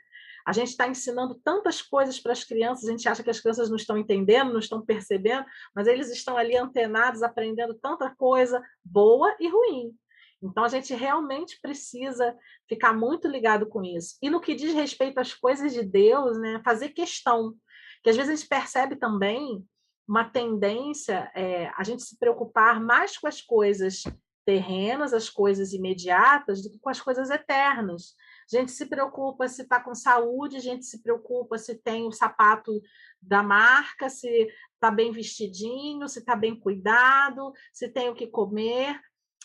a 0.45 0.53
gente 0.53 0.69
está 0.69 0.87
ensinando 0.87 1.35
tantas 1.35 1.81
coisas 1.81 2.19
para 2.19 2.31
as 2.31 2.43
crianças, 2.43 2.87
a 2.87 2.91
gente 2.91 3.07
acha 3.07 3.23
que 3.23 3.29
as 3.29 3.39
crianças 3.39 3.69
não 3.69 3.75
estão 3.75 3.97
entendendo, 3.97 4.51
não 4.51 4.59
estão 4.59 4.83
percebendo, 4.83 5.45
mas 5.75 5.87
eles 5.87 6.09
estão 6.09 6.35
ali 6.35 6.57
antenados, 6.57 7.21
aprendendo 7.21 7.75
tanta 7.75 8.09
coisa 8.15 8.61
boa 8.83 9.35
e 9.39 9.47
ruim. 9.47 9.95
Então 10.41 10.63
a 10.63 10.67
gente 10.67 10.93
realmente 10.93 11.59
precisa 11.61 12.35
ficar 12.67 12.93
muito 12.93 13.27
ligado 13.27 13.67
com 13.67 13.83
isso. 13.83 14.17
E 14.21 14.29
no 14.29 14.41
que 14.41 14.55
diz 14.55 14.73
respeito 14.73 15.19
às 15.19 15.33
coisas 15.33 15.71
de 15.73 15.83
Deus, 15.83 16.39
né, 16.39 16.61
fazer 16.63 16.89
questão, 16.89 17.55
que 18.03 18.09
às 18.09 18.15
vezes 18.15 18.31
a 18.31 18.35
gente 18.35 18.47
percebe 18.47 18.95
também 18.95 19.63
uma 20.07 20.25
tendência 20.25 21.31
é, 21.35 21.71
a 21.77 21.83
gente 21.83 22.03
se 22.03 22.17
preocupar 22.17 22.81
mais 22.81 23.17
com 23.17 23.27
as 23.27 23.41
coisas 23.41 24.03
terrenas, 24.43 25.13
as 25.13 25.29
coisas 25.29 25.71
imediatas, 25.71 26.61
do 26.61 26.69
que 26.69 26.79
com 26.79 26.89
as 26.89 26.99
coisas 26.99 27.29
eternas. 27.29 28.15
A 28.51 28.57
gente 28.57 28.71
se 28.71 28.87
preocupa 28.87 29.47
se 29.47 29.61
está 29.61 29.79
com 29.79 29.93
saúde, 29.93 30.57
a 30.57 30.59
gente 30.59 30.85
se 30.85 31.01
preocupa 31.01 31.57
se 31.57 31.75
tem 31.75 32.05
o 32.05 32.11
sapato 32.11 32.81
da 33.21 33.43
marca, 33.43 34.09
se 34.09 34.49
está 34.73 34.89
bem 34.89 35.11
vestidinho, 35.11 36.07
se 36.09 36.19
está 36.19 36.35
bem 36.35 36.59
cuidado, 36.59 37.53
se 37.71 37.87
tem 37.87 38.09
o 38.09 38.15
que 38.15 38.27
comer, 38.27 38.99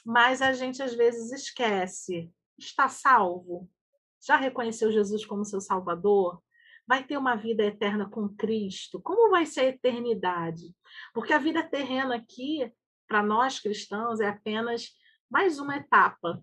mas 0.07 0.40
a 0.40 0.52
gente 0.52 0.82
às 0.82 0.94
vezes 0.94 1.32
esquece. 1.32 2.30
Está 2.57 2.88
salvo? 2.88 3.68
Já 4.24 4.36
reconheceu 4.36 4.92
Jesus 4.92 5.26
como 5.26 5.44
seu 5.44 5.61
Salvador? 5.61 6.40
Vai 6.86 7.04
ter 7.04 7.16
uma 7.16 7.34
vida 7.34 7.64
eterna 7.64 8.09
com 8.09 8.28
Cristo? 8.28 9.00
Como 9.02 9.30
vai 9.30 9.44
ser 9.44 9.61
a 9.61 9.68
eternidade? 9.68 10.74
Porque 11.12 11.32
a 11.32 11.38
vida 11.38 11.62
terrena 11.62 12.14
aqui, 12.14 12.72
para 13.09 13.22
nós 13.22 13.59
cristãos, 13.59 14.20
é 14.20 14.28
apenas 14.28 14.90
mais 15.28 15.59
uma 15.59 15.76
etapa 15.76 16.40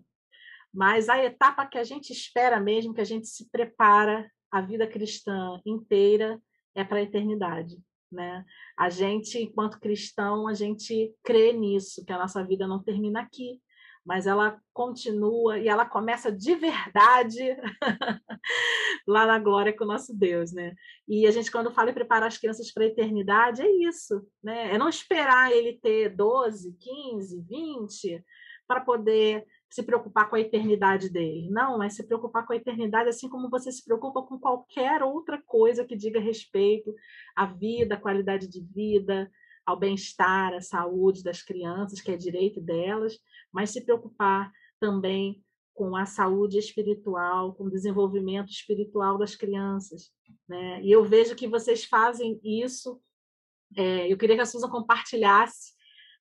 mas 0.74 1.08
a 1.08 1.22
etapa 1.22 1.64
que 1.66 1.78
a 1.78 1.84
gente 1.84 2.12
espera 2.12 2.58
mesmo, 2.58 2.92
que 2.92 3.00
a 3.00 3.04
gente 3.04 3.28
se 3.28 3.48
prepara 3.48 4.28
a 4.50 4.60
vida 4.60 4.88
cristã 4.88 5.60
inteira, 5.64 6.42
é 6.74 6.82
para 6.82 6.98
a 6.98 7.02
eternidade. 7.02 7.78
Né? 8.14 8.44
A 8.78 8.88
gente, 8.88 9.38
enquanto 9.38 9.80
cristão, 9.80 10.46
a 10.46 10.54
gente 10.54 11.12
crê 11.22 11.52
nisso, 11.52 12.04
que 12.04 12.12
a 12.12 12.18
nossa 12.18 12.44
vida 12.44 12.66
não 12.66 12.82
termina 12.82 13.20
aqui, 13.20 13.60
mas 14.04 14.26
ela 14.26 14.60
continua 14.72 15.58
e 15.58 15.66
ela 15.66 15.86
começa 15.86 16.30
de 16.30 16.54
verdade 16.54 17.56
lá 19.08 19.26
na 19.26 19.38
glória 19.38 19.74
com 19.74 19.84
o 19.84 19.86
nosso 19.86 20.14
Deus, 20.14 20.52
né? 20.52 20.74
E 21.08 21.26
a 21.26 21.30
gente, 21.30 21.50
quando 21.50 21.72
fala 21.72 21.90
em 21.90 21.94
preparar 21.94 22.28
as 22.28 22.38
crianças 22.38 22.70
para 22.70 22.84
a 22.84 22.88
eternidade, 22.88 23.62
é 23.62 23.70
isso, 23.88 24.22
né? 24.42 24.74
É 24.74 24.78
não 24.78 24.88
esperar 24.88 25.50
ele 25.52 25.78
ter 25.82 26.14
12, 26.14 26.76
15, 26.78 27.42
20 27.42 28.24
para 28.68 28.80
poder 28.80 29.44
se 29.74 29.82
preocupar 29.82 30.30
com 30.30 30.36
a 30.36 30.40
eternidade 30.40 31.08
dele. 31.08 31.50
Não, 31.50 31.82
é 31.82 31.88
se 31.88 32.06
preocupar 32.06 32.46
com 32.46 32.52
a 32.52 32.56
eternidade 32.56 33.08
assim 33.08 33.28
como 33.28 33.50
você 33.50 33.72
se 33.72 33.84
preocupa 33.84 34.22
com 34.22 34.38
qualquer 34.38 35.02
outra 35.02 35.42
coisa 35.42 35.84
que 35.84 35.96
diga 35.96 36.20
respeito 36.20 36.94
à 37.34 37.44
vida, 37.44 37.96
à 37.96 38.00
qualidade 38.00 38.46
de 38.46 38.60
vida, 38.60 39.28
ao 39.66 39.76
bem-estar, 39.76 40.54
à 40.54 40.60
saúde 40.60 41.24
das 41.24 41.42
crianças, 41.42 42.00
que 42.00 42.12
é 42.12 42.16
direito 42.16 42.60
delas, 42.60 43.18
mas 43.52 43.70
se 43.70 43.84
preocupar 43.84 44.52
também 44.78 45.42
com 45.74 45.96
a 45.96 46.06
saúde 46.06 46.56
espiritual, 46.56 47.52
com 47.54 47.64
o 47.64 47.70
desenvolvimento 47.70 48.50
espiritual 48.50 49.18
das 49.18 49.34
crianças. 49.34 50.12
Né? 50.48 50.84
E 50.84 50.92
eu 50.92 51.02
vejo 51.02 51.34
que 51.34 51.48
vocês 51.48 51.84
fazem 51.84 52.40
isso. 52.44 53.00
É, 53.76 54.06
eu 54.06 54.16
queria 54.16 54.36
que 54.36 54.42
a 54.42 54.46
Susan 54.46 54.68
compartilhasse 54.68 55.73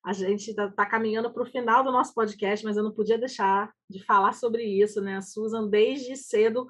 a 0.06 0.12
gente 0.12 0.50
está 0.50 0.70
tá 0.70 0.86
caminhando 0.86 1.32
para 1.32 1.44
o 1.44 1.46
final 1.46 1.84
do 1.84 1.92
nosso 1.92 2.14
podcast, 2.14 2.66
mas 2.66 2.76
eu 2.76 2.84
não 2.84 2.92
podia 2.92 3.18
deixar 3.18 3.72
de 3.90 4.04
falar 4.04 4.34
sobre 4.34 4.64
isso, 4.64 5.02
né? 5.02 5.18
A 5.18 5.22
Susan, 5.22 5.70
desde 5.70 6.16
cedo, 6.18 6.68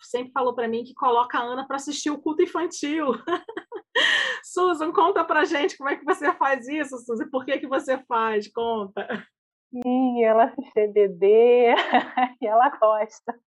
sempre 0.00 0.32
falou 0.32 0.54
para 0.54 0.66
mim 0.66 0.82
que 0.82 0.94
coloca 0.94 1.38
a 1.38 1.42
Ana 1.42 1.66
para 1.66 1.76
assistir 1.76 2.10
o 2.10 2.20
culto 2.20 2.42
infantil. 2.42 3.12
Susan, 4.42 4.92
conta 4.92 5.24
para 5.24 5.44
gente 5.44 5.76
como 5.76 5.90
é 5.90 5.96
que 5.96 6.04
você 6.04 6.32
faz 6.32 6.66
isso, 6.66 6.98
Susan. 6.98 7.28
Por 7.30 7.44
que, 7.44 7.58
que 7.58 7.68
você 7.68 7.98
faz? 8.04 8.50
Conta. 8.52 9.06
Sim, 9.70 10.24
ela 10.24 10.44
assiste 10.44 10.78
EBD 10.78 11.26
e 12.40 12.46
ela 12.46 12.70
gosta. 12.70 13.38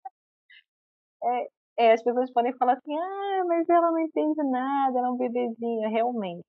É, 1.23 1.49
é, 1.79 1.93
as 1.95 2.03
pessoas 2.03 2.33
podem 2.33 2.57
falar 2.59 2.75
assim, 2.75 2.97
ah, 2.97 3.45
mas 3.47 3.69
ela 3.69 3.91
não 3.91 3.99
entende 3.99 4.43
nada, 4.45 4.99
ela 4.99 5.09
é 5.09 5.11
um 5.11 5.17
bebezinho. 5.17 5.91
Realmente, 5.91 6.45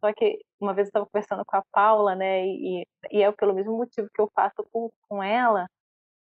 só 0.00 0.12
que 0.12 0.38
uma 0.60 0.74
vez 0.74 0.86
eu 0.86 0.90
estava 0.90 1.06
conversando 1.06 1.44
com 1.44 1.56
a 1.56 1.62
Paula, 1.72 2.14
né, 2.14 2.46
e, 2.46 2.86
e 3.10 3.22
é 3.22 3.30
pelo 3.32 3.54
mesmo 3.54 3.76
motivo 3.76 4.08
que 4.14 4.20
eu 4.20 4.30
faço 4.34 4.64
culto 4.72 4.94
com 5.08 5.22
ela, 5.22 5.66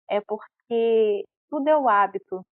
é 0.09 0.22
porque 0.22 1.26
tudo 1.49 1.68
é 1.70 1.78
o 1.78 1.89
hábito. 1.89 2.45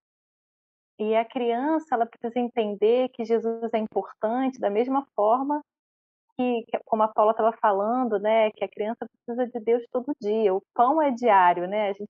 E 0.99 1.15
a 1.15 1.25
criança, 1.25 1.95
ela 1.95 2.05
precisa 2.05 2.39
entender 2.39 3.09
que 3.09 3.25
Jesus 3.25 3.73
é 3.73 3.77
importante 3.77 4.59
da 4.59 4.69
mesma 4.69 5.05
forma 5.15 5.61
que, 6.37 6.65
como 6.85 7.03
a 7.03 7.07
Paula 7.07 7.31
estava 7.31 7.51
falando, 7.61 8.19
né, 8.19 8.51
que 8.51 8.63
a 8.63 8.69
criança 8.69 9.05
precisa 9.25 9.47
de 9.47 9.59
Deus 9.63 9.83
todo 9.91 10.15
dia. 10.21 10.53
O 10.53 10.63
pão 10.73 11.01
é 11.01 11.11
diário, 11.11 11.67
né? 11.67 11.89
A 11.89 11.93
gente 11.93 12.09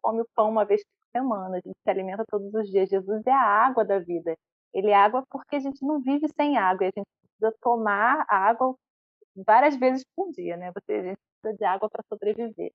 come 0.00 0.22
o 0.22 0.28
pão 0.34 0.50
uma 0.50 0.64
vez 0.64 0.82
por 0.82 1.20
semana, 1.20 1.56
a 1.56 1.60
gente 1.60 1.76
se 1.82 1.90
alimenta 1.90 2.24
todos 2.28 2.52
os 2.54 2.68
dias. 2.70 2.88
Jesus 2.88 3.22
é 3.26 3.32
a 3.32 3.40
água 3.40 3.84
da 3.84 3.98
vida. 3.98 4.36
Ele 4.72 4.90
é 4.90 4.94
água 4.94 5.24
porque 5.30 5.56
a 5.56 5.60
gente 5.60 5.84
não 5.84 6.00
vive 6.00 6.26
sem 6.36 6.56
água, 6.56 6.86
a 6.86 6.90
gente 6.96 7.08
precisa 7.22 7.56
tomar 7.60 8.24
água 8.28 8.74
várias 9.46 9.76
vezes 9.76 10.04
por 10.14 10.30
dia, 10.32 10.56
né? 10.56 10.72
Você, 10.72 10.92
a 10.92 11.02
gente 11.02 11.18
precisa 11.42 11.58
de 11.58 11.64
água 11.64 11.88
para 11.90 12.04
sobreviver. 12.08 12.72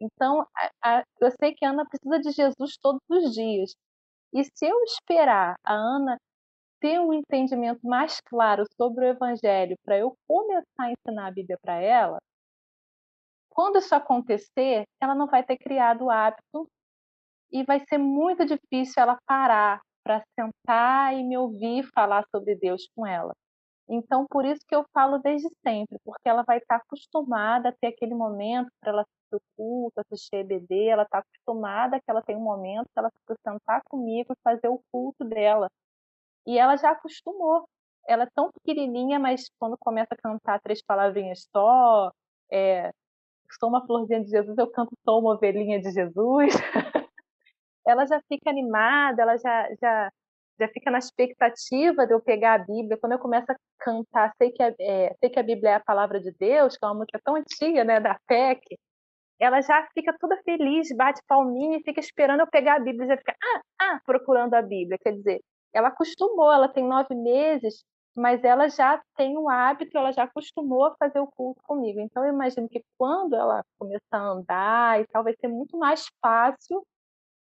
Então, 0.00 0.46
a, 0.56 0.98
a, 0.98 1.04
eu 1.20 1.30
sei 1.40 1.54
que 1.54 1.64
a 1.64 1.70
Ana 1.70 1.86
precisa 1.86 2.18
de 2.20 2.30
Jesus 2.32 2.76
todos 2.76 3.00
os 3.08 3.32
dias. 3.32 3.74
E 4.32 4.44
se 4.44 4.66
eu 4.66 4.82
esperar 4.84 5.56
a 5.64 5.72
Ana 5.74 6.18
ter 6.80 6.98
um 6.98 7.12
entendimento 7.12 7.86
mais 7.86 8.20
claro 8.22 8.64
sobre 8.76 9.04
o 9.04 9.08
Evangelho 9.08 9.76
para 9.84 9.98
eu 9.98 10.16
começar 10.26 10.64
a 10.80 10.90
ensinar 10.90 11.28
a 11.28 11.30
Bíblia 11.30 11.56
para 11.62 11.80
ela, 11.80 12.18
quando 13.50 13.78
isso 13.78 13.94
acontecer, 13.94 14.84
ela 15.00 15.14
não 15.14 15.26
vai 15.26 15.44
ter 15.44 15.58
criado 15.58 16.06
o 16.06 16.10
hábito 16.10 16.66
e 17.52 17.62
vai 17.64 17.80
ser 17.86 17.98
muito 17.98 18.44
difícil 18.44 19.00
ela 19.00 19.18
parar 19.26 19.80
para 20.02 20.22
sentar 20.38 21.14
e 21.14 21.22
me 21.22 21.36
ouvir 21.36 21.84
falar 21.94 22.24
sobre 22.30 22.54
Deus 22.56 22.88
com 22.94 23.06
ela. 23.06 23.32
Então, 23.88 24.26
por 24.26 24.44
isso 24.44 24.60
que 24.66 24.74
eu 24.74 24.84
falo 24.94 25.18
desde 25.18 25.48
sempre, 25.66 25.98
porque 26.04 26.28
ela 26.28 26.42
vai 26.44 26.58
estar 26.58 26.76
acostumada 26.76 27.68
a 27.68 27.72
ter 27.72 27.88
aquele 27.88 28.14
momento 28.14 28.70
para 28.80 28.92
ela 28.92 29.02
assistir 29.02 29.36
o 29.36 29.40
culto, 29.56 30.00
assistir 30.00 30.36
EBD, 30.36 30.88
ela 30.88 31.02
está 31.02 31.18
acostumada 31.18 31.98
que 31.98 32.10
ela 32.10 32.22
tem 32.22 32.36
um 32.36 32.40
momento 32.40 32.86
que 32.86 32.98
ela 32.98 33.10
precisa 33.10 33.38
sentar 33.46 33.82
comigo 33.88 34.32
e 34.32 34.42
fazer 34.42 34.68
o 34.68 34.80
culto 34.90 35.24
dela. 35.24 35.68
E 36.46 36.58
ela 36.58 36.76
já 36.76 36.92
acostumou. 36.92 37.68
Ela 38.06 38.24
é 38.24 38.28
tão 38.34 38.50
pequenininha, 38.50 39.18
mas 39.18 39.48
quando 39.58 39.76
começa 39.78 40.14
a 40.14 40.16
cantar 40.16 40.60
três 40.60 40.82
palavrinhas 40.82 41.46
só, 41.54 42.10
é, 42.50 42.90
sou 43.58 43.68
uma 43.68 43.86
florzinha 43.86 44.24
de 44.24 44.30
Jesus, 44.30 44.56
eu 44.58 44.70
canto 44.70 44.92
sou 45.04 45.20
uma 45.20 45.34
ovelhinha 45.34 45.80
de 45.80 45.90
Jesus. 45.90 46.54
ela 47.86 48.06
já 48.06 48.20
fica 48.28 48.50
animada, 48.50 49.22
ela 49.22 49.36
já, 49.38 49.68
já, 49.80 50.10
já 50.60 50.68
fica 50.68 50.90
na 50.90 50.98
expectativa 50.98 52.06
de 52.06 52.14
eu 52.14 52.20
pegar 52.20 52.54
a 52.54 52.58
Bíblia. 52.58 52.98
Quando 53.00 53.12
eu 53.12 53.18
começo 53.18 53.50
a 53.50 53.56
cantar, 53.80 54.32
sei 54.38 54.52
que, 54.52 54.62
é, 54.62 55.14
sei 55.20 55.30
que 55.30 55.38
a 55.38 55.42
Bíblia 55.42 55.70
é 55.70 55.74
a 55.74 55.80
palavra 55.80 56.20
de 56.20 56.32
Deus, 56.38 56.76
que 56.76 56.84
é 56.84 56.88
uma 56.88 56.94
música 56.94 57.20
tão 57.24 57.36
antiga, 57.36 57.84
né, 57.84 58.00
da 58.00 58.18
PEC, 58.26 58.60
ela 59.40 59.60
já 59.60 59.86
fica 59.94 60.16
toda 60.20 60.40
feliz, 60.44 60.88
bate 60.96 61.20
palminha 61.26 61.78
e 61.78 61.82
fica 61.82 62.00
esperando 62.00 62.40
eu 62.40 62.46
pegar 62.46 62.76
a 62.76 62.80
Bíblia, 62.80 63.08
já 63.08 63.16
fica, 63.16 63.34
ah, 63.42 63.60
ah, 63.80 64.00
procurando 64.06 64.54
a 64.54 64.62
Bíblia. 64.62 64.98
Quer 65.02 65.12
dizer, 65.14 65.40
ela 65.72 65.88
acostumou, 65.88 66.52
ela 66.52 66.68
tem 66.68 66.86
nove 66.86 67.14
meses, 67.14 67.84
mas 68.14 68.44
ela 68.44 68.68
já 68.68 69.02
tem 69.16 69.36
o 69.36 69.48
hábito, 69.48 69.96
ela 69.96 70.12
já 70.12 70.24
acostumou 70.24 70.84
a 70.84 70.94
fazer 70.96 71.18
o 71.18 71.26
culto 71.26 71.60
comigo. 71.64 72.00
Então, 72.00 72.24
eu 72.24 72.32
imagino 72.32 72.68
que 72.68 72.84
quando 72.98 73.34
ela 73.34 73.64
começar 73.78 74.18
a 74.18 74.28
andar 74.30 75.00
e 75.00 75.06
tal, 75.06 75.24
vai 75.24 75.34
ser 75.34 75.48
muito 75.48 75.78
mais 75.78 76.06
fácil. 76.20 76.86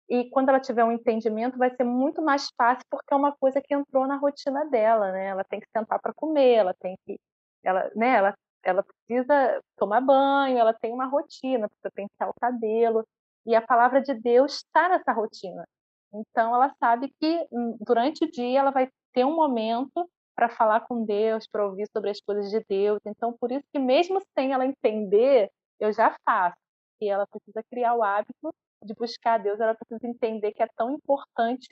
E 0.08 0.28
quando 0.30 0.50
ela 0.50 0.60
tiver 0.60 0.84
um 0.84 0.92
entendimento, 0.92 1.58
vai 1.58 1.74
ser 1.74 1.84
muito 1.84 2.20
mais 2.22 2.48
fácil, 2.56 2.84
porque 2.90 3.12
é 3.12 3.16
uma 3.16 3.32
coisa 3.32 3.60
que 3.60 3.74
entrou 3.74 4.06
na 4.06 4.16
rotina 4.16 4.64
dela, 4.66 5.10
né? 5.12 5.26
Ela 5.28 5.44
tem 5.44 5.60
que 5.60 5.68
sentar 5.76 5.98
para 6.00 6.12
comer, 6.12 6.54
ela 6.54 6.74
tem 6.74 6.96
que. 7.06 7.18
Ela, 7.62 7.90
né, 7.96 8.16
ela, 8.16 8.34
ela 8.62 8.82
precisa 8.82 9.62
tomar 9.76 10.00
banho, 10.02 10.58
ela 10.58 10.74
tem 10.74 10.92
uma 10.92 11.06
rotina, 11.06 11.68
precisa 11.68 11.90
pentear 11.90 12.28
o 12.28 12.34
cabelo. 12.40 13.06
E 13.46 13.54
a 13.54 13.62
palavra 13.62 14.02
de 14.02 14.14
Deus 14.14 14.56
está 14.56 14.88
nessa 14.88 15.12
rotina. 15.12 15.66
Então, 16.12 16.54
ela 16.54 16.74
sabe 16.78 17.12
que 17.20 17.46
hum, 17.50 17.76
durante 17.80 18.24
o 18.24 18.30
dia 18.30 18.60
ela 18.60 18.70
vai 18.70 18.90
ter 19.12 19.24
um 19.24 19.34
momento 19.34 20.08
para 20.34 20.48
falar 20.48 20.80
com 20.82 21.04
Deus, 21.04 21.46
para 21.46 21.66
ouvir 21.66 21.88
sobre 21.92 22.10
as 22.10 22.20
coisas 22.20 22.50
de 22.50 22.62
Deus. 22.68 23.00
Então, 23.06 23.32
por 23.32 23.50
isso 23.52 23.64
que 23.72 23.78
mesmo 23.78 24.20
sem 24.34 24.52
ela 24.52 24.66
entender, 24.66 25.50
eu 25.80 25.92
já 25.92 26.14
faço. 26.24 26.56
E 27.00 27.08
ela 27.08 27.26
precisa 27.26 27.62
criar 27.70 27.94
o 27.94 28.02
hábito 28.02 28.54
de 28.84 28.94
buscar 28.94 29.34
a 29.34 29.38
Deus, 29.38 29.60
ela 29.60 29.74
precisa 29.74 30.06
entender 30.06 30.52
que 30.52 30.62
é 30.62 30.68
tão 30.76 30.92
importante, 30.92 31.68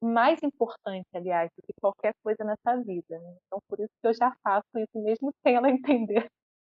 mais 0.00 0.42
importante, 0.42 1.08
aliás, 1.14 1.50
do 1.56 1.62
que 1.62 1.72
qualquer 1.80 2.14
coisa 2.22 2.44
nessa 2.44 2.76
vida. 2.82 3.18
Né? 3.18 3.36
Então, 3.46 3.60
por 3.68 3.80
isso 3.80 3.92
que 4.00 4.08
eu 4.08 4.14
já 4.14 4.32
faço 4.42 4.68
isso, 4.76 5.02
mesmo 5.02 5.32
sem 5.42 5.56
ela 5.56 5.70
entender 5.70 6.26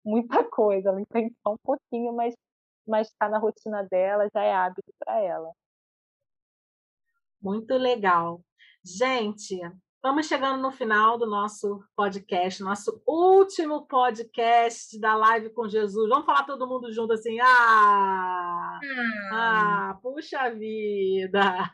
muita 0.04 0.44
coisa. 0.50 0.90
Ela 0.90 1.00
entende 1.00 1.34
só 1.42 1.54
um 1.54 1.58
pouquinho, 1.62 2.12
mas 2.14 2.34
mas 2.86 3.08
está 3.08 3.28
na 3.28 3.38
rotina 3.38 3.84
dela, 3.84 4.28
já 4.34 4.42
é 4.42 4.52
hábito 4.52 4.92
para 4.98 5.20
ela. 5.20 5.52
Muito 7.40 7.74
legal. 7.74 8.42
Gente, 8.84 9.60
Estamos 10.02 10.28
chegando 10.28 10.62
no 10.62 10.70
final 10.70 11.18
do 11.18 11.26
nosso 11.26 11.84
podcast, 11.94 12.62
nosso 12.62 13.02
último 13.06 13.86
podcast 13.86 14.98
da 14.98 15.14
Live 15.14 15.50
com 15.50 15.68
Jesus. 15.68 16.08
Vamos 16.08 16.24
falar 16.24 16.44
todo 16.44 16.66
mundo 16.66 16.90
junto 16.90 17.12
assim. 17.12 17.38
Ah! 17.38 18.80
Ah, 19.30 19.90
ah 19.90 19.98
puxa 20.02 20.48
vida! 20.54 21.70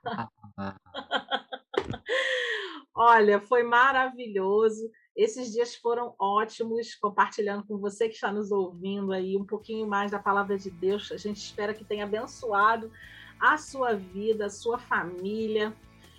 Olha, 2.93 3.39
foi 3.39 3.63
maravilhoso. 3.63 4.91
Esses 5.15 5.53
dias 5.53 5.77
foram 5.77 6.13
ótimos, 6.19 6.97
compartilhando 6.97 7.65
com 7.65 7.79
você 7.79 8.09
que 8.09 8.17
está 8.17 8.33
nos 8.33 8.51
ouvindo 8.51 9.13
aí 9.13 9.37
um 9.37 9.47
pouquinho 9.47 9.87
mais 9.87 10.11
da 10.11 10.19
palavra 10.19 10.59
de 10.59 10.69
Deus. 10.69 11.13
A 11.13 11.17
gente 11.17 11.37
espera 11.37 11.73
que 11.73 11.85
tenha 11.85 12.03
abençoado 12.03 12.91
a 13.39 13.57
sua 13.57 13.95
vida, 13.95 14.47
a 14.47 14.51
sua 14.51 14.81
família 14.81 15.73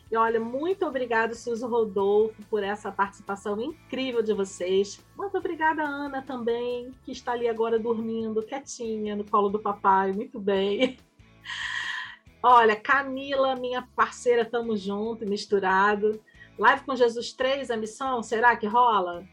e 0.09 0.15
olha, 0.15 0.39
muito 0.39 0.85
obrigada, 0.85 1.35
Suzy 1.35 1.65
Rodolfo, 1.65 2.41
por 2.49 2.63
essa 2.63 2.89
participação 2.91 3.59
incrível 3.61 4.23
de 4.23 4.33
vocês. 4.33 5.03
Muito 5.17 5.37
obrigada, 5.37 5.83
Ana, 5.83 6.21
também, 6.21 6.91
que 7.03 7.11
está 7.11 7.33
ali 7.33 7.47
agora 7.47 7.77
dormindo, 7.77 8.41
quietinha, 8.41 9.17
no 9.17 9.25
colo 9.25 9.49
do 9.49 9.59
papai. 9.59 10.13
Muito 10.13 10.39
bem. 10.39 10.97
Olha, 12.41 12.75
Camila, 12.75 13.55
minha 13.55 13.81
parceira, 13.95 14.43
estamos 14.43 14.79
juntos, 14.79 15.27
misturado. 15.27 16.21
Live 16.57 16.85
com 16.85 16.95
Jesus 16.95 17.33
3, 17.33 17.69
a 17.69 17.75
missão, 17.75 18.23
será 18.23 18.55
que 18.55 18.65
rola? 18.65 19.25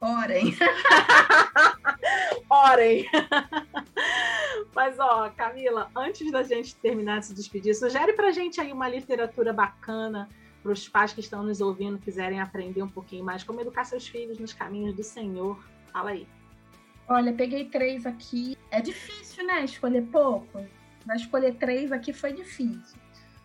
Orem. 0.00 0.54
Orem. 2.50 3.08
Mas, 4.74 4.98
ó, 4.98 5.30
Camila, 5.30 5.88
antes 5.94 6.30
da 6.32 6.42
gente 6.42 6.74
terminar 6.76 7.20
de 7.20 7.26
se 7.26 7.34
despedir, 7.34 7.74
sugere 7.74 8.12
pra 8.12 8.32
gente 8.32 8.60
aí 8.60 8.72
uma 8.72 8.88
literatura 8.88 9.52
bacana 9.52 10.28
para 10.62 10.72
os 10.72 10.88
pais 10.88 11.12
que 11.12 11.20
estão 11.20 11.42
nos 11.42 11.60
ouvindo, 11.60 11.98
quiserem 11.98 12.40
aprender 12.40 12.82
um 12.82 12.88
pouquinho 12.88 13.24
mais 13.24 13.44
como 13.44 13.60
educar 13.60 13.84
seus 13.84 14.08
filhos 14.08 14.38
nos 14.38 14.52
caminhos 14.52 14.96
do 14.96 15.04
Senhor. 15.04 15.62
Fala 15.92 16.10
aí. 16.10 16.26
Olha, 17.06 17.32
peguei 17.32 17.66
três 17.66 18.04
aqui. 18.06 18.56
É 18.70 18.80
difícil, 18.80 19.46
né? 19.46 19.64
Escolher 19.64 20.02
pouco. 20.06 20.66
Mas 21.06 21.20
escolher 21.20 21.54
três 21.54 21.92
aqui 21.92 22.12
foi 22.12 22.32
difícil. 22.32 22.98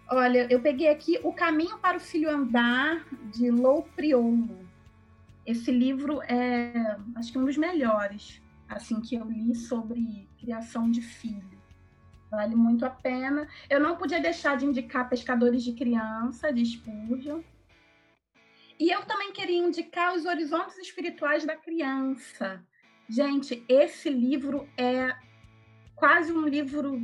Olha, 0.09 0.47
eu 0.49 0.59
peguei 0.59 0.87
aqui 0.87 1.19
O 1.23 1.31
Caminho 1.31 1.77
para 1.77 1.97
o 1.97 1.99
Filho 1.99 2.29
Andar, 2.31 3.05
de 3.31 3.51
Lou 3.51 3.83
Priolo. 3.95 4.57
Esse 5.45 5.71
livro 5.71 6.21
é, 6.23 6.73
acho 7.15 7.31
que 7.31 7.37
um 7.37 7.45
dos 7.45 7.57
melhores 7.57 8.41
assim 8.69 9.01
que 9.01 9.15
eu 9.15 9.25
li 9.25 9.55
sobre 9.55 10.29
criação 10.39 10.89
de 10.89 11.01
filho. 11.01 11.59
Vale 12.29 12.55
muito 12.55 12.85
a 12.85 12.89
pena. 12.89 13.47
Eu 13.69 13.79
não 13.79 13.97
podia 13.97 14.21
deixar 14.21 14.55
de 14.55 14.65
indicar 14.65 15.09
Pescadores 15.09 15.63
de 15.63 15.73
Criança, 15.73 16.53
de 16.53 16.63
Spurgeon. 16.63 17.41
E 18.79 18.91
eu 18.91 19.03
também 19.05 19.33
queria 19.33 19.57
indicar 19.57 20.15
Os 20.15 20.25
Horizontes 20.25 20.77
Espirituais 20.77 21.43
da 21.43 21.55
Criança. 21.55 22.63
Gente, 23.09 23.65
esse 23.67 24.09
livro 24.09 24.69
é 24.77 25.15
quase 25.95 26.31
um 26.31 26.47
livro 26.47 27.01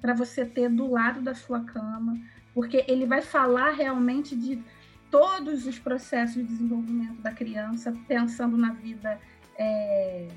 para 0.00 0.12
você 0.12 0.44
ter 0.44 0.68
do 0.68 0.90
lado 0.90 1.22
da 1.22 1.34
sua 1.34 1.64
cama, 1.64 2.18
porque 2.52 2.84
ele 2.88 3.06
vai 3.06 3.22
falar 3.22 3.70
realmente 3.70 4.34
de 4.34 4.62
todos 5.10 5.66
os 5.66 5.78
processos 5.78 6.34
de 6.34 6.42
desenvolvimento 6.42 7.22
da 7.22 7.30
criança, 7.30 7.96
pensando 8.08 8.56
na 8.56 8.72
vida 8.72 9.20
é, 9.56 10.28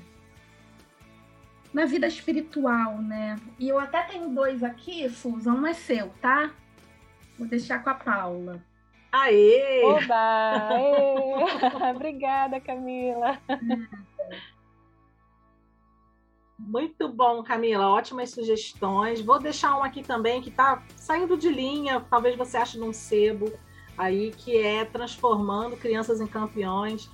na 1.72 1.84
vida 1.84 2.06
espiritual, 2.06 2.98
né? 2.98 3.38
E 3.58 3.68
eu 3.68 3.78
até 3.78 4.02
tenho 4.02 4.28
dois 4.30 4.62
aqui, 4.62 5.08
Susan, 5.10 5.54
um 5.54 5.66
é 5.66 5.74
seu, 5.74 6.10
tá? 6.20 6.50
Vou 7.38 7.46
deixar 7.46 7.82
com 7.82 7.90
a 7.90 7.94
Paula. 7.94 8.62
Aê! 9.12 9.82
Oba! 9.84 10.68
Aê! 10.68 11.92
Obrigada, 11.94 12.60
Camila. 12.60 13.38
Muito 16.58 17.08
bom, 17.08 17.42
Camila. 17.44 17.88
Ótimas 17.88 18.30
sugestões. 18.30 19.20
Vou 19.22 19.38
deixar 19.38 19.76
um 19.78 19.84
aqui 19.84 20.02
também 20.02 20.42
que 20.42 20.48
está 20.48 20.82
saindo 20.96 21.36
de 21.36 21.48
linha, 21.48 22.04
talvez 22.10 22.36
você 22.36 22.56
ache 22.56 22.76
num 22.76 22.92
sebo 22.92 23.52
aí, 23.96 24.32
que 24.32 24.56
é 24.56 24.84
Transformando 24.84 25.76
Crianças 25.76 26.20
em 26.20 26.26
Campeões, 26.26 27.08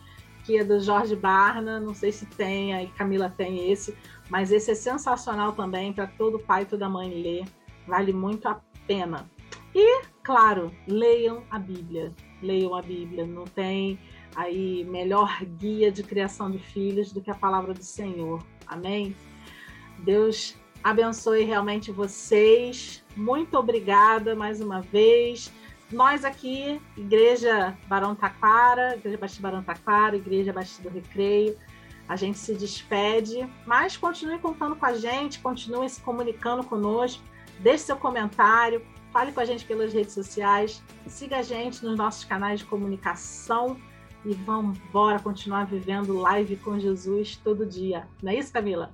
que 0.45 0.59
é 0.59 0.65
do 0.65 0.79
Jorge 0.79 1.17
Barna. 1.17 1.81
Não 1.81 1.95
sei 1.95 2.13
se 2.13 2.27
tem, 2.27 2.75
aí 2.75 2.87
Camila 2.97 3.29
tem 3.29 3.71
esse 3.71 3.97
mas 4.29 4.51
esse 4.51 4.71
é 4.71 4.75
sensacional 4.75 5.53
também 5.53 5.93
para 5.93 6.07
todo 6.07 6.39
pai 6.39 6.63
e 6.63 6.67
toda 6.67 6.89
mãe 6.89 7.11
ler. 7.11 7.45
Vale 7.87 8.13
muito 8.13 8.49
a 8.49 8.61
pena. 8.87 9.31
E, 9.75 10.03
claro, 10.23 10.73
leiam 10.87 11.43
a 11.51 11.59
Bíblia. 11.59 12.13
Leiam 12.43 12.75
a 12.75 12.83
Bíblia. 12.83 13.27
Não 13.27 13.45
tem 13.45 13.99
aí 14.35 14.85
melhor 14.85 15.45
guia 15.45 15.93
de 15.93 16.03
criação 16.03 16.51
de 16.51 16.59
filhos 16.59 17.13
do 17.13 17.21
que 17.21 17.31
a 17.31 17.35
palavra 17.35 17.75
do 17.75 17.83
Senhor. 17.83 18.43
Amém? 18.67 19.15
Deus 19.99 20.57
abençoe 20.83 21.45
realmente 21.45 21.93
vocês. 21.93 23.05
Muito 23.15 23.59
obrigada 23.59 24.35
mais 24.35 24.61
uma 24.61 24.81
vez. 24.81 25.53
Nós 25.95 26.25
aqui, 26.25 26.81
Igreja 26.97 27.79
Barão 27.87 28.17
Taquara, 28.17 28.97
Igreja 28.97 29.17
Batista 29.17 29.41
Barão 29.41 29.63
Taquara, 29.63 30.17
Igreja 30.17 30.53
Batista 30.53 30.83
do 30.83 30.89
Recreio, 30.89 31.57
a 32.09 32.17
gente 32.17 32.37
se 32.37 32.53
despede, 32.53 33.49
mas 33.65 33.97
continue 33.97 34.41
contando 34.41 34.75
com 34.75 34.85
a 34.85 34.95
gente, 34.95 35.39
continue 35.39 35.89
se 35.89 36.01
comunicando 36.01 36.65
conosco, 36.65 37.23
deixe 37.61 37.85
seu 37.85 37.97
comentário, 37.97 38.85
fale 39.13 39.31
com 39.31 39.39
a 39.39 39.45
gente 39.45 39.65
pelas 39.65 39.93
redes 39.93 40.15
sociais, 40.15 40.83
siga 41.07 41.39
a 41.39 41.43
gente 41.43 41.85
nos 41.85 41.97
nossos 41.97 42.25
canais 42.25 42.59
de 42.59 42.67
comunicação 42.67 43.81
e 44.25 44.35
vamos 44.35 44.77
embora 44.89 45.21
continuar 45.21 45.65
vivendo 45.65 46.19
live 46.19 46.57
com 46.57 46.77
Jesus 46.77 47.37
todo 47.37 47.65
dia. 47.65 48.09
Não 48.21 48.33
é 48.33 48.35
isso, 48.35 48.53
Camila? 48.53 48.93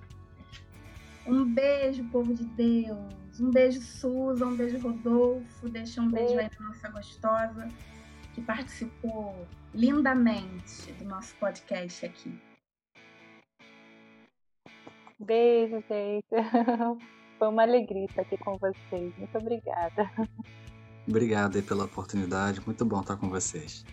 Um 1.26 1.46
beijo, 1.46 2.04
povo 2.10 2.34
de 2.34 2.44
Deus. 2.44 3.19
Um 3.40 3.50
beijo, 3.50 3.80
Susan. 3.80 4.48
Um 4.48 4.56
beijo, 4.56 4.78
Rodolfo. 4.78 5.68
Deixa 5.68 6.02
um 6.02 6.10
beijo 6.10 6.38
aí 6.38 6.50
pra 6.50 6.66
nossa 6.66 6.88
gostosa 6.90 7.68
que 8.34 8.42
participou 8.42 9.46
lindamente 9.74 10.92
do 10.98 11.04
nosso 11.06 11.34
podcast 11.36 12.04
aqui. 12.04 12.38
Beijo, 15.18 15.82
gente. 15.88 16.26
Foi 17.38 17.48
uma 17.48 17.62
alegria 17.62 18.04
estar 18.04 18.22
aqui 18.22 18.36
com 18.36 18.58
vocês. 18.58 19.16
Muito 19.16 19.38
obrigada. 19.38 20.10
Obrigado 21.08 21.56
aí 21.56 21.62
pela 21.62 21.84
oportunidade. 21.84 22.60
Muito 22.66 22.84
bom 22.84 23.00
estar 23.00 23.16
com 23.16 23.30
vocês. 23.30 23.84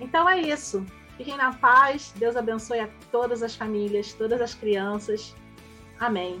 Então 0.00 0.26
é 0.26 0.40
isso. 0.40 0.84
Fiquem 1.18 1.36
na 1.36 1.52
paz. 1.52 2.14
Deus 2.16 2.36
abençoe 2.36 2.80
a 2.80 2.88
todas 3.12 3.42
as 3.42 3.54
famílias, 3.54 4.14
todas 4.14 4.40
as 4.40 4.54
crianças. 4.54 5.36
Amém. 5.98 6.40